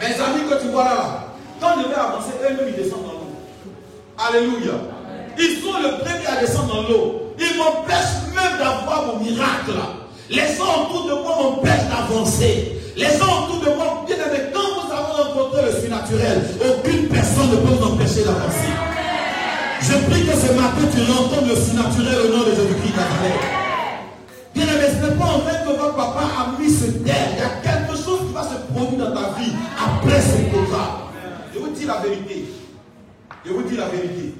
[0.00, 3.12] Mes amis que tu vois là, là quand je vais avancer, eux-mêmes ils descendent dans
[3.12, 3.36] l'eau.
[4.18, 4.95] Alléluia.
[5.38, 7.32] Ils sont le premier à descendre dans l'eau.
[7.38, 9.76] Ils m'empêchent même d'avoir mon miracle.
[10.30, 12.72] Les gens autour de moi m'empêchent d'avancer.
[12.96, 17.50] Les gens autour de moi, bien aimé, quand vous avez rencontré le surnaturel, aucune personne
[17.50, 18.72] ne peut vous empêcher d'avancer.
[19.82, 23.44] Je prie que ce matin tu rencontres le surnaturel au nom de Jésus-Christ Nazareth.
[24.54, 27.28] Bien aimé, ce n'est pas en vain que votre papa a mis ce terre.
[27.36, 31.12] Il y a quelque chose qui va se produire dans ta vie après ce programme.
[31.52, 32.46] Je vous dis la vérité.
[33.44, 34.34] Je vous dis la vérité.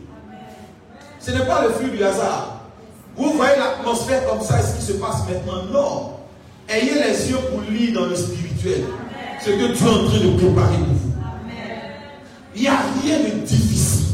[1.27, 2.61] Ce n'est pas le fruit du hasard.
[3.17, 5.65] Vous voyez l'atmosphère comme ça, ce qui se passe maintenant?
[5.73, 6.11] Non.
[6.69, 8.85] Ayez les yeux pour lire dans le spirituel.
[9.41, 11.13] Ce que Dieu est en train de préparer pour vous.
[12.55, 14.06] Il n'y a rien de difficile.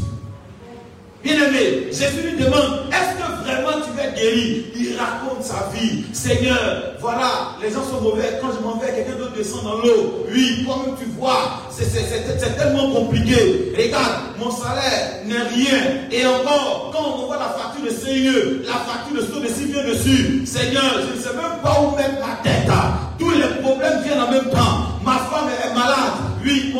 [1.23, 5.69] Bien aimé, Jésus lui demande, est-ce que vraiment tu vas être guéri Il raconte sa
[5.73, 6.03] vie.
[6.11, 8.39] Seigneur, voilà, les gens sont mauvais.
[8.41, 10.25] Quand je m'en vais, quelqu'un d'autre descend dans l'eau.
[10.29, 13.73] Oui, toi-même tu vois, c'est tellement compliqué.
[13.77, 16.07] Regarde, mon salaire n'est rien.
[16.11, 19.71] Et encore, quand on voit la facture de CIE, la facture de saut de si
[19.71, 20.45] vient dessus.
[20.45, 22.69] Seigneur, je ne sais même pas où mettre ma tête.
[23.17, 24.99] Tous les problèmes viennent en même temps.
[25.05, 26.19] Ma femme est malade.
[26.43, 26.73] Oui,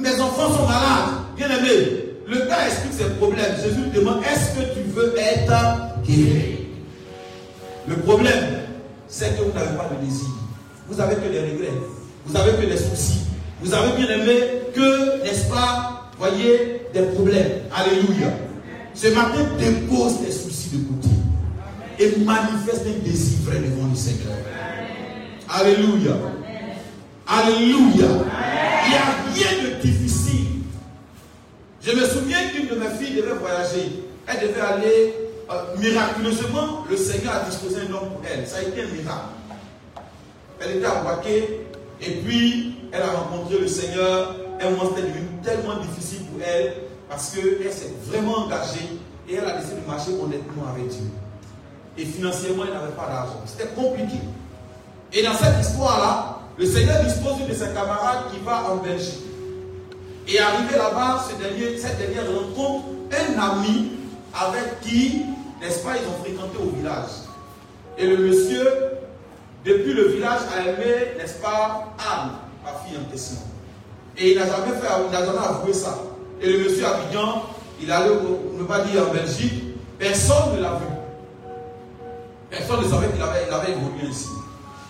[0.00, 1.14] mes enfants sont malades.
[1.36, 3.54] Bien aimé, le gars explique ses problèmes.
[3.62, 5.52] Jésus lui demande Est-ce que tu veux être
[6.06, 6.66] guéri?
[7.88, 8.44] Le problème,
[9.06, 10.26] c'est que vous n'avez pas de désir.
[10.88, 11.72] Vous avez que des regrets.
[12.26, 13.20] Vous avez que des soucis.
[13.62, 14.38] Vous avez bien aimé
[14.74, 17.62] que, n'est-ce pas, voyez, des problèmes.
[17.74, 18.32] Alléluia.
[18.94, 21.14] Ce matin, dépose tes soucis de côté.
[21.98, 24.34] Et manifeste un désir vrai devant le Seigneur.
[25.48, 26.12] Alléluia.
[27.26, 28.08] Alléluia.
[28.84, 30.45] Il n'y a rien de difficile.
[31.86, 34.02] Je me souviens qu'une de mes filles devait voyager.
[34.26, 35.14] Elle devait aller
[35.48, 36.84] euh, miraculeusement.
[36.90, 38.44] Le Seigneur a disposé un homme pour elle.
[38.44, 39.28] Ça a été un miracle.
[40.58, 41.60] Elle était à Boaké
[42.00, 44.34] et puis elle a rencontré le Seigneur.
[44.60, 46.74] Un moment c'était devenu tellement difficile pour elle
[47.08, 51.06] parce qu'elle s'est vraiment engagée et elle a décidé de marcher honnêtement avec Dieu.
[51.98, 53.42] Et financièrement, elle n'avait pas d'argent.
[53.46, 54.18] C'était compliqué.
[55.12, 59.22] Et dans cette histoire-là, le Seigneur dispose de ses camarades qui va en Belgique.
[60.28, 61.38] Et arrivé là-bas, cette
[61.98, 63.92] dernière rencontre un ami
[64.34, 65.22] avec qui,
[65.60, 67.10] n'est-ce pas, ils ont fréquenté au village.
[67.96, 68.66] Et le monsieur,
[69.64, 72.30] depuis le village, a aimé, n'est-ce pas, Anne,
[72.64, 73.38] ma fille en question.
[74.18, 75.96] Et il n'a jamais fait, il n'a jamais avoué ça.
[76.42, 77.42] Et le monsieur Abidjan,
[77.80, 78.10] il allait,
[78.58, 79.62] ne pas dire en Belgique,
[79.98, 80.86] personne ne l'a vu.
[82.50, 84.28] Personne ne savait qu'il avait, il avait évolué ici.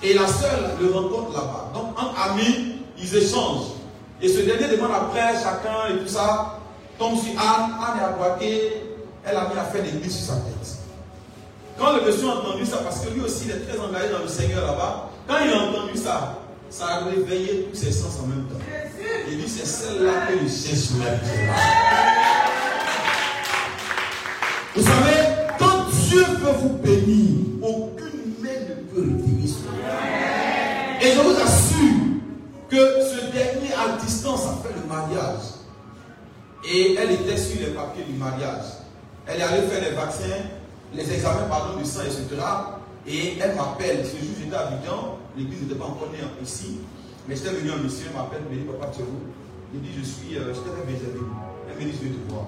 [0.02, 1.70] Et la seule le rencontre là-bas.
[1.74, 3.75] Donc, entre amis, ils échangent.
[4.22, 6.58] Et ce dernier demande après chacun et tout ça.
[6.98, 8.72] Tombe sur Anne, Anne est Boaké,
[9.24, 10.78] elle a mis à faire des billes sur sa tête.
[11.78, 14.20] Quand le monsieur a entendu ça, parce que lui aussi il est très engagé dans
[14.22, 16.38] le Seigneur là-bas, quand il a entendu ça,
[16.70, 18.64] ça a réveillé tous ses sens en même temps.
[19.30, 21.54] Il dit c'est celle-là que je cherche maintenant.
[24.74, 25.16] Vous savez,
[25.58, 31.95] quand Dieu veut vous bénir, aucune main ne peut retirer son Et je vous assure
[32.68, 35.42] que ce dernier à distance a fait le mariage.
[36.68, 38.64] Et elle était sur les papiers du mariage.
[39.26, 40.42] Elle est allée faire les vaccins
[40.94, 42.26] les examens pardon, du sang, etc.
[43.06, 44.04] Et elle m'appelle.
[44.04, 45.18] Ce jour, j'étais à Abidjan.
[45.36, 46.78] L'église n'était pas encore née ici.
[47.28, 48.06] Mais j'étais venu en mission.
[48.10, 48.42] Elle m'appelle.
[48.50, 49.20] Elle me dit Papa, tu es où?
[49.74, 50.36] Il dit Je suis.
[50.36, 50.98] Euh, j'étais avec mes.
[51.70, 52.46] Elle me dit Je vais te voir.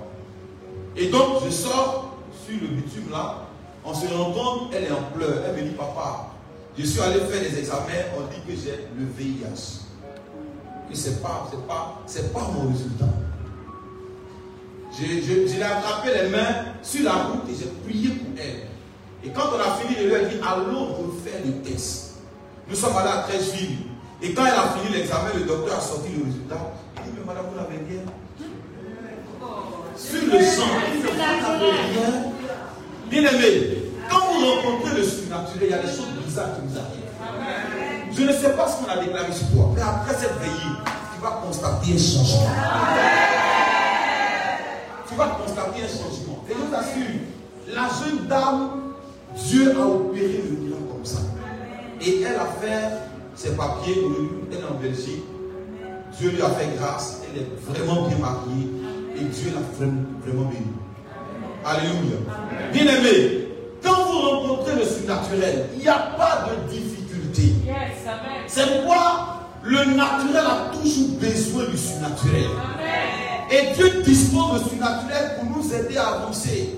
[0.96, 3.44] Et donc, je sors sur le bitume là.
[3.84, 5.42] On se rend compte, elle est en pleurs.
[5.46, 6.30] Elle me dit Papa,
[6.76, 8.08] je suis allé faire des examens.
[8.16, 9.87] On dit que j'ai le VIH.
[10.90, 11.50] Et pas,
[12.06, 13.04] c'est pas, pas mon résultat.
[14.98, 18.68] Je, l'ai attrapé les mains sur la route et j'ai prié pour elle.
[19.24, 22.14] Et quand on a fini, je lui ai dit, allons refaire le test.
[22.68, 23.78] Nous sommes allés à Trècheville.
[24.22, 26.72] Et quand elle a fini l'examen, le docteur a sorti le résultat.
[26.96, 28.02] Il dit, mais madame, vous l'avez bien.
[29.96, 30.62] Sur le sang,
[30.94, 32.32] il mais vous n'avez rien.
[33.10, 36.78] Bien aimé, quand vous rencontrez le surnaturel, il y a des choses bizarres qui nous
[36.78, 37.77] arrivent.
[38.12, 40.76] Je ne sais pas ce qu'on a déclaré sur toi, mais après cette veillée,
[41.14, 42.48] tu vas constater un changement.
[45.08, 46.44] Tu vas constater un changement.
[46.48, 47.20] Et je t'assure,
[47.74, 48.70] la jeune dame,
[49.36, 51.18] Dieu a opéré le miracle comme ça.
[52.00, 52.88] Et elle a fait
[53.34, 53.96] ses papiers,
[54.50, 55.24] elle est en Belgique.
[56.18, 58.68] Dieu lui a fait grâce, elle est vraiment bien mariée
[59.16, 60.74] et Dieu l'a vraiment, vraiment bénie.
[61.64, 62.16] Alléluia.
[62.72, 63.48] Bien aimé,
[63.82, 66.97] quand vous rencontrez le surnaturel, il n'y a pas de difficulté.
[68.46, 72.48] C'est pourquoi le naturel a toujours besoin du surnaturel.
[73.50, 76.74] Et Dieu dispose du surnaturel pour nous aider à avancer.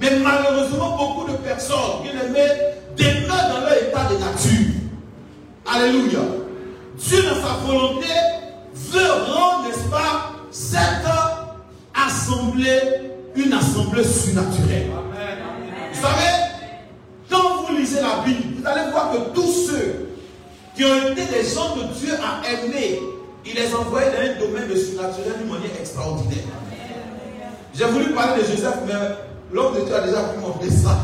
[0.00, 2.52] Mais malheureusement, beaucoup de personnes, bien aimés,
[2.96, 4.74] demeurent dans leur état de nature.
[5.66, 6.20] Alléluia.
[6.96, 8.06] Dieu, dans sa volonté,
[8.74, 11.06] veut rendre, n'est-ce pas, cette
[11.94, 14.90] assemblée une assemblée surnaturelle.
[15.92, 16.32] Vous savez,
[17.30, 19.67] quand vous lisez la Bible, vous allez voir que tous
[20.78, 23.02] qui ont été des gens que Dieu a aimés,
[23.44, 26.44] il les envoyait dans un domaine de surnaturel d'une manière extraordinaire.
[27.74, 28.92] J'ai voulu parler de Joseph, mais
[29.52, 30.94] l'homme de Dieu a déjà pris mon message.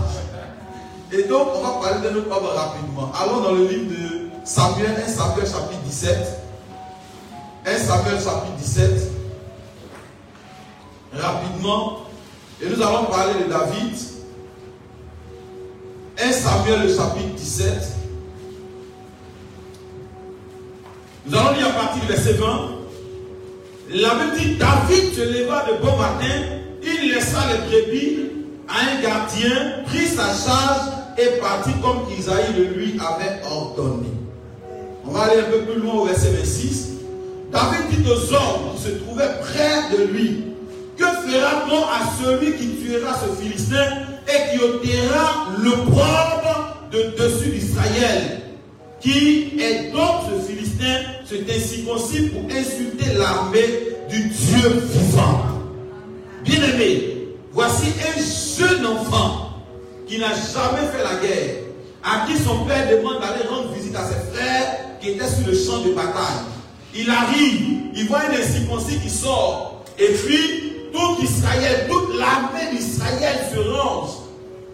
[1.12, 3.10] Et donc, on va parler de notre homme rapidement.
[3.20, 6.18] Allons dans le livre de Samuel, 1 Samuel chapitre 17.
[7.66, 9.10] 1 Samuel chapitre 17.
[11.14, 11.98] Rapidement.
[12.62, 13.96] Et nous allons parler de David.
[16.16, 18.03] 1 Samuel le chapitre 17.
[21.26, 22.46] Nous allons lire à partir du verset 20.
[23.90, 26.34] La Bible dit David se leva de bon matin,
[26.82, 28.18] il laissa les brebis
[28.68, 34.08] à un gardien, prit sa charge et partit comme Isaïe le lui avait ordonné.
[35.06, 36.88] On va aller un peu plus loin au verset 26.
[37.50, 40.44] David dit aux hommes qui se trouvaient près de lui
[40.98, 43.84] Que fera-t-on à celui qui tuera ce Philistin
[44.28, 48.43] et qui ôtera le propre de dessus d'Israël?
[49.04, 51.02] Qui est donc ce Philistin?
[51.26, 55.42] C'est incirconcis pour insulter l'armée du Dieu vivant.
[56.42, 58.18] Bien-aimé, voici un
[58.58, 59.50] jeune enfant
[60.06, 61.56] qui n'a jamais fait la guerre,
[62.02, 65.54] à qui son père demande d'aller rendre visite à ses frères qui étaient sur le
[65.54, 66.46] champ de bataille.
[66.94, 73.36] Il arrive, il voit un incirconcis qui sort, et puis tout Israël, toute l'armée d'Israël
[73.52, 74.12] se range.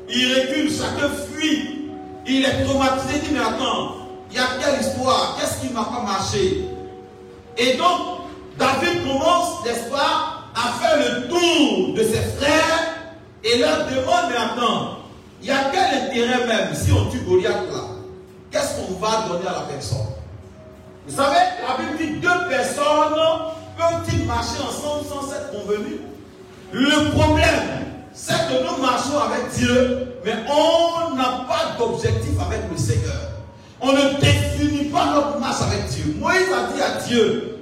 [0.09, 1.81] Il recule, chacun fuit.
[2.29, 4.00] Il est traumatisé, il dit, mais attends,
[4.31, 5.37] il y a quelle histoire?
[5.39, 6.65] Qu'est-ce qui ne m'a pas marché?
[7.57, 8.01] Et donc,
[8.59, 12.95] David commence, n'est-ce pas, à faire le tour de ses frères
[13.45, 14.99] et leur demande, mais attends,
[15.43, 17.85] il y a quel intérêt même si on tue Goliath là?
[18.51, 19.99] Qu'est-ce qu'on va donner à la personne?
[21.07, 23.21] Vous savez, la Bible dit deux personnes
[23.77, 26.01] peuvent-ils marcher ensemble sans s'être convenus
[26.73, 32.77] Le problème, c'est que nous marchons avec Dieu, mais on n'a pas d'objectif avec le
[32.77, 33.40] Seigneur.
[33.83, 36.17] On ne définit pas notre marche avec Dieu.
[36.19, 37.57] Moïse a dit à Dieu,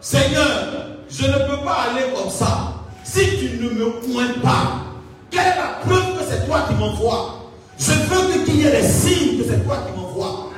[0.00, 2.74] Seigneur, je ne peux pas aller comme ça.
[3.04, 4.82] Si tu ne me pointes pas,
[5.30, 7.50] quelle est la preuve que c'est toi qui m'envoies?
[7.78, 10.50] Je veux qu'il y ait des signes que c'est toi qui m'envoies.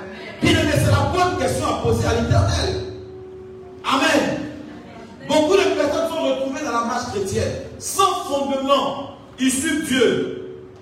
[0.42, 2.84] Bien aimé, c'est la bonne question à poser à l'éternel.
[3.84, 4.40] Amen.
[5.28, 10.34] Beaucoup de personnes sont retrouvées dans la marche chrétienne sans fondement issu de Dieu.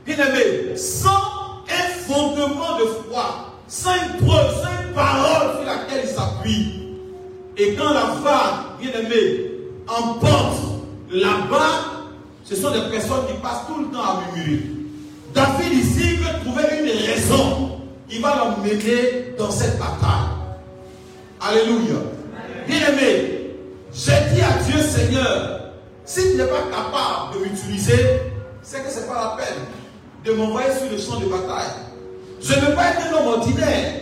[0.06, 6.04] Bien aimé, sans un fondement de foi, sans une preuve, sans une parole sur laquelle
[6.04, 6.72] il s'appuie.
[7.56, 9.50] Et quand la vague, bien aimé,
[9.88, 10.66] emporte
[11.50, 11.86] vague,
[12.44, 14.62] ce sont des personnes qui passent tout le temps à murmurer.
[15.34, 20.30] David ici veut trouver une raison qui va l'emmener dans cette bataille.
[21.40, 22.00] Alléluia.
[22.66, 23.50] Bien aimé,
[23.92, 25.60] j'ai dit à Dieu, Seigneur,
[26.04, 28.20] si tu n'es pas capable de m'utiliser,
[28.62, 29.64] c'est que ce n'est pas la peine
[30.24, 31.72] de m'envoyer sur le champ de bataille.
[32.40, 33.94] Je ne veux pas être un homme ordinaire.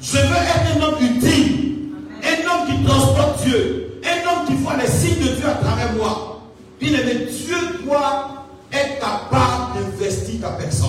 [0.00, 1.88] Je veux être un homme utile.
[2.22, 4.00] Un homme qui transporte Dieu.
[4.04, 6.42] Un homme qui voit les signes de Dieu à travers moi.
[6.80, 10.88] Bien aimé, Dieu doit être capable d'investir ta personne.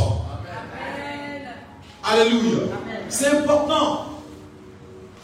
[2.03, 2.63] Alléluia.
[3.09, 4.05] C'est important.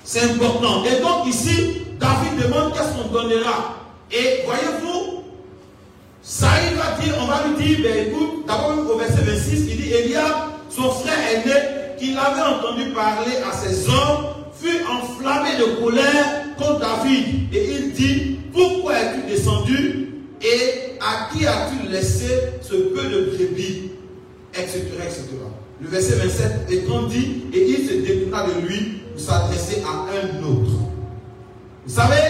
[0.03, 0.83] C'est important.
[0.85, 3.75] Et donc ici, David demande qu'est-ce qu'on donnera.
[4.11, 5.23] Et voyez-vous,
[6.21, 9.91] Saïd va dire, on va lui dire, ben écoute, d'abord au verset 26, il dit,
[9.93, 10.33] Eliab,
[10.77, 11.53] son frère aîné,
[11.97, 17.53] qu'il avait entendu parler à ses hommes, fut enflammé de colère contre David.
[17.53, 22.27] Et il dit, pourquoi es-tu descendu et à qui as-tu laissé
[22.61, 23.91] ce peu de brebis?
[24.53, 25.23] Etc., etc.
[25.81, 30.43] Le verset 27 étant dit, et il se détourna de lui pour s'adresser à un
[30.43, 30.71] autre.
[31.85, 32.21] Vous savez,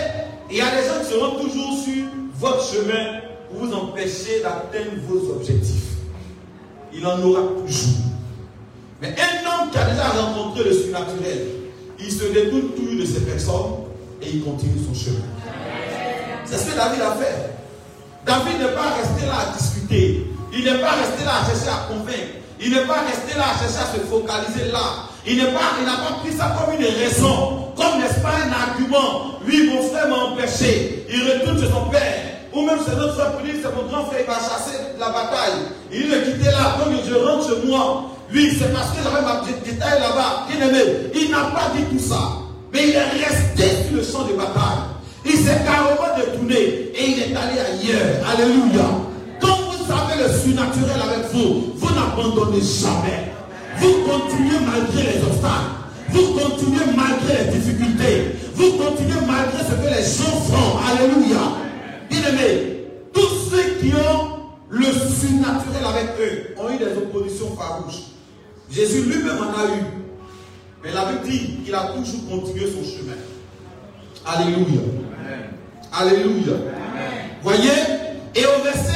[0.49, 2.05] il y a des gens qui seront toujours sur
[2.39, 3.19] votre chemin
[3.49, 5.95] pour vous empêcher d'atteindre vos objectifs.
[6.93, 8.16] Il en aura toujours.
[9.01, 11.47] Mais un homme qui a déjà rencontré le surnaturel,
[11.99, 13.85] il se détourne toujours de ces personnes
[14.21, 15.25] et il continue son chemin.
[16.45, 17.53] C'est ce que David a fait.
[18.25, 20.27] David n'est pas resté là à discuter.
[20.51, 22.41] Il n'est pas resté là à chercher à convaincre.
[22.59, 25.07] Il n'est pas resté là à chercher à se focaliser là.
[25.27, 29.37] Il n'a pas, pas pris ça comme une raison, comme n'est-ce pas un argument.
[29.45, 31.05] Oui, mon frère m'a empêché.
[31.09, 32.23] Il retourne chez son père.
[32.53, 35.09] Ou même c'est notre frère pour dire, c'est mon grand frère, il va chasser la
[35.09, 35.61] bataille.
[35.91, 38.16] Il le quittait là, donc je rentre chez moi.
[38.33, 40.47] Oui, c'est parce que j'avais ma détail là-bas.
[40.49, 40.83] Bien aimé,
[41.15, 42.39] il n'a pas dit tout ça.
[42.73, 44.83] Mais il est resté sur le champ de bataille.
[45.25, 48.27] Il s'est carrément détourné et il est allé ailleurs.
[48.29, 48.85] Alléluia.
[49.39, 53.31] Quand vous avez le surnaturel avec vous, vous n'abandonnez jamais.
[53.79, 55.77] Vous continuez malgré les obstacles.
[56.09, 58.35] Vous continuez malgré les difficultés.
[58.55, 60.79] Vous continuez malgré ce que les gens font.
[60.91, 61.39] Alléluia.
[62.09, 64.37] Bien aimé, tous ceux qui ont
[64.69, 68.16] le surnaturel avec eux ont eu des oppositions farouches.
[68.69, 69.83] Jésus lui-même en a eu.
[70.83, 73.17] Mais la Bible dit qu'il a toujours continué son chemin.
[74.25, 74.81] Alléluia.
[75.93, 76.53] Alléluia.
[77.41, 77.71] Voyez
[78.35, 78.91] Et au verset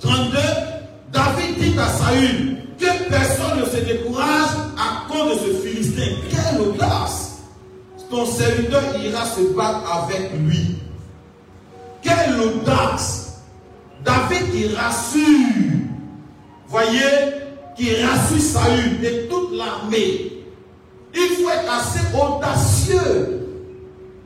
[0.00, 0.38] 32,
[1.12, 6.12] David dit à Saül que personne ne se décourage à cause de ce Philistin.
[6.30, 7.38] Quelle audace
[8.10, 10.76] Ton serviteur ira se battre avec lui.
[12.02, 13.20] Quelle audace
[14.04, 15.80] David qui rassure.
[16.68, 17.49] Voyez
[17.80, 20.32] Qui rassure Saül et toute l'armée.
[21.14, 23.48] Il faut être assez audacieux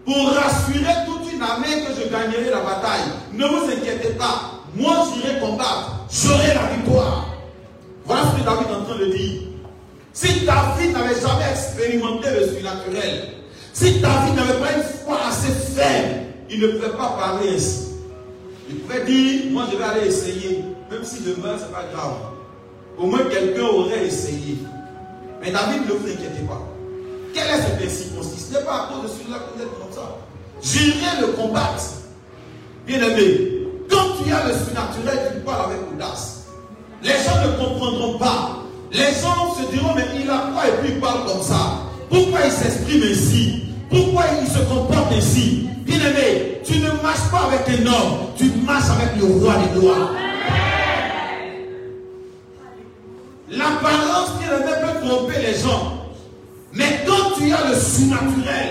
[0.04, 3.12] pour rassurer toute une armée que je gagnerai la bataille.
[3.32, 4.60] Ne vous inquiétez pas.
[4.74, 6.04] Moi, j'irai combattre.
[6.10, 7.26] J'aurai la victoire.
[8.04, 9.42] Voilà ce que David est en train de dire.
[10.12, 13.34] Si David n'avait jamais expérimenté le surnaturel,
[13.72, 17.84] si David n'avait pas une foi assez faible, il ne pouvait pas parler ainsi.
[18.68, 20.64] Il pouvait dire, moi je vais aller essayer.
[20.90, 22.33] Même si je meurs, ce n'est pas grave.
[22.98, 24.58] Au moins quelqu'un aurait essayé.
[25.40, 26.62] Mais David, ne vous inquiétez pas.
[27.34, 29.92] Quel est ce principe Ce n'est pas à cause de celui-là que vous êtes comme
[29.92, 30.16] ça.
[30.62, 31.82] J'irai le combattre.
[32.86, 36.44] Bien aimé, quand tu as le surnaturel, tu parles avec audace.
[37.02, 38.58] Les gens ne comprendront pas.
[38.92, 41.80] Les gens se diront, mais il a quoi et puis il parle comme ça?
[42.08, 43.64] Pourquoi il s'exprime ainsi?
[43.90, 45.68] Pourquoi il se comporte ainsi?
[45.84, 49.80] Bien aimé, tu ne marches pas avec un homme, tu marches avec le roi des
[49.80, 50.10] lois.
[53.50, 56.04] L'apparence qui peut tromper les gens.
[56.72, 58.68] Mais quand tu as le surnaturel,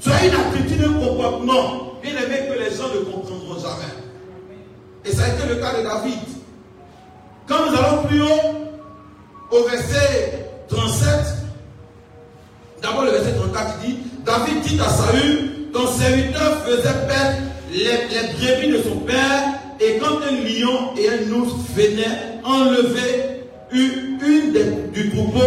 [0.00, 3.92] tu as une attitude, un comportement, bien aimé, que les gens ne comprendront jamais.
[5.04, 6.18] Et ça a été le cas de David.
[7.46, 8.62] Quand nous allons plus haut,
[9.50, 11.08] au verset 37,
[12.80, 17.38] d'abord le verset 34 qui dit, David dit à Saül, ton serviteur faisait perdre
[17.72, 19.42] les, les de son père,
[19.80, 23.31] et quand un lion et un ours venaient enlever
[23.74, 25.40] une, des- du troupeau,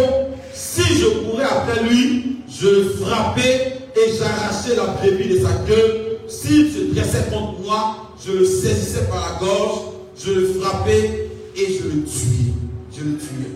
[0.52, 6.02] si je courais après lui, je le frappais et j'arrachais la brebis de sa queue.
[6.28, 9.80] S'il se dressait contre moi, je le saisissais par la gorge,
[10.18, 12.52] je le frappais et je le tuais.
[12.96, 13.52] Je le tuais.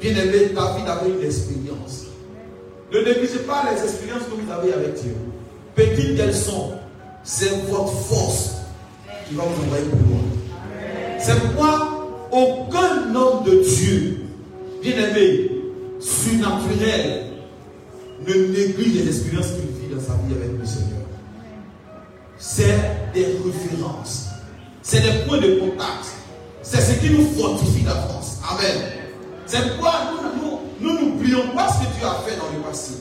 [0.00, 2.06] Bien aimé, David avait une expérience.
[2.92, 5.14] Ne négligez pas les expériences que vous avez avec Dieu.
[5.74, 6.72] Petites qu'elles sont,
[7.22, 8.50] c'est votre force
[9.28, 10.20] qui va vous envoyer plus loin.
[11.18, 11.89] C'est pourquoi
[12.32, 14.20] aucun homme de Dieu,
[14.82, 15.50] bien aimé,
[15.98, 17.24] surnaturel,
[18.26, 21.00] ne néglige les expériences qu'il vit dans sa vie avec le Seigneur.
[22.38, 24.26] C'est des références.
[24.82, 26.06] C'est des points de contact.
[26.62, 28.38] C'est ce qui nous fortifie d'avance.
[28.50, 28.82] Amen.
[29.46, 29.92] C'est pourquoi
[30.80, 32.92] nous n'oublions pas ce que Dieu a fait dans le passé.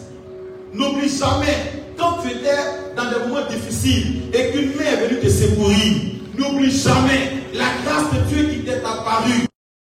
[0.73, 2.55] N'oublie jamais, quand tu étais
[2.95, 5.93] dans des moments difficiles et qu'une main est venue te secourir,
[6.37, 9.45] n'oublie jamais la grâce de Dieu qui t'est apparue.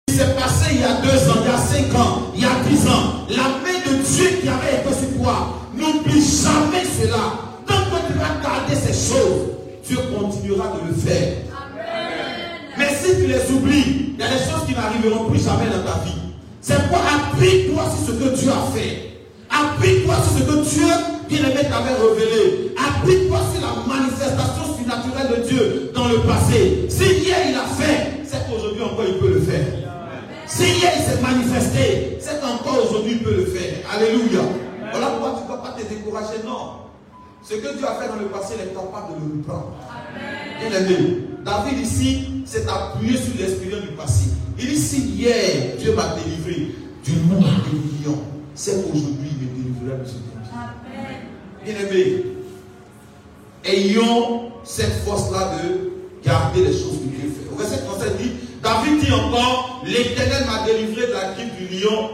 [0.08, 2.46] Qui s'est passé il y a deux ans, il y a cinq ans, il y
[2.46, 7.40] a dix ans, la main de Dieu qui avait été sur toi, n'oublie jamais cela.
[7.68, 9.52] Tant que tu vas garder ces choses,
[9.88, 11.38] Dieu continuera de le faire.
[12.78, 16.00] Mais si tu les oublies, y a des choses qui n'arriveront plus jamais dans ta
[16.06, 16.16] vie.
[16.62, 17.02] C'est pourquoi
[17.34, 19.12] applique-toi sur ce que Dieu a fait.
[19.50, 20.94] Applique-toi sur ce que Dieu,
[21.28, 22.74] bien-aimé, t'avait révélé.
[22.78, 26.86] Applique-toi sur la manifestation surnaturelle de Dieu dans le passé.
[26.90, 29.66] Si hier il a fait, c'est qu'aujourd'hui encore il peut le faire.
[30.48, 33.74] Si hier il s'est manifesté, c'est qu'encore aujourd'hui il peut le faire.
[33.94, 34.42] Alléluia.
[34.92, 36.82] Voilà pourquoi tu ne dois pas te décourager, non.
[37.44, 39.74] Ce que Dieu a fait dans le passé, il est capable de le reprendre.
[40.60, 44.32] Bien aimé, David ici s'est appuyé sur l'expérience du passé.
[44.60, 48.20] Il dit si hier Dieu m'a délivré du monde des lions,
[48.54, 50.16] c'est qu'aujourd'hui il me délivrera de ce.
[51.64, 52.24] Bien aimé,
[53.66, 55.92] ayons cette force-là de
[56.24, 57.54] garder les choses que Dieu fait.
[57.54, 58.32] Au verset 37 dit,
[58.62, 62.10] David dit encore, l'Éternel m'a délivré de la griffe du lion,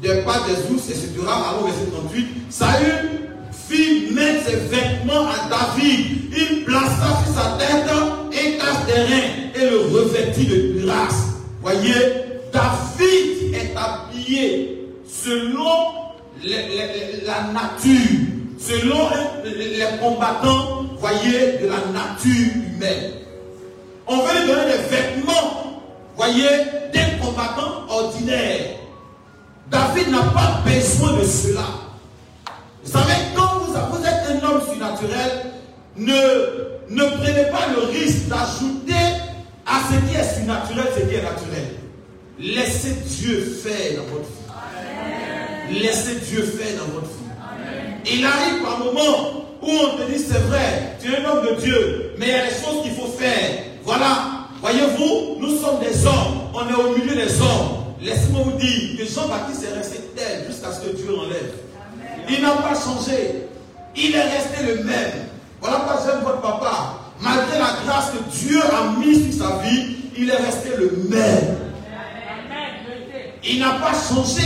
[0.00, 1.10] des pas des ours, etc.
[1.20, 3.22] Alors verset 38, Saül
[3.68, 6.32] fit mettre ses vêtements à David.
[6.36, 11.26] Il plaça sur sa tête un cache des reins et le revêtit de grâce.
[11.60, 11.92] Voyez,
[12.52, 16.02] David est habillé selon
[16.44, 18.18] la nature,
[18.62, 19.08] selon
[19.44, 23.12] les combattants, voyez, de la nature humaine.
[24.06, 25.82] On veut lui donner des vêtements,
[26.16, 26.48] voyez,
[26.92, 28.76] d'un combattant ordinaire.
[29.70, 31.64] David n'a pas besoin de cela.
[32.84, 35.46] Vous savez, quand vous, vous êtes un homme surnaturel,
[35.96, 36.12] ne,
[36.90, 38.94] ne prenez pas le risque d'ajouter
[39.66, 41.74] à ce qui est surnaturel ce qui est naturel.
[42.38, 44.28] Laissez Dieu faire dans votre
[45.70, 45.80] vie.
[45.80, 47.21] Laissez Dieu faire dans votre vie.
[48.04, 51.60] Il arrive par moment où on te dit c'est vrai, tu es un homme de
[51.60, 53.64] Dieu, mais il y a des choses qu'il faut faire.
[53.84, 57.82] Voilà, voyez-vous, nous sommes des hommes, on est au milieu des hommes.
[58.00, 61.52] Laissez-moi vous dire que Jean-Baptiste est resté tel jusqu'à ce que Dieu l'enlève.
[62.28, 63.46] Il n'a pas changé.
[63.94, 65.12] Il est resté le même.
[65.60, 66.98] Voilà pourquoi j'aime votre papa.
[67.20, 71.58] Malgré la grâce que Dieu a mise sur sa vie, il est resté le même.
[73.44, 74.42] Il n'a pas changé.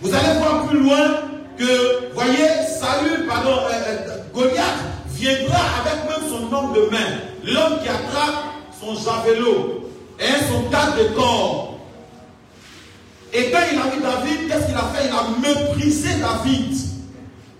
[0.00, 1.29] Vous allez voir plus loin
[1.60, 2.48] que, voyez,
[2.80, 4.80] Saül, pardon, euh, euh, Goliath
[5.10, 7.20] viendra avec même son nombre de main.
[7.44, 8.44] L'homme qui attrape
[8.80, 11.78] son javelot et son cadre de corps.
[13.34, 15.08] Et quand il a vu David, qu'est-ce qu'il a fait?
[15.08, 16.76] Il a méprisé David.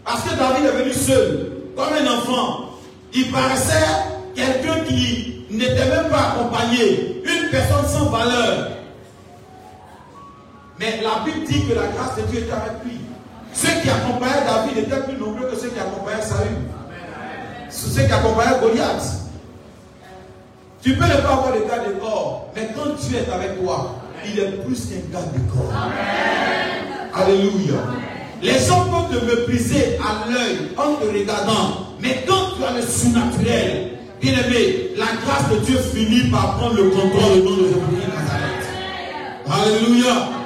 [0.05, 2.71] Parce que David est venu seul, comme un enfant.
[3.13, 3.87] Il paraissait
[4.35, 8.71] quelqu'un qui n'était même pas accompagné, une personne sans valeur.
[10.79, 13.10] Mais la Bible dit que la grâce de Dieu était avec lui.
[13.53, 16.57] Ceux qui accompagnaient David étaient plus nombreux que ceux qui accompagnaient Saül.
[17.71, 19.21] Ceux qui accompagnaient Goliath.
[20.83, 23.97] Tu peux ne pas avoir le garde de corps, mais quand Dieu est avec toi,
[24.25, 25.73] il est plus qu'un garde de corps.
[27.15, 27.81] Alléluia.
[28.43, 32.83] Les gens peuvent te mépriser à l'œil en te regardant, mais quand tu as le
[32.83, 37.63] surnaturel, bien aimé, la grâce de Dieu finit par prendre le contrôle au nom de
[37.65, 38.11] Jésus-Christ.
[39.51, 40.40] Alléluia.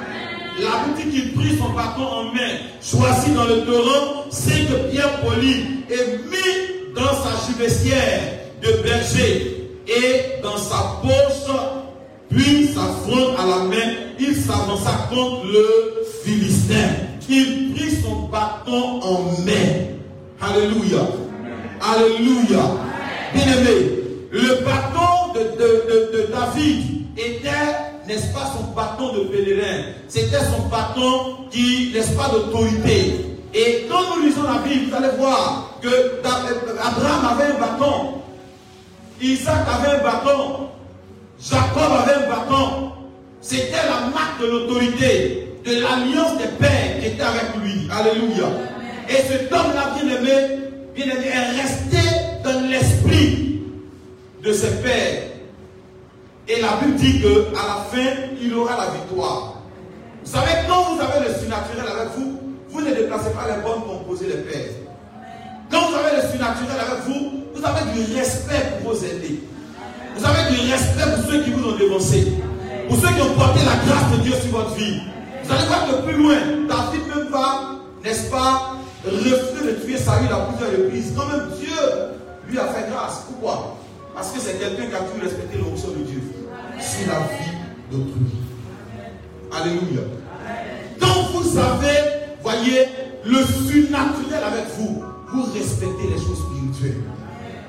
[0.57, 5.19] La Bible dit qu'il prit son bâton en main, choisi dans le torrent, cinq pierres
[5.21, 8.21] polies et mis dans sa chevessière
[8.61, 11.55] de berger et dans sa poche,
[12.29, 16.87] puis sa fronde à la main, il s'avança contre le Philistin.
[17.29, 19.95] Il prit son bâton en main.
[20.41, 21.05] Alléluia.
[21.81, 22.61] Alléluia.
[23.33, 23.91] Bien-aimé,
[24.31, 27.49] le bâton de David était,
[28.07, 29.83] n'est-ce pas, son bâton de pèlerin?
[30.07, 33.25] C'était son bâton qui, n'est-ce pas, d'autorité.
[33.53, 36.43] Et quand nous lisons la Bible, vous allez voir que Da-
[36.83, 38.21] Abraham avait un bâton.
[39.21, 40.67] Isaac avait un bâton.
[41.41, 42.91] Jacob avait un bâton.
[43.41, 47.87] C'était la marque de l'autorité, de l'alliance des pères qui était avec lui.
[47.91, 48.47] Alléluia.
[49.09, 50.59] Et cet homme-là, bien aimé,
[50.95, 52.09] bien aimé, est resté
[52.43, 53.61] dans l'esprit
[54.43, 55.21] de ses pères.
[56.47, 59.61] Et la Bible dit qu'à la fin, il aura la victoire.
[60.23, 62.39] Vous savez, quand vous avez le surnaturel avec vous,
[62.69, 64.73] vous ne déplacez pas les bonnes composées des pères.
[65.71, 69.41] Quand vous avez le surnaturel avec vous, vous avez du respect pour vos aînés.
[70.15, 72.33] Vous avez du respect pour ceux qui vous ont dévancé.
[72.87, 75.01] Pour ceux qui ont porté la grâce de Dieu sur votre vie.
[75.43, 76.35] Vous allez voir que plus loin,
[76.69, 81.11] David même va, n'est-ce pas, refuser de tuer Saül à plusieurs reprises.
[81.17, 81.73] Quand même Dieu
[82.47, 83.25] lui a fait grâce.
[83.27, 83.77] Pourquoi?
[84.13, 86.21] Parce que c'est quelqu'un qui a pu respecter l'onction de Dieu
[86.79, 87.51] sur la vie
[87.91, 88.35] d'autrui.
[89.51, 90.01] Alléluia.
[90.99, 91.97] Quand vous avez,
[92.41, 92.87] voyez,
[93.23, 95.03] le surnaturel avec vous,
[95.33, 97.01] vous respectez les choses spirituelles.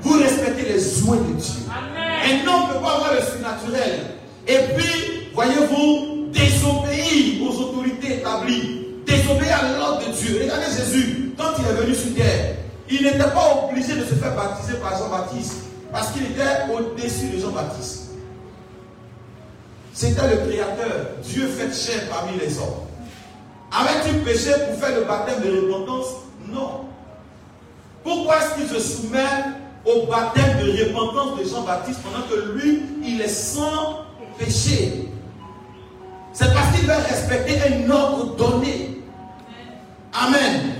[0.02, 1.62] Vous respectez les soins de Dieu.
[1.70, 4.00] Un homme ne peut pas avoir le surnaturel.
[4.46, 8.86] Et puis, voyez-vous, désobéir aux autorités établies.
[9.06, 10.40] Désobéir à l'ordre de Dieu.
[10.42, 12.56] Regardez Jésus, quand il est venu sur terre,
[12.88, 15.54] il n'était pas obligé de se faire baptiser par Jean-Baptiste.
[15.92, 18.05] Parce qu'il était au-dessus de Jean-Baptiste.
[19.96, 22.84] C'était le Créateur, Dieu fait chair parmi les hommes.
[23.72, 26.08] Avait-il péché pour faire le baptême de repentance?
[26.52, 26.84] Non.
[28.04, 29.24] Pourquoi est-ce qu'il se soumet
[29.86, 34.00] au baptême de repentance de Jean-Baptiste pendant que lui, il est sans
[34.38, 35.08] péché?
[36.34, 39.00] C'est parce qu'il va respecter un ordre donné.
[40.12, 40.74] Amen.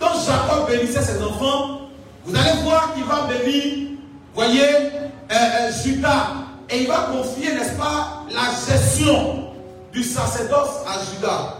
[0.00, 1.80] Quand Jacob bénissait ses enfants,
[2.24, 3.90] vous allez voir qu'il va bénir,
[4.34, 6.45] voyez, euh, euh, Judas.
[6.70, 9.50] Et il va confier, n'est-ce pas, la gestion
[9.92, 11.54] du sacerdoce à Judas.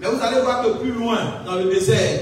[0.00, 2.20] Mais vous allez voir que plus loin, dans le désert,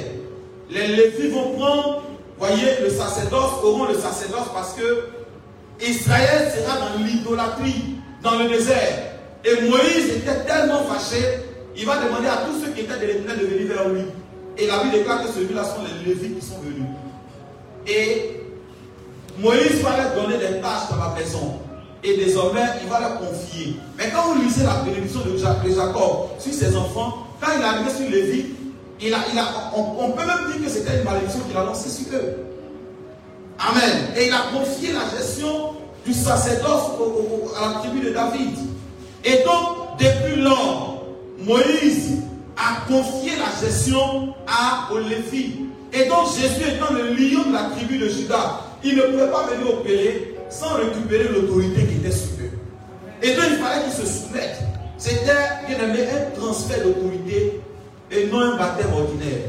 [0.69, 2.03] les Lévis vont prendre,
[2.39, 5.09] voyez, le sacerdoce, auront le sacerdoce parce que
[5.81, 9.12] Israël sera dans l'idolâtrie, dans le désert.
[9.45, 11.23] Et Moïse était tellement fâché,
[11.77, 14.03] il va demander à tous ceux qui étaient de l'éternel de venir vers lui.
[14.57, 16.89] Et la Bible déclare que celui-là sont les Lévis qui sont venus.
[17.86, 18.43] Et
[19.39, 21.61] Moïse va leur donner des tâches dans la maison.
[22.04, 23.76] Et désormais, il va leur confier.
[23.96, 27.90] Mais quand vous lisez la bénédiction de Jacob sur ses enfants, quand il est arrivé
[27.90, 28.46] sur Lévi,
[29.00, 31.90] il a, il a, on, peut même dire que c'était une malédiction qu'il a lancée
[31.90, 32.36] sur eux.
[33.58, 34.08] Amen.
[34.16, 36.92] Et il a confié la gestion du sacerdoce
[37.60, 38.56] à la tribu de David.
[39.24, 41.04] Et donc, depuis lors,
[41.40, 42.22] Moïse
[42.56, 45.68] a confié la gestion à Lévi.
[45.92, 49.46] Et donc Jésus étant le lion de la tribu de Judas, il ne pouvait pas
[49.46, 52.58] venir opérer sans récupérer l'autorité qui était sur eux.
[53.22, 54.62] Et donc il fallait qu'ils se soumettent.
[54.96, 55.32] C'était,
[55.66, 57.60] bien aimé, un transfert d'autorité
[58.10, 59.46] et non un baptême ordinaire.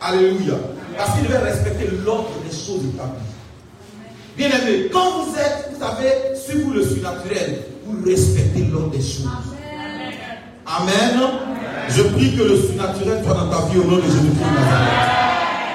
[0.00, 0.54] Alléluia.
[0.96, 3.30] Parce qu'il devait respecter l'ordre des choses établies.
[4.36, 9.02] Bien aimé, quand vous êtes, vous savez, sur vous le surnaturel, vous respectez l'ordre des
[9.02, 9.28] choses.
[10.66, 11.20] Amen.
[11.88, 15.20] Je prie que le surnaturel soit dans ta vie au nom de Jésus-Christ Nazareth.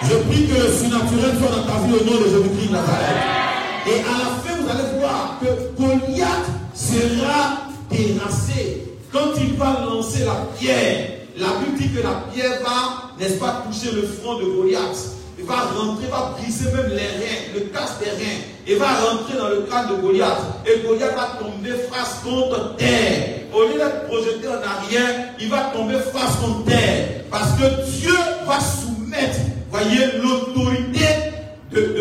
[0.04, 3.55] Je prie que le surnaturel soit dans ta vie au nom de Jésus-Christ Nazareth.
[3.88, 6.28] Et à la fin, vous allez voir que Goliath
[6.74, 11.12] sera terrassé quand il va lancer la pierre.
[11.38, 15.12] La Bible dit que la pierre va, n'est-ce pas, toucher le front de Goliath.
[15.38, 18.42] Il va rentrer, va briser même les reins, le casse des reins.
[18.66, 20.42] Il va rentrer dans le crâne de Goliath.
[20.66, 23.42] Et Goliath va tomber face contre terre.
[23.54, 27.24] Au lieu d'être projeté en arrière, il va tomber face contre terre.
[27.30, 28.16] Parce que Dieu
[28.48, 29.38] va soumettre,
[29.70, 31.35] voyez, l'autorité
[31.82, 31.92] de,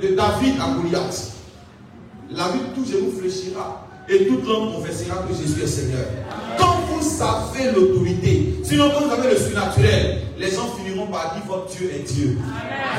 [0.00, 1.32] de, David à Goliath.
[2.30, 6.04] La vie tout vous fléchira et toute l'homme confessera que Jésus est Seigneur.
[6.58, 11.42] Quand vous savez l'autorité, sinon quand vous avez le surnaturel, les gens finiront par dire
[11.48, 12.38] votre Dieu est Dieu.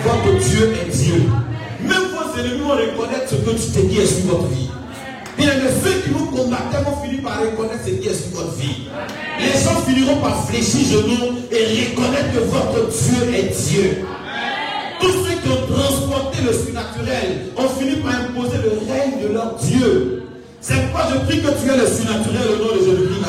[0.04, 1.24] Votre Dieu est Dieu.
[1.82, 4.70] Même vos ennemis vont reconnaître ce que tu t'es dit sur votre vie.
[5.38, 5.52] Bien,
[5.84, 8.90] ceux qui vous combattaient vont finir par reconnaître ce qui est sur votre vie.
[9.40, 14.06] Les gens finiront par fléchir genoux et reconnaître que votre Dieu est Dieu.
[15.42, 20.24] Ont transporté le surnaturel ont fini par imposer le règne de leur Dieu.
[20.62, 23.26] C'est pourquoi je prie que tu es le surnaturel au nom de Jésus-Christ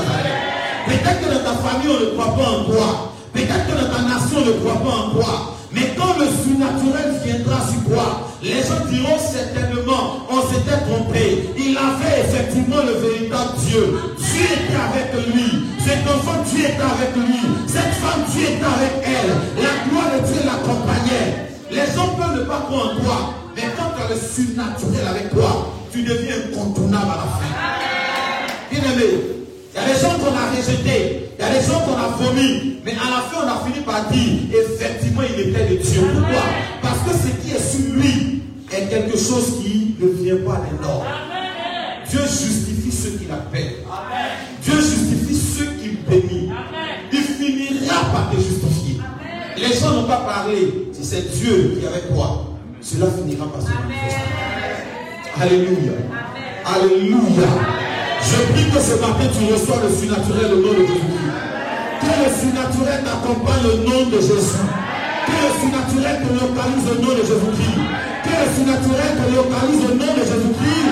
[0.87, 3.13] Peut-être que dans ta famille, on ne croit pas en toi.
[3.33, 5.57] Peut-être que dans ta nation, on ne croit pas en toi.
[5.73, 11.49] Mais quand le surnaturel viendra sur toi, les gens diront certainement, on s'était trompé.
[11.57, 13.99] Il avait effectivement le véritable Dieu.
[14.19, 15.65] Dieu était avec lui.
[15.81, 17.41] Cet enfant, Dieu était avec lui.
[17.67, 19.33] Cette femme, Dieu était avec elle.
[19.65, 21.52] La gloire de Dieu l'accompagnait.
[21.73, 23.35] Les gens peuvent ne pas croire en toi.
[23.57, 27.53] Mais quand tu as le surnaturel avec toi, tu deviens incontournable à la fin.
[28.71, 29.05] Bien aimé,
[29.75, 32.09] il y a des gens qu'on a rejetés, il y a des gens qu'on a
[32.19, 36.01] vomi, mais à la fin on a fini par dire, effectivement il était de Dieu.
[36.15, 36.43] Pourquoi
[36.83, 40.83] Parce que ce qui est sur lui est quelque chose qui ne vient pas de
[40.83, 41.05] l'or.
[42.09, 43.77] Dieu justifie ceux qu'il appelle.
[44.63, 46.51] Dieu justifie ceux qu'il bénit.
[47.13, 48.52] Il finira par te justifier.
[49.63, 50.91] Les gens n'ont pas parlé.
[50.93, 52.47] Si c'est Dieu qui est avec toi,
[52.81, 54.27] cela finira par se manifester.
[55.41, 55.93] Alléluia.
[56.67, 57.47] Alléluia.
[58.23, 61.31] Je prie que ce matin tu reçois le surnaturel au nom de Jésus-Christ.
[62.01, 64.67] Que le surnaturel t'accompagne au nom de Jésus.
[65.27, 67.79] Que le surnaturel te localise au nom de Jésus-Christ.
[68.25, 70.91] Que le surnaturel te localise au nom de Jésus-Christ.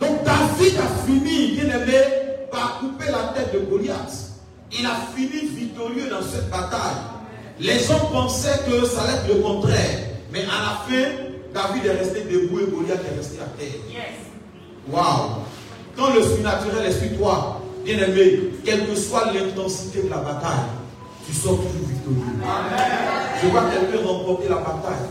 [0.00, 2.00] Donc David a fini, bien aimé,
[2.50, 4.33] par couper la tête de Goliath.
[4.76, 7.00] Il a fini victorieux dans cette bataille.
[7.60, 10.00] Les gens pensaient que ça allait être le contraire.
[10.32, 11.10] Mais à la fin,
[11.54, 13.80] David est resté debout et Goliath est resté à terre.
[14.90, 15.44] Waouh!
[15.96, 20.66] Quand le surnaturel est sur toi, bien aimé, quelle que soit l'intensité de la bataille,
[21.24, 22.34] tu sors toujours victorieux.
[23.40, 25.06] Je vois quelqu'un remporter la bataille.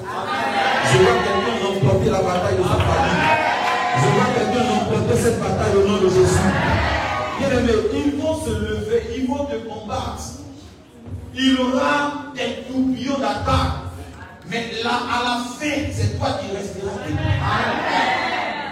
[0.92, 3.24] Je vois quelqu'un remporter la bataille de sa famille.
[3.96, 7.03] Je vois quelqu'un remporter cette bataille au nom de Jésus.
[7.40, 10.22] Bien aimé, ils vont se lever, ils vont te combattre.
[11.36, 13.84] Il aura des tourbillons d'attaque.
[14.50, 16.92] Mais là, à la fin, c'est toi qui resteras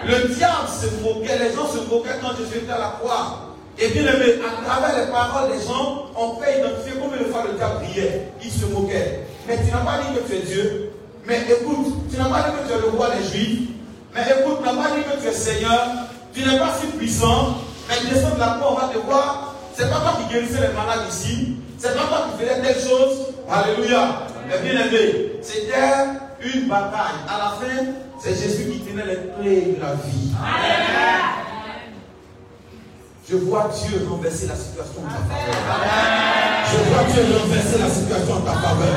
[0.06, 3.56] Le diable se moquait, les gens se moquaient quand Jésus était à la croix.
[3.80, 7.46] Et bien aimé, à travers les paroles des gens, on peut identifier combien de fois
[7.50, 8.32] le diable priait.
[8.44, 9.22] Il se moquait.
[9.48, 10.92] Mais tu n'as pas dit que tu es Dieu.
[11.26, 13.70] Mais écoute, tu n'as pas dit que tu es le roi des Juifs.
[14.14, 15.88] Mais écoute, tu n'as pas dit que tu es Seigneur.
[16.34, 17.58] Tu n'es pas si puissant.
[17.92, 19.56] Mais descends de la croix, on va te voir.
[19.76, 21.58] C'est pas toi qui guérissais les malades ici.
[21.78, 23.18] C'est pas toi qui faisais telle chose.
[23.50, 24.28] Alléluia.
[24.48, 27.20] Mais bien aimé, c'était une bataille.
[27.28, 27.86] À la fin,
[28.24, 30.32] c'est Jésus qui tenait les clés de la vie.
[33.30, 35.56] Je vois Dieu renverser la situation en ta faveur.
[36.72, 38.96] Je vois Dieu renverser la situation en ta faveur.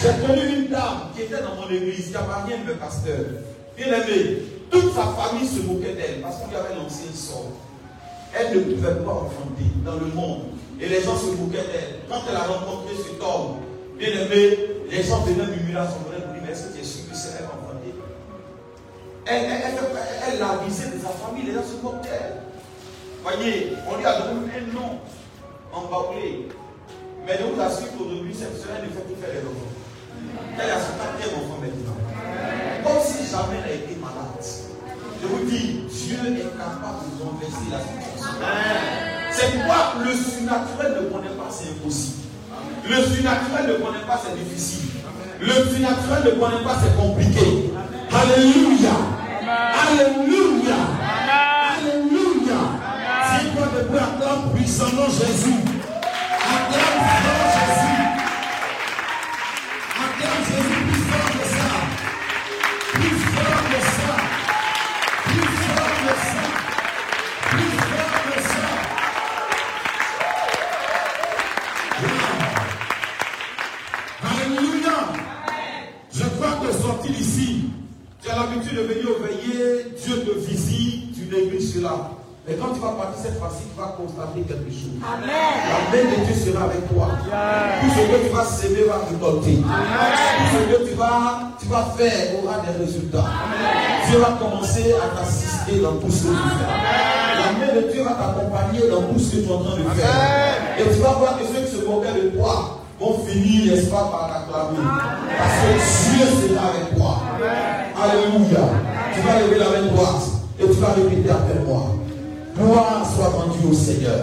[0.00, 3.24] J'ai connu une dame qui était dans mon église, qui a marié le pasteur.
[3.76, 7.52] Bien aimé, toute sa famille se moquait d'elle parce qu'il y avait l'ancien sort.
[8.36, 10.42] Elle ne pouvait pas enfanter dans le monde.
[10.80, 12.00] Et les gens se moquaient d'elle.
[12.08, 13.62] Quand elle a rencontré cet homme,
[13.96, 14.58] bien aimé,
[14.90, 17.08] les gens venaient murmurer à son oreille pour lui, mais est-ce que tu es sûr
[17.10, 17.94] que c'est elle enfanter
[19.26, 22.42] Elle, elle, l'a visé de sa famille, les gens se moquent d'elle.
[23.22, 24.98] Voyez, on lui a donné un nom
[25.72, 26.48] en baoulé.
[27.26, 29.74] Mais je vous assure qu'aujourd'hui, cette semaine ne fait plus faire les enfants.
[30.58, 31.96] Elle a son quatrième enfant maintenant.
[32.84, 34.63] Comme si jamais elle été malade.
[35.24, 38.36] Je vous dis, Dieu est capable de renverser la situation.
[39.32, 42.24] C'est pourquoi le surnaturel ne connaît pas, c'est impossible.
[42.84, 44.90] Le surnaturel ne connaît pas, c'est difficile.
[45.40, 47.72] Le surnaturel ne connaît pas, c'est compliqué.
[48.12, 48.96] Alléluia.
[49.88, 50.76] Alléluia.
[51.72, 52.60] Alléluia.
[53.30, 55.63] Si toi de peux acclame puissamment Jésus.
[83.24, 85.00] Cette fois-ci, tu vas constater quelque chose.
[85.00, 87.08] La main de Dieu sera avec toi.
[87.80, 89.64] Tout ce que tu vas s'aimer va récolter.
[89.64, 93.24] Tout ce que tu vas, tu vas faire aura des résultats.
[94.04, 96.68] Dieu va commencer à t'assister dans tout ce que tu fais.
[97.40, 99.88] La main de Dieu va t'accompagner dans tout ce que tu es en train de
[99.96, 100.76] faire.
[100.76, 104.04] Et tu vas voir que ceux qui se moquaient de toi vont finir, n'est-ce pas,
[104.12, 104.84] par t'acclamer.
[104.84, 107.24] Parce que Dieu sera avec toi.
[107.96, 108.68] Alléluia.
[109.14, 110.28] Tu vas lever la main droite
[110.60, 112.03] et tu vas répéter après moi.
[112.56, 114.20] Gloire soit rendue au Seigneur.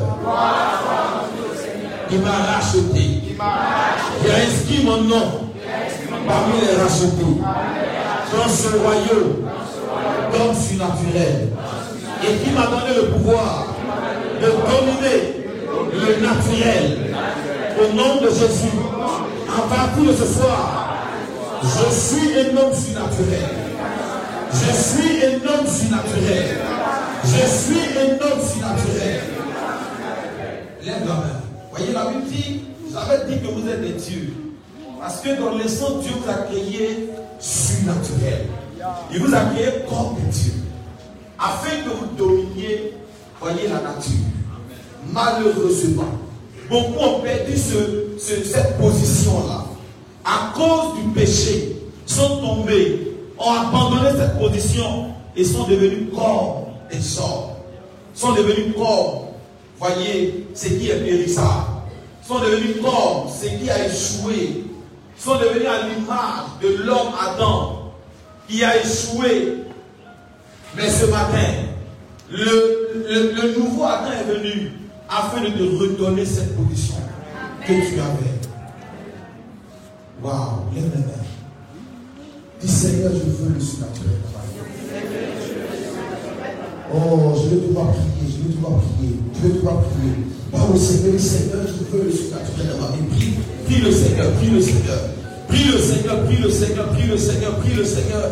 [2.11, 3.23] Il m'a racheté.
[3.33, 5.49] Il a inscrit mon nom
[6.27, 7.41] parmi les rachetés
[8.31, 9.49] dans ce royaume
[10.31, 11.49] d'hommes surnaturels
[12.23, 13.65] et qui m'a donné le pouvoir
[14.39, 15.41] de dominer
[15.93, 17.15] le naturel
[17.79, 18.77] au nom de Jésus.
[19.49, 20.95] À partir de ce soir,
[21.63, 23.49] je suis un homme surnaturel.
[24.53, 26.80] Je suis un homme surnaturel.
[27.23, 29.21] Je suis un homme surnaturel.
[30.83, 31.41] Lève la main.
[31.71, 32.61] Voyez, la Bible dit,
[32.91, 34.33] j'avais dit que vous êtes des dieux.
[34.99, 38.47] Parce que dans l'essence, Dieu vous a créé surnaturel.
[39.13, 40.53] Il vous a créé comme des dieux.
[41.39, 42.93] Afin que vous dominiez,
[43.39, 44.25] voyez la nature.
[45.11, 46.03] Malheureusement,
[46.69, 49.65] beaucoup ont perdu ce- ce- cette position-là.
[50.23, 51.75] À cause du péché,
[52.05, 56.60] sont tombés, ont abandonné cette position et sont devenus corps
[56.99, 59.31] Sont devenus corps,
[59.79, 61.65] voyez, ce qui est périssable.
[62.27, 64.65] Sont devenus corps, ce qui a échoué?
[65.17, 67.93] Sont devenus à l'image de l'homme Adam
[68.47, 69.57] qui a échoué.
[70.75, 71.53] Mais ce matin,
[72.29, 74.71] le, le- nouveau Adam est venu
[75.09, 76.95] afin de te redonner cette position
[77.65, 78.39] que tu avais.
[80.23, 81.01] Waouh, lève main.
[82.61, 84.17] Dis Seigneur, je veux le surnaturel.
[86.93, 90.11] Oh, je vais devoir prier, je vais devoir prier, je vais devoir prier.
[90.51, 93.07] Parle au Seigneur, dis Seigneur, je veux le surnaturel dans ma vie.
[93.15, 93.33] Prie,
[93.65, 94.99] prie le Seigneur, prie le Seigneur.
[95.47, 98.23] Prie le Seigneur, prie le Seigneur, prie le Seigneur, prie le Seigneur.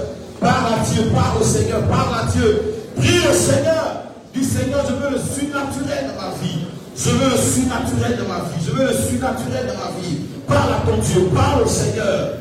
[0.42, 2.62] Parle à Dieu, parle au Seigneur, parle à Dieu.
[2.98, 4.04] Prie le Seigneur.
[4.36, 6.60] Dis Seigneur, je veux le surnaturel dans ma vie.
[6.96, 8.60] Je veux le surnaturel dans ma vie.
[8.66, 10.18] Je veux le surnaturel dans ma vie.
[10.48, 12.34] Parle à ton Dieu, parle au Seigneur.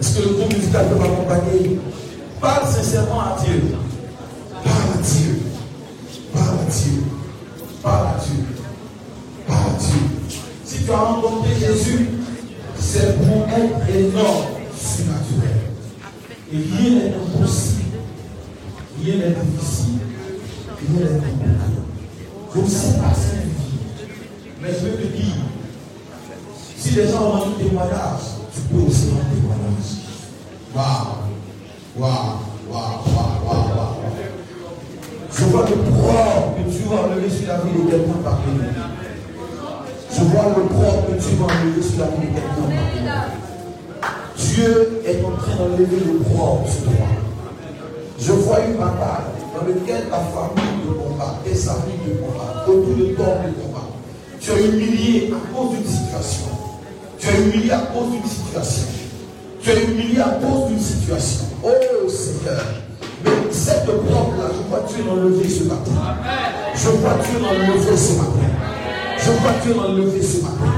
[0.00, 1.78] Est-ce que le groupe musical peut m'accompagner?
[2.40, 3.76] Parle sincèrement à Dieu.
[4.62, 5.40] Parle à Dieu.
[6.32, 7.02] Parle à Dieu.
[7.82, 8.44] Parle à Dieu.
[9.46, 10.00] Parle à Dieu.
[10.64, 12.08] Si tu as rencontré Jésus,
[12.78, 14.46] c'est pour être énorme,
[14.76, 15.60] surnaturel.
[16.52, 17.82] Et rien n'est impossible.
[19.02, 19.98] Rien n'est difficile.
[20.78, 21.46] Rien n'est compliqué.
[22.54, 23.36] Je ne sais pas ce.
[24.62, 25.34] Mais je veux te dire,
[26.76, 28.20] si les gens ont un témoignage,
[28.54, 29.90] tu peux aussi rendre témoignage.
[30.74, 31.35] Waouh!
[31.98, 32.02] Je
[35.44, 38.64] vois le propre que tu vas enlever sur la vie de quelqu'un parmi nous.
[40.12, 42.76] Je vois le propre que tu vas enlever sur la vie de quelqu'un parmi.
[44.36, 47.08] Dieu est en train d'enlever le propre sur toi.
[48.18, 52.94] Je vois une bataille dans laquelle ta famille te combat, tes amis te combattent, autour
[52.94, 53.88] de toi te combat.
[54.38, 56.50] Tu es humilié à cause d'une situation.
[57.18, 58.86] Tu es humilié à cause d'une situation.
[59.62, 61.45] Tu es humilié à cause d'une situation.
[61.62, 62.62] Oh Seigneur.
[63.24, 65.90] Mais cette propre-là, je vois Dieu l'enlever ce matin.
[66.74, 68.48] Je vois Dieu l'enlever ce matin.
[69.18, 70.72] Je vois Dieu l'enlever ce matin.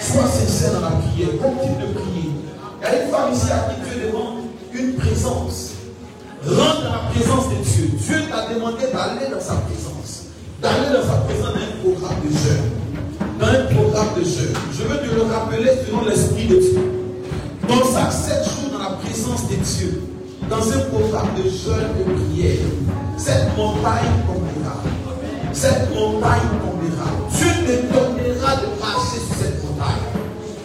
[0.00, 1.28] Sois sincère dans la prière.
[1.42, 2.30] Continue de prier.
[2.80, 5.72] Il y a une femme ici à qui Dieu demande une présence.
[6.44, 7.90] Rentre dans la présence de Dieu.
[7.98, 10.26] Dieu t'a demandé d'aller dans sa présence.
[10.60, 12.70] D'aller dans sa présence dans un programme de jeûne.
[13.38, 14.54] Dans un programme de jeûne.
[14.72, 16.78] Je veux te le rappeler selon l'Esprit de Dieu.
[17.68, 18.71] Dans ça, 7 jours
[19.12, 20.02] la présence de Dieu.
[20.48, 22.64] Dans un programme de jeûne et de prière.
[23.16, 24.76] Cette montagne tombera.
[25.52, 27.10] Cette montagne tombera.
[27.30, 30.08] Dieu te donnera de marcher sur cette montagne.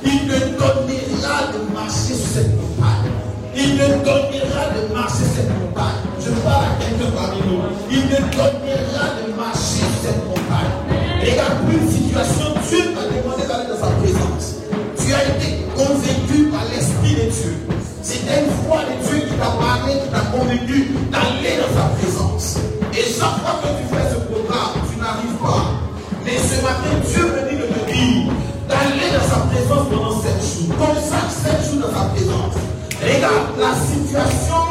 [0.03, 3.11] Il te donnera de marcher sur cette montagne.
[3.55, 5.99] Il te donnera de marcher sur cette montagne.
[6.19, 7.61] Je parle à quelqu'un parmi nous.
[7.91, 10.73] Il te donnera de marcher sur cette montagne.
[11.19, 14.55] Regarde plus une situation, Dieu t'a demandé d'aller dans sa présence.
[14.97, 17.66] Tu as été convaincu par l'Esprit de Dieu.
[18.09, 22.55] C'était une foi de Dieu qui t'a parlé, qui t'a convaincu d'aller dans sa présence.
[22.93, 25.75] Et chaque fois que tu fais ce programme, tu n'arrives pas.
[26.23, 28.31] Mais ce matin, Dieu me dit de te dire
[28.69, 30.71] d'aller dans sa présence pendant 7 jours.
[30.79, 32.55] Consacre 7 jours dans sa présence.
[33.03, 34.63] Regarde, la situation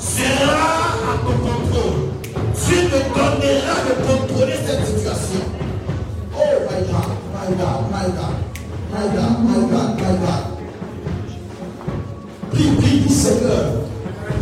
[0.00, 2.08] sera à ton contrôle.
[2.56, 5.44] Dieu te donnera de contrôler cette situation.
[6.32, 8.40] Oh my God, my God, my God,
[8.88, 10.51] my God, my God, my God.
[12.52, 13.64] Prie, prie, Seigneur,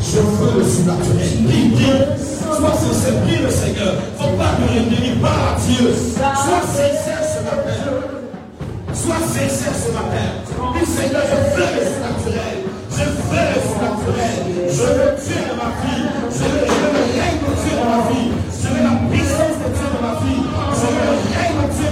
[0.00, 1.46] je veux le surnaturel.
[1.46, 2.30] Prie, prie.
[2.56, 3.94] Sois sincère, prie le Seigneur.
[4.18, 5.94] Faut pas retenir par Dieu.
[5.94, 7.80] Sois sincère ce matin.
[8.92, 10.26] Sois sincère ce matin.
[10.74, 12.58] Dis Seigneur, je veux le surnaturel.
[12.90, 14.42] Je veux le surnaturel.
[14.68, 16.04] Je veux Dieu dans ma vie.
[16.34, 18.30] Je veux, le règne de Dieu dans ma vie.
[18.50, 20.42] Je veux la puissance de Dieu dans ma vie.
[20.74, 21.89] Je veux le règne de Dieu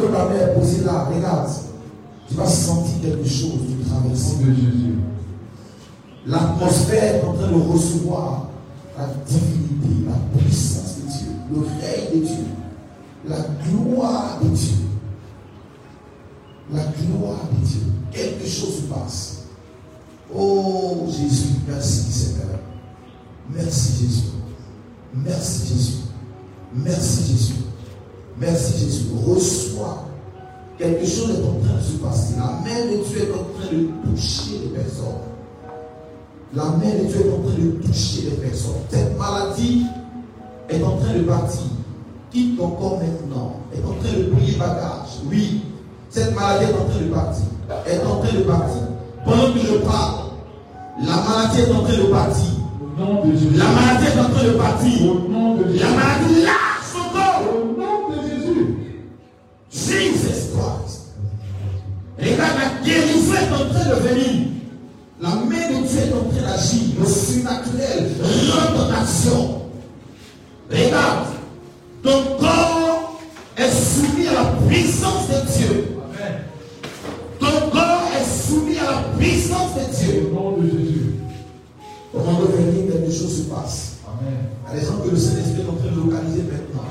[0.00, 1.48] que ta main est posée là, regarde,
[2.28, 4.38] tu vas sentir quelque chose qui traverse.
[4.38, 4.94] de Jésus.
[6.26, 8.46] L'atmosphère est en train de recevoir
[8.96, 12.44] la divinité, la puissance de Dieu, le règne de Dieu,
[13.26, 14.76] la gloire de Dieu.
[16.72, 17.80] La gloire de Dieu.
[18.12, 19.38] Quelque chose se passe.
[20.32, 22.60] Oh Jésus, merci Seigneur.
[23.52, 24.22] Merci Jésus.
[25.12, 25.96] Merci Jésus.
[26.72, 27.54] Merci Jésus.
[28.40, 29.04] Merci Jésus.
[29.26, 30.06] Reçois.
[30.78, 32.34] Quelque chose est en train de se passer.
[32.38, 35.20] La main de Dieu est en train de toucher les personnes.
[36.54, 38.80] La main de Dieu est en train de toucher les personnes.
[38.88, 39.84] Cette maladie
[40.70, 41.60] est en train de partir.
[42.30, 43.56] Quitte ton corps maintenant.
[43.74, 45.20] Est en train de plier bagage.
[45.30, 45.60] Oui.
[46.08, 47.44] Cette maladie est en train de partir.
[47.86, 48.82] Est en train de partir.
[49.26, 50.14] Pendant que je parle,
[50.98, 52.46] la maladie est en train de partir.
[52.96, 55.10] La maladie est en train de partir.
[55.10, 55.80] Au nom de Jésus.
[55.80, 56.69] La maladie lâche
[60.00, 61.00] Jesus Christ.
[62.18, 64.46] Regarde, la guérison est en train de venir.
[65.20, 66.80] La main de Dieu est en train d'agir.
[66.98, 68.10] Le surnaturel
[68.50, 69.62] rentre en action.
[70.70, 71.26] Regarde,
[72.02, 73.20] ton corps
[73.56, 75.96] est soumis à la puissance de Dieu.
[76.04, 76.40] Amen.
[77.38, 80.30] Ton corps est soumis à la puissance de Dieu.
[80.30, 81.14] Au nom de Jésus.
[82.14, 83.89] Au de venir, quelque chose se passe.
[84.68, 86.84] À l'exemple que le Saint-Esprit est en train de localiser maintenant.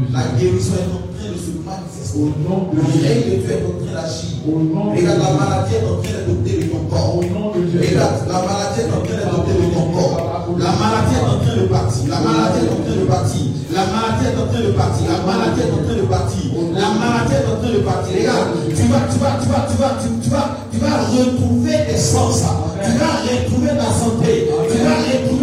[0.00, 2.24] De La guérison est en train de se manifester.
[2.24, 4.40] De Le règne de Dieu est en train d'agir.
[4.48, 4.56] De
[4.96, 7.20] Regarde, la maladie est en train d'adopter de ton corps.
[7.20, 7.76] De.
[7.76, 10.56] Regarde, la maladie est en train d'adopter de ton corps.
[10.56, 12.02] La maladie est en train de partir.
[12.08, 13.44] La maladie est en train de partir.
[13.70, 15.04] La maladie est en train de partir.
[15.04, 16.48] La maladie est en train de partir.
[16.80, 18.12] La maladie est en train de partir.
[18.16, 22.00] Regarde, tu vas, tu vas, tu vas, tu vas, tu, vas, tu vas retrouver tes
[22.00, 22.40] sens.
[22.80, 24.48] Tu vas retrouver ta santé.
[24.48, 25.39] Tu vas retrouver ta santé.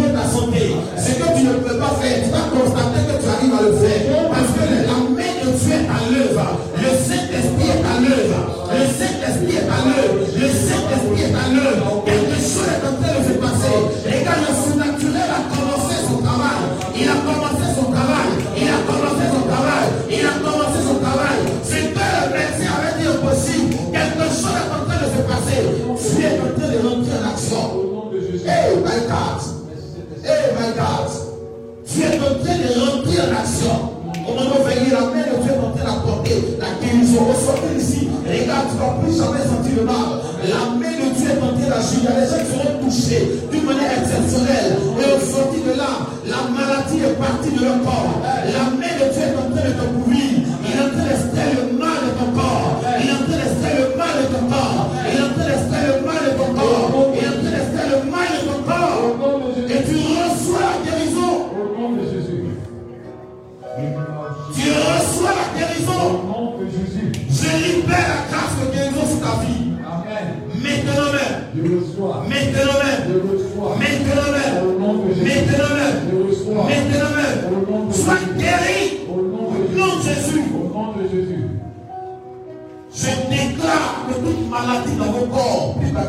[0.96, 2.24] Ce que tu ne peux pas faire,
[31.98, 33.90] Tu es en train de remplir l'action.
[34.22, 37.26] Au moment où la main de Dieu est en train d'apporter la guérison.
[37.26, 40.22] Au sortir d'ici, regarde, tu ne vas plus jamais sentir le mal.
[40.46, 41.98] La main de Dieu est en train d'agir.
[41.98, 44.78] Il y a des gens qui seront touchés d'une manière exceptionnelle.
[44.94, 48.22] Et au sortir de là, la maladie est partie de leur corps.
[84.48, 86.04] Maladie dans vos corps, puis ta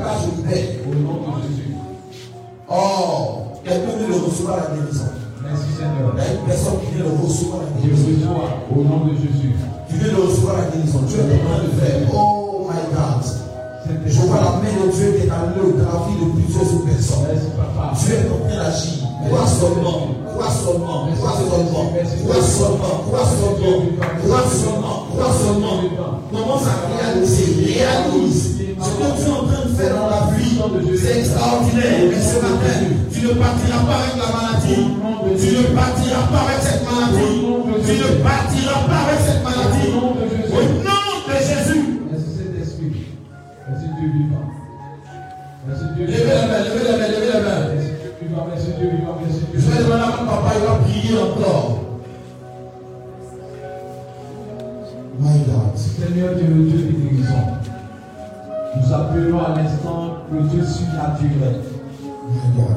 [0.95, 1.75] nom de Jésus.
[2.69, 5.05] Oh, quelqu'un vient de recevoir la guérison.
[5.43, 6.13] Merci Seigneur.
[6.15, 8.29] Il y a une personne qui vient de recevoir la Je guérison.
[8.69, 9.53] Au nom de Jésus.
[9.89, 10.99] Tu viens de recevoir la guérison.
[11.07, 12.09] Tu es en train de faire.
[12.13, 13.25] Oh my God.
[14.05, 16.85] Je vois la main de Dieu qui est à l'œuvre dans la vie de plusieurs
[16.85, 17.25] personnes.
[17.27, 17.93] Merci Papa.
[17.97, 19.08] Dieu est en train d'agir.
[19.27, 21.91] Crois seulement, crois seulement, crois seulement,
[22.23, 23.79] crois seulement, crois seulement,
[24.23, 25.77] crois seulement, crois seulement.
[26.31, 30.57] Commence à réaliser, réalise ce que tu es en train de faire dans la vie.
[30.97, 31.99] C'est extraordinaire.
[32.09, 32.77] Mais ce matin,
[33.11, 34.87] tu ne partiras pas avec la maladie.
[35.37, 37.43] Tu ne partiras pas avec cette maladie.
[37.85, 39.89] Tu ne partiras pas avec cette maladie.
[39.91, 41.83] Au nom de Jésus.
[42.09, 42.93] Merci Saint-Esprit.
[43.67, 44.47] Merci Dieu vivant?
[45.67, 47.58] Merci Dieu Levez la main, levez la main, levez la main.
[59.09, 61.61] Appelons à l'instant le Dieu surnaturel.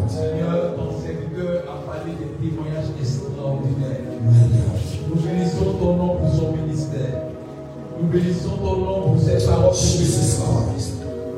[0.08, 4.00] Seigneur, ton serviteur a parlé des témoignages extraordinaires.
[5.08, 7.28] Nous bénissons ton nom pour son ministère.
[8.00, 9.74] Nous bénissons ton nom pour ses paroles.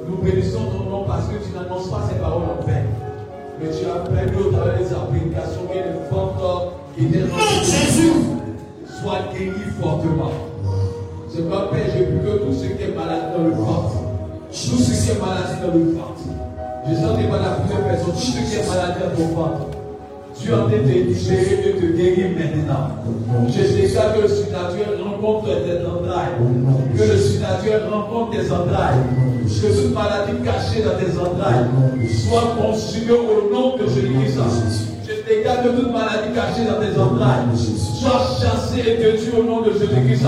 [0.09, 2.83] Nous bénissons ton nom parce que tu n'annonces pas ces paroles en vain.
[3.61, 7.65] Mais tu as permis au travers des applications que les fantômes qui étaient Nom de
[7.65, 8.13] Jésus.
[9.03, 10.31] soient guéris fortement.
[11.29, 11.94] C'est pas Père,
[14.71, 16.25] Tout ce qui est maladie dans le ventre.
[16.89, 18.13] Je sens des malades à plusieurs personnes.
[18.13, 19.67] Tout ce qui est maladie dans ton ventre.
[20.41, 22.89] Tu es en train de libérer, de te guérir maintenant.
[23.49, 26.35] Je déclare que le surnaturel rencontre tes entrailles.
[26.97, 29.05] Que le surnaturel rencontre tes entrailles.
[29.45, 31.67] Que toute maladie cachée dans tes entrailles
[32.09, 34.94] soit consumée au nom de Jésus-Christ.
[35.45, 39.73] Déclare que toute maladie cachée dans tes entrailles soit chassée et détruite au nom de
[39.77, 40.25] Jésus-Christ.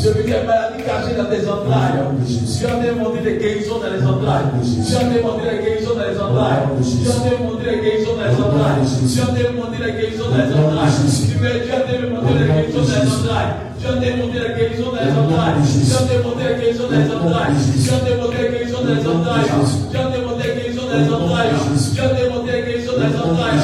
[0.00, 2.00] Je veux dire maladie cachée dans tes entrailles.
[2.24, 4.48] Tu as demandé des guérisons dans les entrailles.
[4.64, 6.64] Tu as demandé des guérisons dans les entrailles.
[6.80, 8.88] Tu as demandé des guérisons dans les entrailles.
[9.04, 10.96] Tu as demandé des guérisons dans les entrailles.
[11.04, 13.68] Tu as demandé des guérisons dans les entrailles.
[13.76, 15.60] Tu as demandé des guérisons dans les entrailles.
[15.60, 17.52] Tu as demandé des guérisons dans les entrailles.
[17.84, 19.52] Tu as demandé des guérisons dans les entrailles.
[19.92, 21.52] Tu as demandé des guérisons dans les entrailles.
[21.52, 23.60] Tu as demandé des guérisons dans les entrailles.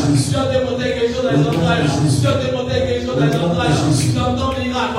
[4.12, 4.90] J'entends miracle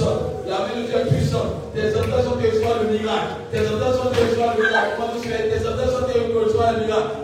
[0.00, 1.68] La main de Dieu est puissante.
[1.74, 3.44] Tes sont de recevoir le miracle.
[3.52, 4.96] Tes sont de recevoir le miracle.
[4.96, 7.22] Comment tu fais Tes de recevoir le miracle.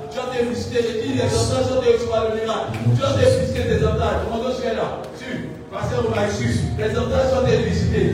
[0.50, 0.78] Visité.
[1.24, 2.76] Entrailles sont de recevoir le miracle.
[2.76, 4.20] As été visité tes entrailles.
[4.28, 6.64] Comment tu là Tu Pasteur au Maïsus,
[6.96, 8.06] entrailles sont des visités.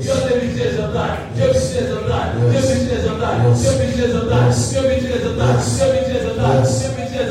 [0.00, 1.20] Dieu a visité les entrailles.
[1.36, 2.40] Dieu visite les.
[2.40, 3.44] Dieu visite les entrailles.
[3.56, 4.00] Dieu visite les entrailles.
[4.00, 4.52] Dieu visite les entrailles.
[4.56, 5.36] Dieu visite les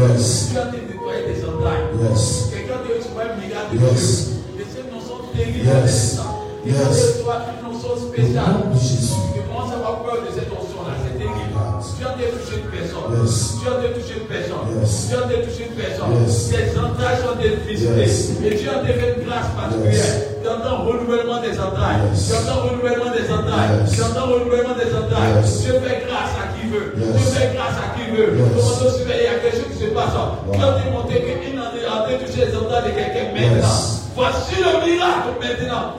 [0.09, 0.53] Yes.
[0.53, 1.89] Quelqu'un te nettoyer des entrailles.
[2.53, 4.29] Quelqu'un te recevoir un miracle de yes.
[4.29, 4.59] Dieu.
[4.59, 5.65] Les scènes sont terribles.
[5.65, 6.21] Yes.
[6.67, 7.23] Yes.
[7.23, 8.69] Toi, une onction spéciale.
[8.69, 10.95] Tu commences à avoir peur de cette onction-là.
[11.01, 11.57] C'est terrible.
[11.57, 13.09] Tu as de toucher une personne.
[13.17, 14.65] Tu as de toucher une personne.
[14.69, 16.13] Tu as de toucher une personne.
[16.21, 16.53] Yes.
[16.53, 18.45] Tes entrailles sont dévisitées.
[18.45, 20.24] Et tu as de fait grâce particulière
[21.35, 22.01] renouvellement des entrailles.
[22.15, 23.71] J'entends renouvellement des entrailles.
[23.91, 25.43] J'entends renouvellement des entrailles.
[25.61, 26.95] Dieu fait grâce à qui veut.
[26.97, 28.39] Dieu fait grâce à qui veut.
[28.39, 30.13] Comment surveiller, il y a quelque chose qui se passe?
[30.15, 33.79] Quand il montait qu'il en est en train les entrailles de quelqu'un maintenant.
[34.17, 35.95] Voici le miracle maintenant.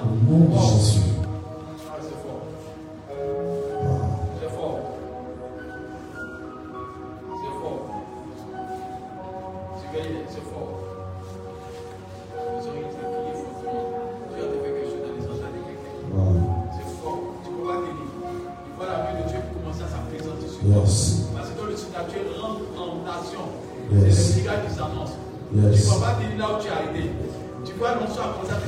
[28.15, 28.64] 上不在。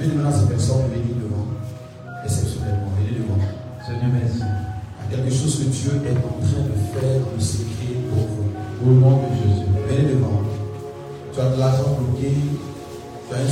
[0.00, 1.46] Venez maintenant ces personnes venir devant.
[2.24, 3.42] Exceptionnellement, venez devant.
[3.84, 4.42] Seigneur, merci.
[5.10, 8.28] Il y a quelque chose que Dieu est en train de faire, de s'écrire pour
[8.28, 8.48] vous.
[8.86, 9.66] Au nom de Jésus.
[9.88, 10.42] Venez devant.
[11.32, 12.32] Tu as de l'argent bloqué,
[13.28, 13.48] tu as un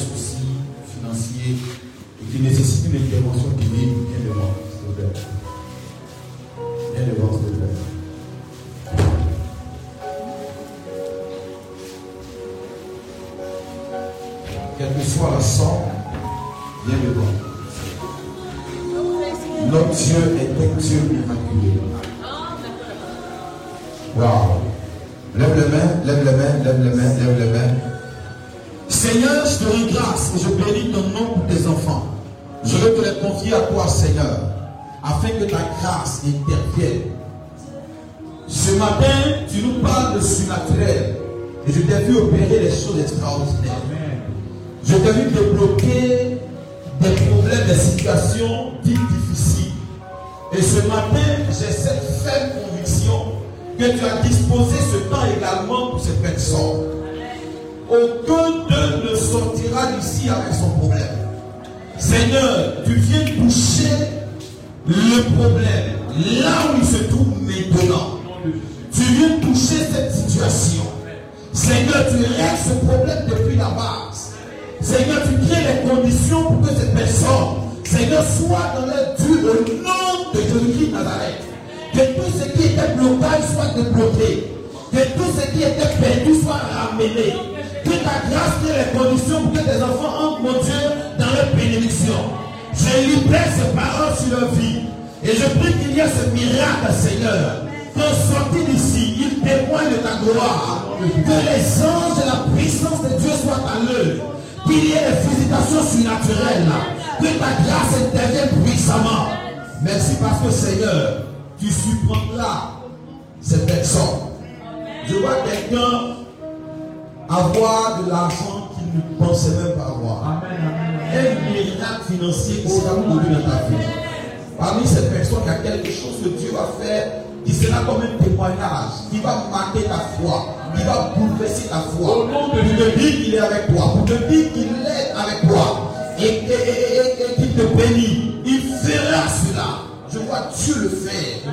[130.20, 132.18] foi, qui va bouleverser ta foi.
[132.18, 136.24] Au nom de qu'il est avec toi, pour te dire qu'il est avec toi et,
[136.24, 138.32] et- et- et- et qu'il te bénit.
[138.44, 139.68] Il fera cela.
[140.12, 141.52] Je vois Dieu le faire.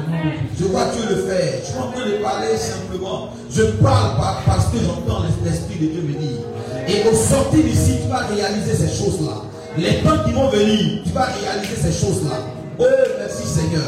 [0.59, 1.53] Je vois Dieu le faire.
[1.61, 3.29] Je suis en train de parler simplement.
[3.49, 6.39] Je parle par- parce que j'entends l'Esprit de Dieu me dire.
[6.87, 9.41] Et au sortir d'ici, tu vas réaliser ces choses-là.
[9.77, 12.37] Les temps qui vont venir, tu vas réaliser ces choses-là.
[12.79, 12.83] Oh,
[13.19, 13.81] merci Seigneur.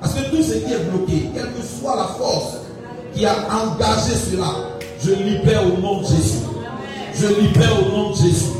[0.00, 2.37] Parce que tout ce qui est bloqué, quelle que soit la force
[3.18, 4.46] qui a engagé cela,
[5.02, 6.38] je libère au nom de Jésus.
[7.14, 8.52] Je libère au nom de Jésus.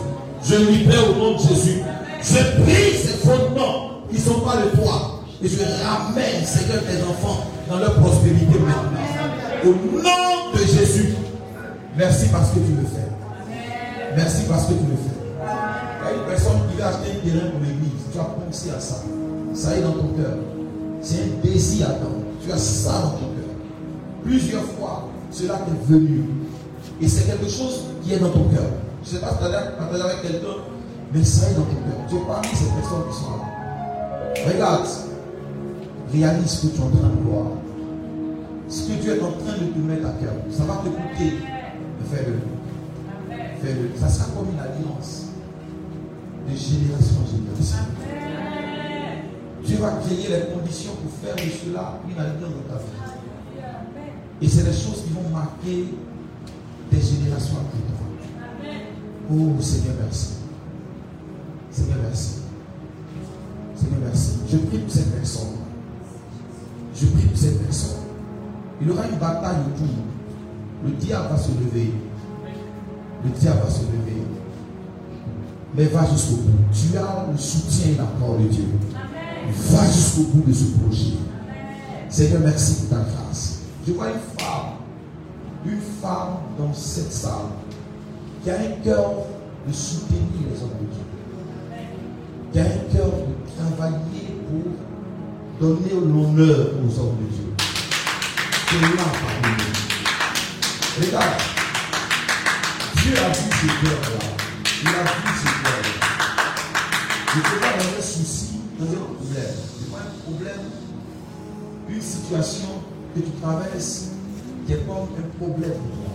[0.45, 1.81] Je libère au nom de Jésus.
[2.21, 5.23] Je brise ces fondements qui ne sont pas de toi.
[5.43, 8.99] Et je ramène, Seigneur, tes enfants dans leur prospérité maintenant.
[9.65, 11.15] Au nom de Jésus.
[11.97, 14.17] Merci parce que tu le fais.
[14.17, 15.19] Merci parce que tu le fais.
[15.39, 18.03] Il y a une personne qui veut acheter un terrain pour l'église.
[18.13, 19.05] Tu as pensé à ça.
[19.55, 20.37] Ça est dans ton cœur.
[21.01, 22.09] C'est un désir à toi.
[22.45, 23.48] Tu as ça dans ton cœur.
[24.29, 26.23] Plusieurs fois, cela t'est venu.
[27.01, 28.69] Et c'est quelque chose qui est dans ton cœur.
[29.03, 30.57] Je ne sais pas si tu as avec quelqu'un,
[31.15, 32.07] mais ça est dans ton cœur.
[32.11, 34.53] Tu es parmi ces personnes qui sont là.
[34.53, 34.87] Regarde.
[36.13, 37.47] Réalise ce que tu es en train de voir.
[38.69, 40.35] Ce que Dieu est en train de te mettre à cœur.
[40.51, 41.33] Ça va te coûter.
[42.13, 42.39] Fais-le.
[43.63, 43.91] Fais-le.
[43.99, 45.29] Ça sera comme une alliance
[46.47, 47.79] de génération en génération.
[49.65, 53.08] Dieu va créer les conditions pour faire de cela une alliance dans ta vie.
[54.41, 55.95] Et c'est des choses qui vont marquer
[56.91, 57.99] des générations après toi.
[59.31, 60.29] Oh Seigneur, merci.
[61.71, 62.35] Seigneur, merci.
[63.77, 64.31] Seigneur, merci.
[64.51, 65.49] Je prie pour cette personne.
[66.95, 67.99] Je prie pour cette personne.
[68.81, 69.95] Il y aura une bataille autour.
[70.85, 71.93] Le diable va se lever.
[73.25, 74.23] Le diable va se lever.
[75.77, 76.65] Mais va jusqu'au bout.
[76.73, 78.65] Tu as le soutien et l'apport de Dieu.
[79.71, 81.15] Va jusqu'au bout de ce projet.
[82.09, 83.58] Seigneur, merci pour ta grâce.
[83.89, 84.75] Je vois une femme,
[85.65, 87.49] une femme dans cette salle
[88.45, 89.13] qui a un cœur
[89.67, 90.21] de soutenir
[90.53, 91.05] les hommes de Dieu.
[92.53, 97.55] Qui a un cœur de travailler pour donner l'honneur aux hommes de Dieu.
[98.69, 101.07] C'est là parmi nous.
[101.07, 101.41] Regarde,
[102.97, 104.27] Dieu a vu ce cœur-là.
[104.83, 105.95] Il a vu ce cœur-là.
[107.35, 109.57] Je te vois dans un souci, dans un problème.
[109.81, 110.65] Je vois un problème,
[111.89, 112.78] une situation
[113.23, 114.09] tu traverses
[114.67, 116.13] qui est comme un problème pour toi.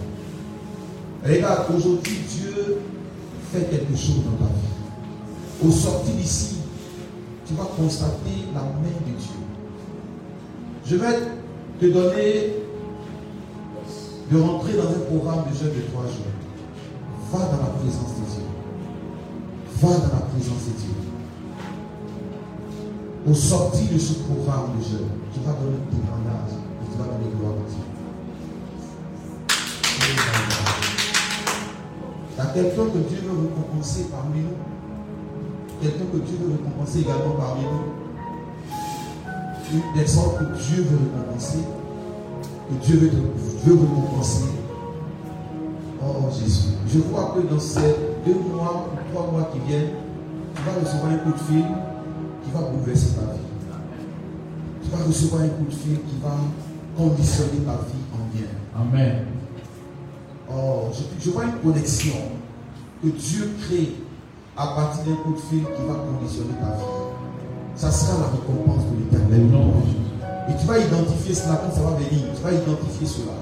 [1.26, 2.78] Regarde, aujourd'hui, Dieu
[3.52, 5.68] fait quelque chose dans ta vie.
[5.68, 6.58] Au sortir d'ici,
[7.48, 9.40] tu vas constater la main de Dieu.
[10.86, 11.20] Je vais
[11.80, 12.54] te donner
[14.32, 16.34] de rentrer dans un programme de jeûne de trois jours.
[17.32, 18.44] Va dans la présence de Dieu.
[19.82, 20.94] Va dans la présence de Dieu.
[23.30, 26.64] Au sortir de ce programme de jeûne, tu vas donner témoignage
[26.94, 27.84] tu vas donner gloire à Dieu.
[32.54, 34.58] Quelqu'un que Dieu veut récompenser parmi nous.
[35.82, 37.86] Quelqu'un que Dieu veut récompenser également parmi nous.
[39.74, 41.64] Une personne que Dieu veut récompenser.
[42.70, 43.10] Que Dieu veut,
[43.66, 44.46] veut récompenser.
[46.00, 46.74] Oh Jésus.
[46.88, 49.94] Je vois que dans ces deux mois ou trois mois qui viennent,
[50.56, 51.66] tu vas recevoir un coup de fil
[52.44, 53.40] qui va bouleverser ta vie.
[54.84, 56.36] Tu vas recevoir un coup de fil qui va
[56.98, 58.48] conditionner ta vie en bien.
[58.76, 59.26] Amen.
[60.52, 62.14] Oh, je, je vois une connexion
[63.02, 63.94] que Dieu crée
[64.58, 66.84] à partir d'un coup de fil qui va conditionner ta vie.
[67.76, 69.50] Ça sera la récompense de l'éternel.
[70.50, 72.26] Et tu vas identifier cela quand ça va venir.
[72.36, 73.34] Tu vas identifier cela.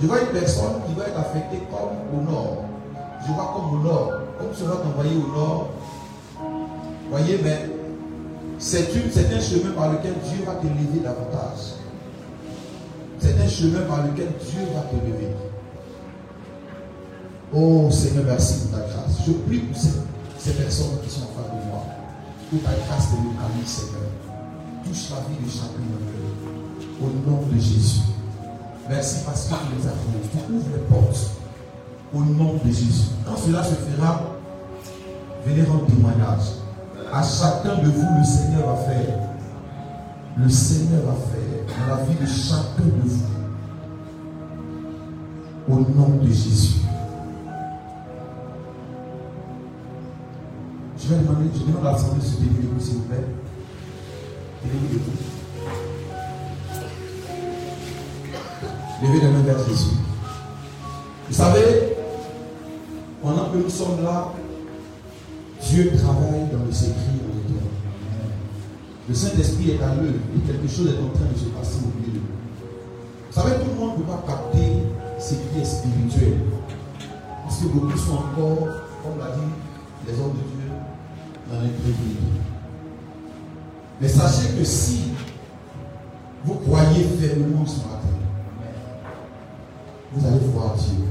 [0.00, 2.64] Je vois une personne qui va être affectée comme au nord.
[3.26, 4.12] Je vois comme au nord.
[4.38, 5.68] Comme cela t'envoyer au nord.
[7.10, 7.68] Voyez, mais
[8.58, 11.74] c'est une- c'est un chemin par lequel Dieu va te lever davantage.
[13.20, 15.28] C'est un chemin par lequel Dieu va te lever.
[17.52, 19.26] Oh Seigneur, merci pour ta grâce.
[19.26, 21.84] Je prie pour ces, personnes qui sont en face de moi.
[22.50, 24.08] Que ta grâce te localise, Seigneur.
[24.84, 27.04] Touche la vie de chacun d'entre eux.
[27.04, 28.00] Au nom de Jésus.
[28.88, 29.92] Merci parce que tu les as.
[30.46, 31.30] Tu ouvres les portes.
[32.14, 33.10] Au nom de Jésus.
[33.26, 34.22] Quand cela se fera,
[35.44, 36.56] venez rendre témoignage.
[37.12, 39.18] À chacun de vous, le Seigneur va faire.
[40.36, 41.39] Le Seigneur va faire
[41.78, 43.22] dans la vie de chacun de vous.
[45.68, 46.80] Au nom de Jésus.
[50.98, 53.26] Je vais demander, je demande à l'Assemblée de se tenir s'il vous plaît.
[59.00, 59.96] Tenez-vous les mains vers Jésus.
[61.28, 61.96] Vous savez,
[63.22, 64.32] pendant que nous sommes là,
[65.62, 67.20] Dieu travaille dans le secret.
[69.10, 71.98] Le Saint-Esprit est à l'œuvre et quelque chose est en train de se passer au
[71.98, 72.30] milieu de nous.
[73.26, 74.84] Vous savez, tout le monde ne peut pas capter
[75.18, 76.38] ce qui est spirituel.
[77.42, 78.68] Parce que beaucoup sont encore,
[79.02, 79.50] comme l'a dit
[80.06, 80.70] les hommes de Dieu,
[81.50, 82.18] dans l'imprévu.
[84.00, 85.00] Mais sachez que si
[86.44, 88.14] vous croyez fermement ce matin,
[90.12, 91.04] vous allez voir Dieu.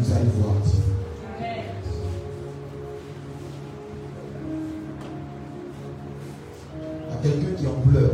[0.00, 0.91] Vous allez voir Dieu.
[7.22, 8.10] Quelqu'un qui en pleure.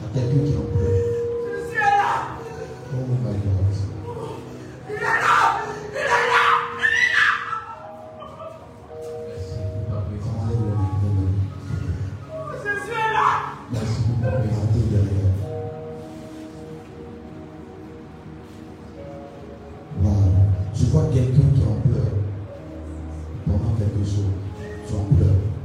[0.00, 1.12] Il quelqu'un qui en pleure.
[2.94, 3.52] Oh my God.
[10.22, 11.08] Comment est le micro
[13.72, 15.32] Merci pour me présenter derrière.
[20.02, 20.32] Wow.
[20.74, 22.14] Je vois quelqu'un qui en pleure.
[23.46, 24.32] Pendant quelques jours,
[24.86, 25.61] tu en pleures.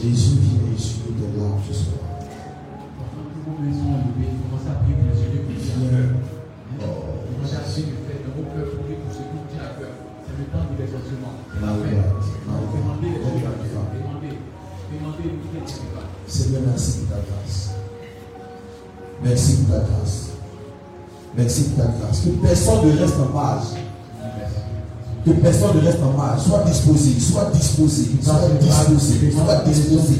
[0.00, 1.94] Jésus vient essuyer tes larmes ce soir.
[16.28, 17.70] Seigneur, merci pour ta grâce.
[19.24, 20.28] Merci pour ta grâce.
[21.36, 22.20] Merci pour ta grâce.
[22.20, 23.87] Que personne ne reste en marge.
[25.28, 26.40] Que personne ne reste en marge.
[26.40, 27.20] Sois disposé.
[27.20, 28.04] Sois disposé.
[28.22, 29.30] Sois disposé.
[29.30, 30.14] Sois disposé.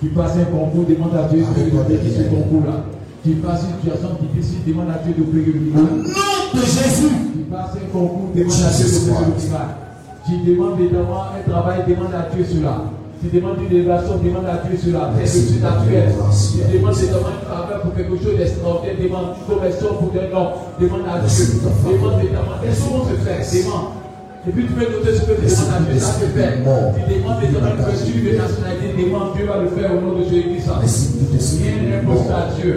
[0.00, 2.84] Tu passes un concours, demande à Dieu de gagner ce concours-là.
[3.24, 7.10] Tu passes une situation difficile, demande à Dieu de prier le Au nom de Jésus.
[7.34, 9.74] Tu passes un concours, demande à Dieu de prier le miracle.
[10.24, 12.94] Tu demandes évidemment un travail, demande à Dieu cela.
[13.20, 15.10] Tu demandes une élévation, demande à Dieu cela.
[15.18, 16.14] Fais le surnaturel.
[16.14, 20.52] Tu demandes évidemment une faveur pour quelque chose d'extraordinaire, demande une conversion pour un homme,
[20.78, 21.58] demande à Dieu.
[21.90, 22.54] Demande évidemment.
[22.62, 23.66] Qu'est-ce qu'on se fait?
[23.66, 24.06] Demande.
[24.46, 26.52] Et puis tu peux noter ce que tu demandes à Dieu, ça se fait.
[26.56, 30.70] Tu demandes de nationalité, demande, Dieu va le faire au nom de Jésus-Christ.
[31.58, 32.72] Rien n'est impossible à Dieu.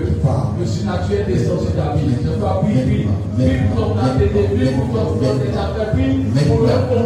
[0.60, 2.18] Le surnaturel descend sur ta vie.
[2.18, 3.08] Je dois prier, prie,
[3.38, 6.72] prie pour ton pour ton tes affaires, pour le.
[6.82, 6.98] Son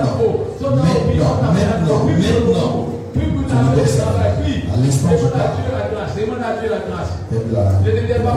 [0.00, 0.48] nouveau.
[0.60, 2.08] Son nom, prie devant ta vie à nouveau.
[2.08, 3.04] Prie pour.
[3.14, 4.64] Prie pour ta vie.
[4.74, 5.52] Demande à.
[5.54, 7.12] Dieu la grâce, demande à Dieu la grâce.
[7.52, 8.36] La Ne te pas,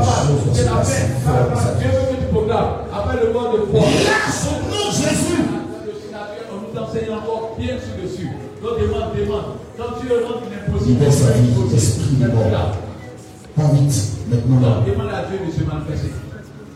[0.53, 1.67] c'est la passe.
[1.79, 2.71] Dieu veut proclames.
[2.93, 3.79] Après le mot de foi.
[3.81, 5.41] Nom de Jésus.
[6.51, 8.29] On nous enseigne encore bien sur dessus.
[8.61, 9.43] Donc demande, demande.
[9.77, 10.07] Quand tu
[10.87, 12.49] Libère sa vie, esprit Mais mort.
[12.51, 12.71] là,
[13.55, 13.93] Pas vite.
[14.29, 16.11] Maintenant donc, demande à Dieu de se manifester.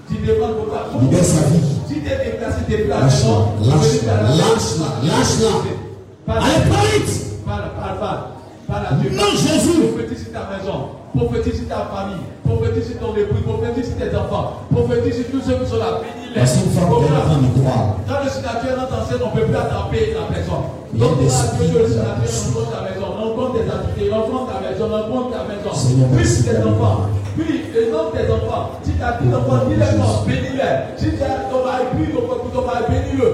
[0.10, 0.88] Tu demandes pour toi.
[1.02, 1.62] Libère sa vie.
[1.88, 3.24] Si tu es déplacé, déplace.
[3.24, 4.14] Lâche-la.
[4.22, 5.08] Lâche-la.
[5.08, 6.34] Lâche-la.
[6.34, 7.46] Allez, parle vite.
[7.46, 8.20] parle, parle, parle.
[8.68, 9.12] Parle à Dieu.
[9.14, 9.82] Non, Jésus.
[9.94, 11.01] Prophétise ta maison.
[11.16, 12.24] Prophétise sur ta famille.
[12.48, 13.36] Prophétise sur ton époux.
[13.44, 14.64] Prophétise sur tes enfants.
[14.72, 16.00] Prophétise sur tous ceux qui sont là.
[16.00, 16.40] Bénis-les.
[16.40, 20.66] Quand le sénateur rentre en scène, on ne peut plus attraper la personne.
[20.94, 25.44] Donc, Dieu, le sénateur rencontre ta maison, rencontre tes activités, rencontre ta maison, rencontre ta
[25.48, 25.72] maison.
[25.74, 27.08] Seigneur, Puis merci tes enfants.
[27.36, 28.80] Puis les noms tes enfants.
[28.84, 30.96] Si tu as dit enfants, dis-les non, bénis-les.
[30.98, 33.28] Si tu as ton mari, puis ton ton mari, bénis-le.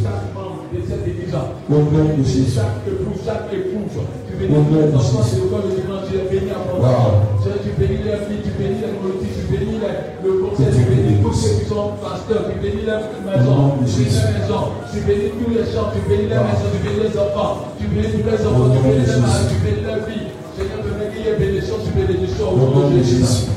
[1.31, 2.51] Au nom de Jésus.
[2.51, 3.95] Chaque époux, chaque épouse,
[4.27, 5.31] tu bénis enfants, Jésus.
[5.31, 6.51] c'est le corps de dimanche, tu Wow.
[6.51, 7.39] abondance.
[7.39, 10.83] Seigneur, Tu bénis les filles, tu bénis les politiques, tu bénis les- le conseil, tu
[10.91, 14.97] bénis tous ceux qui sont pasteurs, tu bénis les maisons, tu bénis les maisons, tu
[15.07, 18.27] bénis tous les champs, tu bénis les maisons, tu bénis les enfants, tu bénis tous
[18.27, 20.27] les enfants, tu bénis les maris, tu bénis les filles.
[20.51, 23.47] Seigneur, permets qu'il y ait bénédiction sur bénédiction Au nom de Jésus.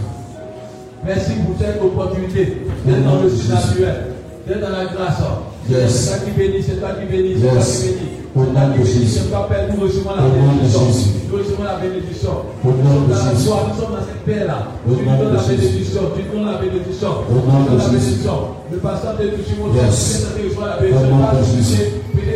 [1.05, 2.42] Merci pour cette opportunité
[2.86, 3.98] d'être dans le surnaturel,
[4.46, 5.20] d'être dans la grâce.
[5.68, 5.90] Yes.
[5.92, 8.10] C'est toi qui bénis, c'est toi qui bénis, c'est toi qui bénis.
[8.34, 9.06] Au C'est nom de Jésus.
[9.06, 10.84] c'est nous recevons la Au nom bénédiction.
[10.90, 11.08] Jésus.
[11.30, 12.34] Nous recevons la bénédiction.
[12.60, 13.48] Au nom de Jésus.
[13.48, 14.58] nous sommes dans cette paix-là.
[14.84, 15.56] Au Tu nous nom donnes la Jésus.
[15.64, 17.12] bénédiction, tu nous donnes la bénédiction.
[17.30, 18.26] Au nom de Jésus.
[18.26, 19.68] Le passant de Touché, mon.
[19.72, 21.08] Dieu, reçois la Au bénédiction.
[21.14, 21.84] nom Pas de Jésus.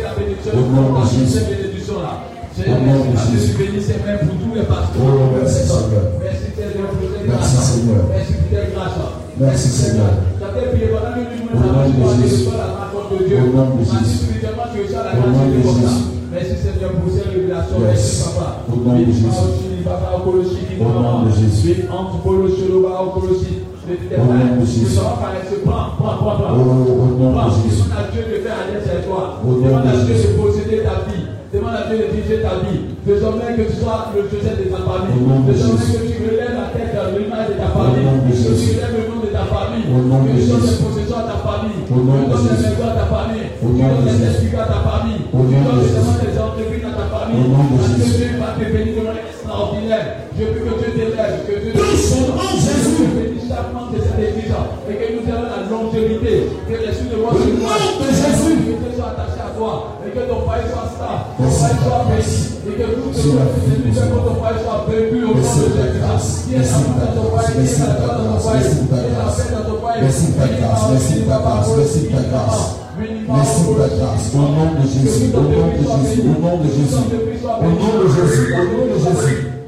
[0.01, 0.51] la bénédiction.
[0.57, 1.45] Au nom de Jésus.
[1.79, 3.53] Seigneur, Au nom merci Jésus.
[3.59, 4.99] bénis ces mains pour tous les pasteurs.
[4.99, 6.05] Oh, merci, Seigneur.
[6.19, 7.55] Merci Seigneur pour tes Merci.
[7.59, 8.03] Seigneur.
[8.09, 8.99] Merci pour tes grâces.
[9.39, 10.11] Merci, Seigneur.
[10.39, 13.29] Pendant que nous Au nom de Jésus.
[13.29, 13.39] Dieu.
[13.39, 13.95] Au nom de Jésus.
[15.17, 15.49] Au nom de.
[15.55, 16.05] Jésus.
[16.31, 17.79] Merci Seigneur pour ces révélations.
[17.79, 17.87] Yes.
[17.89, 18.47] Merci Papa.
[18.71, 19.25] Au nom de Jésus.
[19.25, 19.33] Au nom
[20.29, 20.65] de Jésus.
[20.79, 20.89] Au nom
[21.23, 21.75] de Jésus.
[21.89, 22.19] Au nom de
[23.25, 23.57] Jésus.
[23.89, 24.25] De nom
[24.59, 24.85] de Jésus.
[24.85, 24.89] de.
[31.49, 32.93] Demande à Dieu de diriger ta vie.
[33.09, 35.17] Désormais que tu sois le Joseph de ta famille.
[35.49, 38.05] Désormais que tu relèves la tête de l'image de ta famille.
[38.05, 39.81] Que tu relèves le nom de ta famille.
[39.81, 40.45] Que tu donnes Jésus.
[40.45, 41.81] les possessions à ta famille.
[41.89, 43.49] Nom Tu donnes les maisons à ta famille.
[43.49, 45.21] Au Tu donnes de les esprits à ta famille.
[45.25, 47.45] Au Tu donnes les des entreprises à ta famille.
[47.49, 48.05] Parce que.
[48.13, 50.07] Dieu va te bénir de manière extraordinaire.
[50.37, 51.33] Je veux que Dieu t'élève.
[51.49, 51.81] Que Dieu te.
[51.81, 54.53] Que bénisse chaque membre de cette église.
[54.53, 56.45] Et que nous ayons la longévité.
[56.69, 58.48] Que l'esprit de moi se
[59.09, 59.97] soit attaché à toi.
[60.05, 61.21] Et que ton foyer soit stable.
[61.37, 62.37] Ton foyer soit béni.
[62.67, 65.41] Et que tout ce que tu fais pour ton foyer soit au nom de.
[66.45, 69.37] Qui est dans ton foyer, qui est ta dans ton foyer, qui est grâce.
[69.51, 70.01] dans ton foyer.
[70.01, 70.83] Merci ta grâce.
[70.91, 71.67] Merci ta grâce.
[71.77, 72.79] Merci ta grâce.
[72.99, 74.25] Merci pour ta grâce.
[74.33, 75.31] Au nom de Jésus.
[75.33, 76.21] Au nom de Jésus.
[76.21, 76.99] Au nom de Jésus.
[76.99, 78.53] Au nom de Jésus.
[78.53, 79.58] Au nom de Jésus.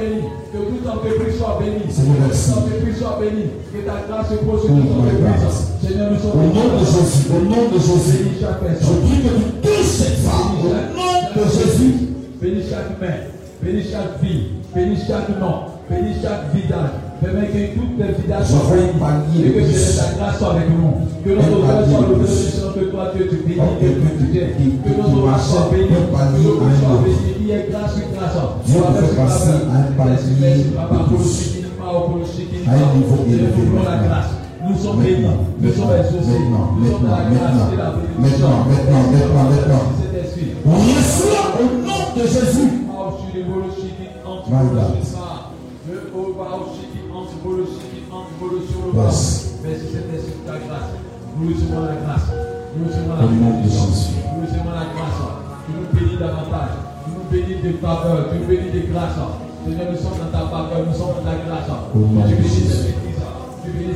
[0.00, 0.22] Béni.
[0.52, 1.84] Que toute entreprise soit béni.
[1.84, 3.44] Que toute entreprise soit béni.
[3.72, 5.76] Que ta grâce se pose sur toute entreprise.
[5.82, 7.28] Seigneur, nous sommes Au nom de Jésus.
[7.30, 8.24] Au nom de Jésus.
[8.40, 10.56] Je prie que tu touches cette femme.
[10.58, 11.94] Au nom de Jésus.
[12.40, 13.16] Bénis chaque main.
[13.62, 14.42] Bénis chaque vie.
[14.74, 15.68] Bénis chaque nom.
[15.88, 17.09] Bénis chaque visage.
[17.20, 21.04] Permets que toute dévidation et que grâce soit avec nous.
[21.22, 24.48] Que nos ouvrages soient le bénédiction que toi Dieu tu bénis et que tu tiens.
[24.56, 25.04] Que nos
[25.70, 26.50] bénis, que
[27.04, 27.16] bénis.
[27.40, 28.36] Il y ait grâce grâce.
[28.64, 30.48] Dieu fait passer un parti de
[31.08, 31.60] tous
[32.66, 33.20] à un niveau.
[34.62, 35.26] Nous sommes bénis,
[35.60, 36.40] nous sommes exaucés,
[36.78, 38.48] nous sommes la grâce et la bénédiction.
[38.48, 39.84] Maintenant, maintenant, maintenant, maintenant.
[40.64, 42.80] On reçoit au nom de Jésus.
[48.40, 49.04] My God.
[49.04, 49.58] Yes.
[49.62, 50.88] Merci Saint-Esprit pour ta grâce.
[51.36, 52.32] Nous recevons la grâce.
[52.74, 53.62] Nous recevons la.
[53.62, 54.16] Jésus.
[54.32, 55.20] Nous recevons la grâce.
[55.66, 56.70] Tu nous bénis davantage.
[57.04, 58.30] Tu nous bénis de faveur.
[58.32, 59.20] Tu nous bénis de grâce.
[59.66, 60.86] Seigneur, nous sommes dans ta faveur.
[60.86, 61.68] Nous sommes dans ta grâce.
[61.92, 62.99] Tu bénis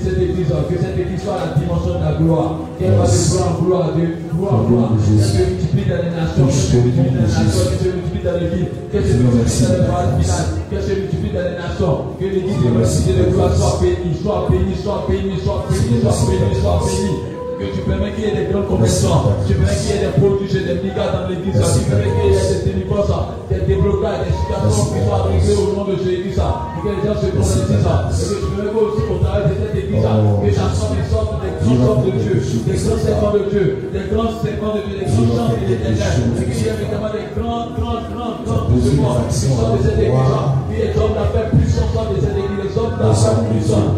[0.03, 0.49] Cette église.
[0.49, 2.61] Que cette église soit la dimension de la gloire.
[2.79, 3.89] Qu'elle va de gloire en gloire.
[3.95, 4.91] De gloire en gloire.
[5.01, 6.47] Qu'elle se multiplie dans les nations.
[6.47, 7.65] Qu'elle se multiplie dans les nations.
[7.65, 8.71] Qu'elle se multiplie dans les villes.
[8.93, 10.51] Qu'elle se multiplie dans les grâce.
[10.71, 11.97] Qu'elle se multiplie dans les nations.
[12.21, 16.19] Que l'église de merci de gloire soit bénie, soit bénie, soit bénie, soit bénie, soit
[16.29, 17.34] bénie, soit bénie.
[17.55, 19.31] Que tu permets qu'il y ait des grandes conversions.
[19.47, 21.55] Tu permets qu'il y ait des prodiges et des miracles dans l'église.
[21.55, 23.15] Tu permets qu'il y ait des délivrances,
[23.51, 26.35] des déblocages, des situations qui soient arrivées au nom de Jésus.
[26.35, 28.27] Et que les gens se convertissent.
[28.27, 30.03] Et que tu permets aussi au travail de cette église.
[30.03, 33.67] Oh, Que soit des sortes, des grands hommes de Dieu, des grands servants de Dieu,
[33.95, 35.95] des grands servants de Dieu, des grands gens de l'éternel.
[35.95, 40.01] Et qu'il y ait évidemment des grands, grands, grands, grands mouvements qui sortent de cette
[40.03, 40.35] église.
[40.69, 43.95] Puis les hommes d'affaires puissants sortent de cette église, les hommes d'affaires puissants,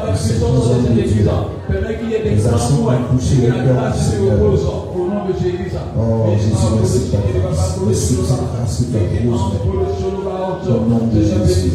[0.00, 1.24] par ta puissance au nom de Jésus.
[2.00, 4.64] Qu'il y ait des grands points de la grâce se repose
[4.94, 5.70] au nom de Jésus.
[5.96, 6.00] Oh
[6.36, 7.78] Jésus, merci ta grâce.
[7.86, 9.40] Merci ta grâce, ta grâce.
[10.68, 11.70] Au nom de Jésus.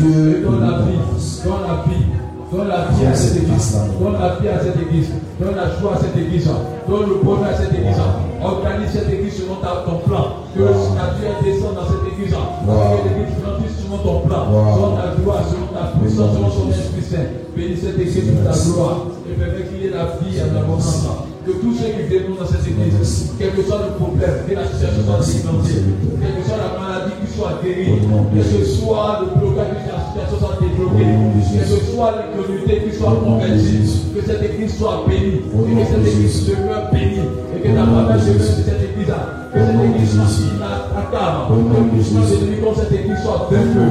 [0.00, 0.98] Dieu, donne la vie,
[1.44, 2.04] donne la vie.
[2.52, 3.78] Donne la vie à cette église.
[3.98, 5.08] Donne la vie à cette église.
[5.40, 6.50] Donne la joie à cette église.
[6.86, 7.96] Donne le bonheur à cette église.
[8.44, 10.44] Organise cette église selon ton plan.
[10.54, 12.34] Que la vie descende dans cette église.
[12.34, 14.42] Que l'église grandisse selon ton plan.
[14.52, 17.26] Donne la joie selon ta puissance, selon ton Esprit Saint.
[17.56, 19.06] Bénis cette église pour ta gloire.
[19.32, 21.08] Et permets qu'il y ait la vie en abondance.
[21.46, 24.62] Que tous ceux qui viennent dans cette église, quel que soit le problème, que la
[24.62, 25.82] situation soit déclenchée,
[26.20, 30.38] quelle que soit la maladie qui soit guérie, que soit le blocage, que la situation
[30.38, 31.10] soit débloquée,
[31.50, 36.06] quelle que soit l'incommunité qui soit convertie, que cette église soit bénie, et que cette
[36.06, 39.10] église demeure bénie, et que la parole demeure de cette église
[39.52, 43.82] que cette église soit inattaquable, que tout plan de l'ennemi contre cette église soit vaincu,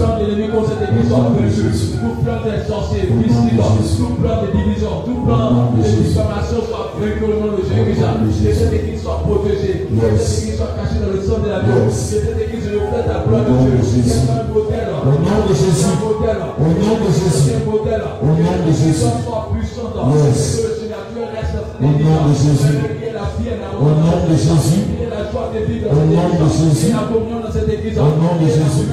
[0.00, 3.60] plan de l'ennemi contre cette église soit vaincu, tout plan des sorciers, visibles,
[4.00, 4.48] tout plan de
[4.84, 8.04] tout plan de diffamation soit vaincu au nom de Jésus-Christ,
[8.44, 11.60] que cette église soit protégée, que cette église soit cachée dans le sang de la
[11.64, 13.80] vie, que cette église reflète la gloire de Dieu,
[15.00, 15.96] Au nom de Jésus.
[15.96, 17.56] Au nom de Jésus.
[17.56, 19.06] Au nom de Jésus.
[19.06, 20.32] que soit puissante, que le
[20.76, 22.76] Seigneur reste Au nom de Jésus.
[22.76, 24.82] que la vie est la Au nom de Jésus.
[25.86, 26.46] Au nom de.
[26.46, 26.92] Jésus.
[26.96, 28.86] Au nom de Jésus.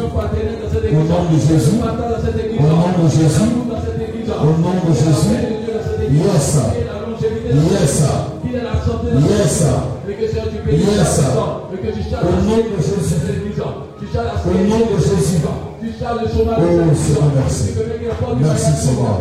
[0.84, 1.76] Au nom de Jésus.
[1.80, 3.93] Au nom de Jésus.
[4.42, 5.38] Au nom de Jésus.
[6.12, 6.58] Yes,
[7.72, 8.04] Yes,
[9.30, 10.20] Yes, Seigneur,
[10.72, 11.22] Yes,
[12.22, 13.14] Au nom de Jésus.
[14.46, 15.42] Au nom de Jésus.
[15.86, 16.94] Oh.
[16.96, 17.74] Seigneur, merci.
[18.40, 19.20] Merci, Seigneur.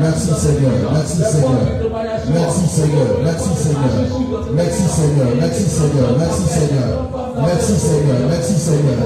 [0.00, 0.90] Merci, Seigneur.
[0.92, 1.90] Merci, Seigneur.
[1.90, 2.34] mariage s'ouvrent.
[2.34, 3.06] Merci, Seigneur.
[3.24, 3.88] Merci, Seigneur.
[4.54, 5.28] Merci, Seigneur.
[5.40, 6.08] Merci, Seigneur.
[6.18, 7.29] Merci, Seigneur.
[7.36, 8.16] Merci, Seigneur.
[8.28, 8.98] Merci, Seigneur.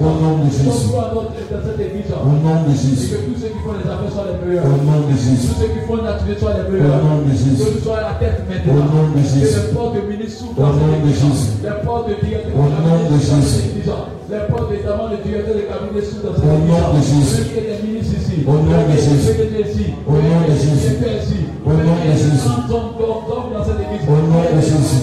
[0.00, 0.68] Au nom de Jésus.
[0.92, 3.08] Au nom de Jésus.
[3.08, 4.66] que tous ceux qui font les affaires soient les meilleurs.
[4.66, 5.48] Au nom de Tous Jésus.
[5.58, 7.02] ceux qui font l'activité soient les Au meilleurs.
[7.02, 7.62] nom de Que Jésus.
[7.72, 8.72] nous soyons à la tête maintenant.
[8.72, 9.56] Au nom de Que Jésus.
[9.56, 11.08] les portes de ministre s'ouvrent Au nom de.
[11.12, 11.48] Jésus.
[11.62, 13.62] Les portes de directeur Au nom de Jésus.
[14.32, 17.32] Les portes notamment de directeur de cabinet dans cette Au nom de Jésus.
[17.32, 18.36] Ceux qui est des ministres ici.
[18.48, 19.32] Au nom de Ceux Jésus.
[19.32, 19.86] qui est ici.
[20.08, 20.92] Au nom de Jésus.
[21.62, 22.42] Au nom de Jésus.
[22.52, 25.00] Au nom de Jésus.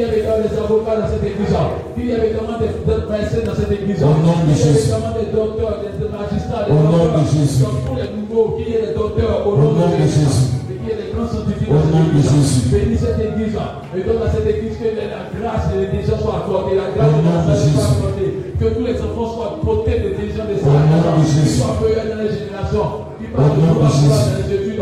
[0.00, 1.52] Y ait également des avocats dans cette église.
[1.92, 4.00] Qu'il y ait également des des médecins dans cette église.
[4.00, 4.88] Au nom de Jésus.
[4.96, 7.20] des docteurs, des des magistrats, des Au nom de.
[7.28, 7.68] Jésus.
[7.68, 10.56] Tous les nouveaux, qu'il y ait des docteurs au nom de Jésus.
[10.72, 12.32] Des Au nom cette de église.
[12.32, 12.60] Jésus.
[12.72, 13.60] Bénis cette église.
[13.92, 16.80] Et donne à cette église que la grâce et l'intelligence soient accordées.
[16.80, 17.76] La grâce de soient Jésus.
[17.76, 18.32] accordées.
[18.56, 21.60] Que tous les enfants soient l'intelligence des Au nom de Qui Jésus.
[21.60, 22.88] soient dans les générations.
[23.20, 24.80] Qui Au parlent de dans les études.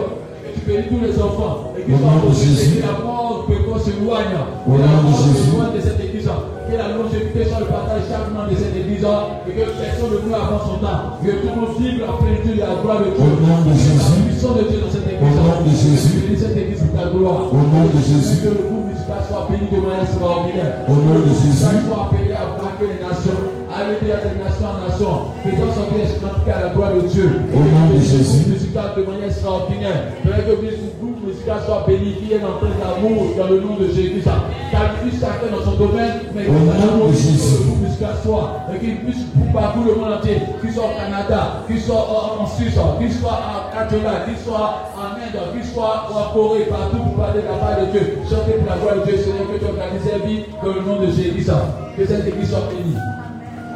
[0.68, 1.72] Bénis tous les enfants.
[1.80, 2.44] Et protégés.
[2.44, 2.76] Jésus.
[2.76, 4.36] Que la mort précoce s'éloigne.
[4.68, 5.48] Au Que la nom de Jésus.
[5.48, 6.28] de cette église.
[6.28, 9.00] Que la longévité soit le partage chaque de cette église.
[9.48, 11.16] Et que personne ne meure avant son temps.
[11.24, 13.24] Que tout le monde vive la plénitude et la gloire de Dieu.
[13.24, 14.20] Au nom de La Jésus.
[14.28, 15.24] puissance de Dieu dans cette église.
[15.24, 16.12] Au nom de Jésus.
[16.20, 17.40] Bénis cette église pour ta gloire.
[17.48, 18.36] Au nom de Jésus.
[18.44, 20.84] Que le groupe musical soit béni de manière extraordinaire.
[20.84, 21.64] Au nom de Jésus.
[21.64, 23.40] Chaque soit appelé à braquer les nations,
[23.88, 27.30] à à des nations en nation, faisant sortir les à la gloire de Dieu.
[27.54, 28.48] Au nom de Jésus.
[28.48, 30.12] musical de manière extraordinaire.
[30.22, 30.56] Que le
[31.00, 34.20] groupe musical soit béni, qu'il y ait l'entrée d'amour dans le nom de Jésus.
[34.20, 37.64] Qualifie chacun dans son domaine, mais que l'amour de de Jésus.
[37.80, 39.24] musical soit, et qu'il puisse
[39.54, 43.40] parcourir le monde entier, qu'il soit au Canada, qu'il soit en en Suisse, qu'il soit
[43.40, 47.56] en Catalogne, qu'il soit en Inde, qu'il soit en Corée, partout pour parler de la
[47.56, 48.18] part de Dieu.
[48.28, 51.00] Chantez pour la gloire de Dieu, Seigneur, que tu organises la vie dans le nom
[51.00, 51.48] de Jésus.
[51.96, 52.94] Que cette église soit bénie.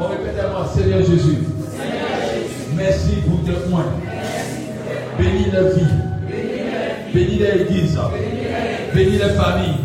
[0.03, 1.39] On répète moi, Seigneur Jésus.
[2.77, 3.93] Merci pour tes points.
[5.19, 5.87] Bénis la vie.
[7.15, 7.99] Bénis l'église.
[8.95, 9.79] Bénis les familles.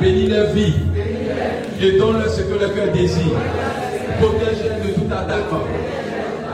[0.00, 0.74] Bénis les vies.
[1.80, 3.38] Et donne-leur ce que le cœur désire.
[4.20, 5.50] Protège-les de toute attaque.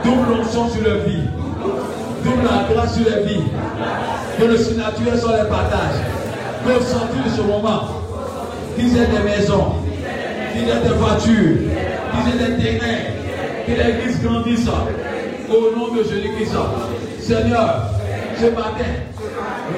[0.03, 1.23] Double l'onction sur leur vie.
[2.23, 3.43] Double la grâce sur les vies.
[4.37, 6.01] Que le signature soit les partages.
[6.65, 7.81] Peuvent sentir ce moment.
[8.75, 9.73] Qu'ils aient des maisons.
[10.53, 11.78] Qu'ils aient des voitures.
[12.11, 13.01] Qu'ils aient des terrains.
[13.65, 14.67] Que l'église grandisse.
[15.49, 16.53] Au nom de Jésus-Christ.
[17.19, 17.83] Seigneur,
[18.37, 18.91] ce matin,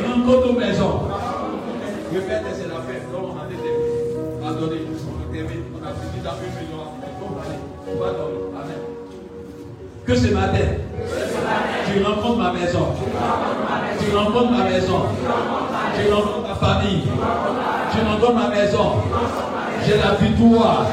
[0.07, 1.01] rencontre nos maisons.
[2.13, 3.11] Répète, c'est la fête.
[3.11, 3.91] Donc, on a été
[4.43, 5.63] Attendez, on termine.
[5.73, 6.71] On a fini dans une
[7.19, 7.61] dormir.
[8.55, 8.81] Amen.
[10.05, 10.57] Que ce matin,
[11.85, 12.87] tu rencontres ma maison.
[13.99, 15.01] Tu rencontres ma maison.
[15.95, 17.03] Tu rencontres ma famille.
[17.91, 18.91] Tu rencontres ma maison.
[19.85, 20.85] J'ai la victoire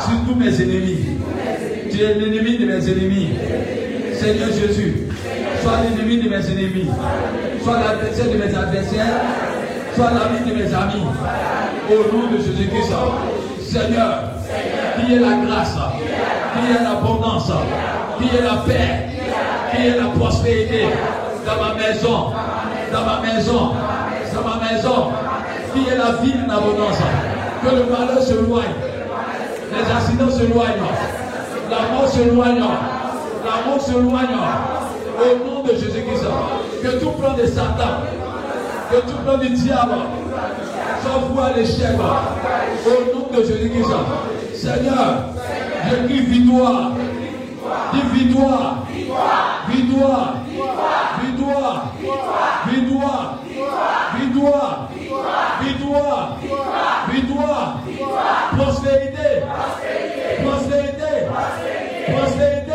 [0.00, 1.18] sur tous mes ennemis.
[1.90, 3.30] Tu es l'ennemi de mes ennemis.
[4.14, 5.08] Seigneur Jésus,
[5.62, 6.88] sois l'ennemi de mes ennemis.
[7.62, 9.20] Sois l'adversaire de mes adversaires.
[9.94, 11.04] Sois l'ami de mes amis.
[11.90, 12.92] Au nom de Jésus-Christ.
[13.60, 14.30] Seigneur,
[14.96, 15.76] qui est la grâce,
[16.54, 17.52] qui est l'abondance,
[18.18, 19.08] qui est la paix,
[19.70, 20.84] qui est la prospérité
[21.44, 22.32] dans ma maison,
[22.92, 23.72] dans ma maison,
[24.34, 25.10] dans ma maison,
[25.74, 26.98] qui est la vie en abondance.
[27.62, 28.74] Que le malheur se loigne,
[29.72, 30.82] Les accidents s'éloignent.
[31.70, 32.60] La mort s'éloigne.
[33.44, 34.36] La mort s'éloigne.
[35.20, 36.24] Au nom de Jésus-Christ.
[36.82, 38.02] Que tout plan de Satan,
[38.90, 39.94] que tout plan du diable
[41.16, 41.96] voué à l'échec.
[42.86, 43.92] Au nom de Jésus-Christ.
[44.54, 45.30] Seigneur,
[45.90, 46.92] je crie victoire.
[47.92, 48.18] Dis.
[48.18, 48.86] Victoire.
[49.68, 50.34] Victoire.
[51.22, 51.92] Victoire.
[52.68, 53.38] Victoire.
[54.18, 54.88] Victoire.
[55.60, 56.38] Victoire.
[58.58, 59.42] Prospérité.
[59.46, 60.42] Prospérité.
[60.42, 62.12] Prospérité.
[62.12, 62.67] Prospérité.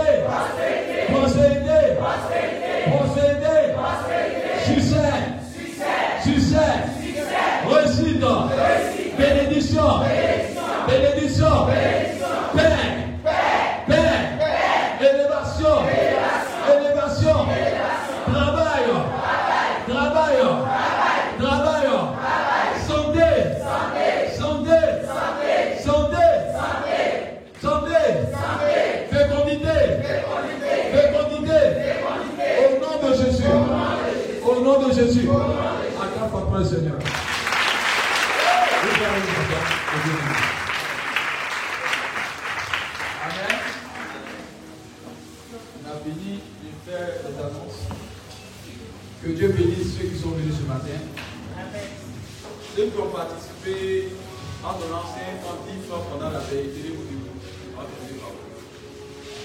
[54.84, 57.40] En donnant 50 10 francs pendant la veille, tenez-vous debout.
[57.78, 58.44] Attendez, pardon.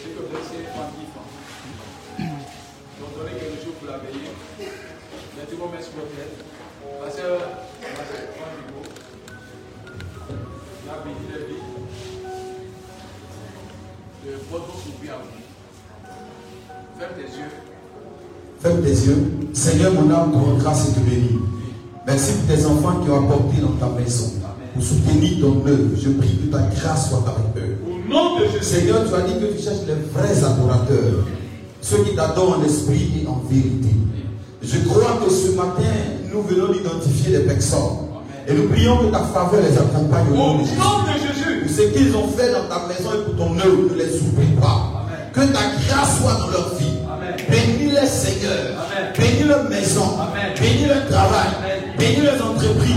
[0.03, 1.31] Ceux qui ont donné 50 10 francs.
[2.19, 4.35] Ils ont donné quelque chose pour la veille.
[5.37, 6.35] Maintenant, merci pour votre tête.
[6.79, 7.07] Le
[8.59, 8.83] micro.
[10.87, 11.63] La béni la vie.
[14.25, 15.39] Le votre soupir à vous.
[16.99, 17.53] Ferme tes yeux.
[18.61, 19.23] Ferme tes yeux.
[19.53, 21.39] Seigneur, mon âme te grâce et te bénit.
[22.07, 24.39] Merci pour tes enfants qui ont apporté dans ta maison.
[24.79, 25.89] Pour soutenir ton œuvre.
[26.01, 27.79] Je prie que ta grâce soit avec eux.
[27.85, 28.63] Au nom de Jésus.
[28.65, 31.27] Seigneur, tu as dit que tu cherches les vrais adorateurs.
[31.81, 33.91] Ceux qui t'adorent en esprit et en vérité.
[34.63, 35.83] Je crois que ce matin,
[36.33, 38.07] nous venons d'identifier les personnes.
[38.47, 40.75] Et nous prions que ta faveur les accompagne au nom de Jésus.
[41.65, 44.55] Pour ce qu'ils ont fait dans ta maison et pour ton œuvre, ne les oublie
[44.61, 45.05] pas.
[45.09, 45.19] Amen.
[45.35, 46.87] Que ta grâce soit dans leur vie.
[47.51, 48.79] Bénis-les, Seigneur.
[49.19, 50.03] Bénis leur maison.
[50.61, 51.49] Bénis leur travail.
[51.99, 52.97] Bénis leurs entreprises.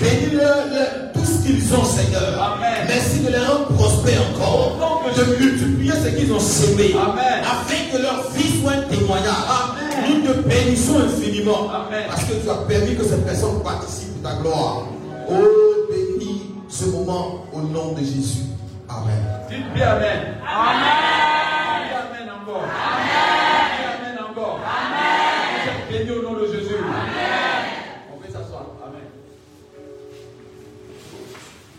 [0.00, 1.05] Bénis leur- leur-
[1.46, 2.42] qu'ils ont, Seigneur.
[2.42, 2.86] Amen.
[2.88, 5.02] Merci de les rendre prospères encore.
[5.16, 6.92] De multiplier ce qu'ils ont semé.
[6.94, 7.42] Amen.
[7.42, 9.26] Afin que leur vie soit un témoignage.
[9.48, 10.22] Amen.
[10.24, 11.70] Nous te bénissons infiniment.
[11.70, 12.04] Amen.
[12.08, 14.82] Parce que tu as permis que ces personnes participent de ta gloire.
[15.30, 15.34] Oh,
[15.90, 18.44] bénis ce moment au nom de Jésus.
[18.88, 19.22] Amen.
[19.48, 20.20] Dites bien Amen.
[20.44, 21.25] Amen.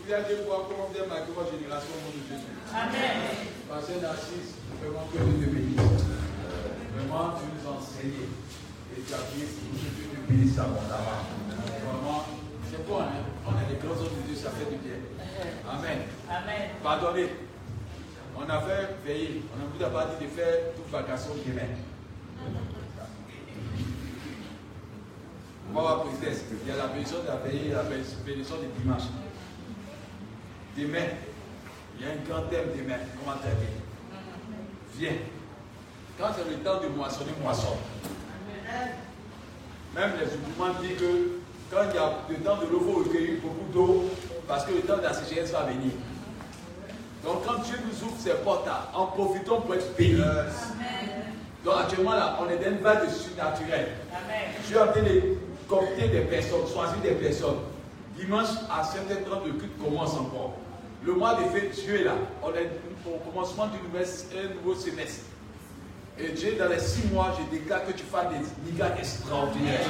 [0.08, 2.56] Vous allez voir comment vient marquer votre génération au nom de Jésus.
[2.72, 3.28] Amen.
[3.68, 5.84] Pasteur Narcisse, vraiment que Dieu te bénisse.
[6.96, 8.24] Vraiment, tu nous as enseigné.
[8.96, 11.28] Et tu as prié pour nous, Dieu te bénisse abondamment.
[11.84, 12.24] Vraiment,
[12.72, 13.20] c'est bon, hein?
[13.44, 14.96] On est des grands hommes de Dieu, ça fait du bien.
[15.68, 16.08] Amen.
[16.24, 16.72] Amen.
[16.80, 17.28] Pardonnez.
[18.32, 19.44] On a fait veiller.
[19.52, 21.68] On ne vous a pas dit de faire toute vacation demain.
[25.68, 26.06] On va voir.
[26.08, 29.12] Il y a la bénédiction de la veillée et la bénédiction du dimanche.
[30.78, 31.08] Demain,
[31.98, 32.98] il y a un grand thème demain.
[33.18, 33.66] Comment terminer
[34.96, 35.18] Viens.
[36.16, 37.76] Quand c'est le temps de moissonner, moisson.
[39.96, 41.40] Même les occupants disent que
[41.72, 44.04] quand il y a le temps de l'eau, il faut recueillir beaucoup d'eau
[44.46, 45.92] parce que le temps de la sécheresse va venir.
[47.24, 50.22] Donc quand Dieu nous ouvre ses portes, en profitons pour être bénis.
[51.64, 53.88] Donc actuellement là, on est dans une vague de surnaturel.
[54.64, 55.22] Dieu a en train de
[55.66, 57.58] compter des personnes, choisir des personnes.
[58.16, 60.54] Dimanche à 7h30, le culte commence encore.
[61.04, 62.14] Le mois de fait, Dieu est là.
[62.42, 62.70] On est
[63.06, 64.06] au commencement du nouvel,
[64.36, 65.24] un nouveau semestre.
[66.18, 69.80] Et Dieu, dans les six mois, je déclare que tu fasses des miracles extraordinaires.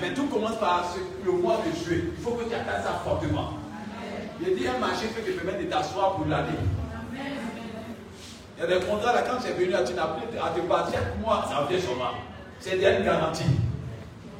[0.00, 2.04] Mais tout commence par le mois de juillet.
[2.16, 3.54] Il faut que tu atteignes ça fortement.
[4.40, 6.58] Il dit un marché que tu peux permettre de t'asseoir pour l'année.
[8.56, 10.60] Il y a des contrats là, quand tu es venu, tu n'as plus à te
[10.66, 12.12] battre chaque mois, ça vient sûrement.
[12.60, 13.44] C'est une garantie.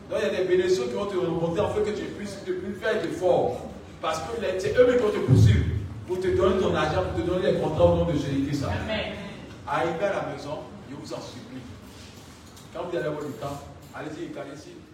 [0.08, 2.38] Donc il y a des bénéficiaires qui vont te rencontrer en fait que tu puisses
[2.46, 3.65] ne plus faire d'efforts.
[4.00, 5.64] Parce que c'est eux qui vont te poursuivre
[6.06, 8.64] pour te donner ton argent, pour te donner les contrats au nom de Jésus-Christ.
[9.66, 10.58] Arrivez à la maison,
[10.88, 11.60] je vous en supplie.
[12.72, 13.60] Quand vous allez avoir le temps,
[13.94, 14.85] allez-y, calez-y.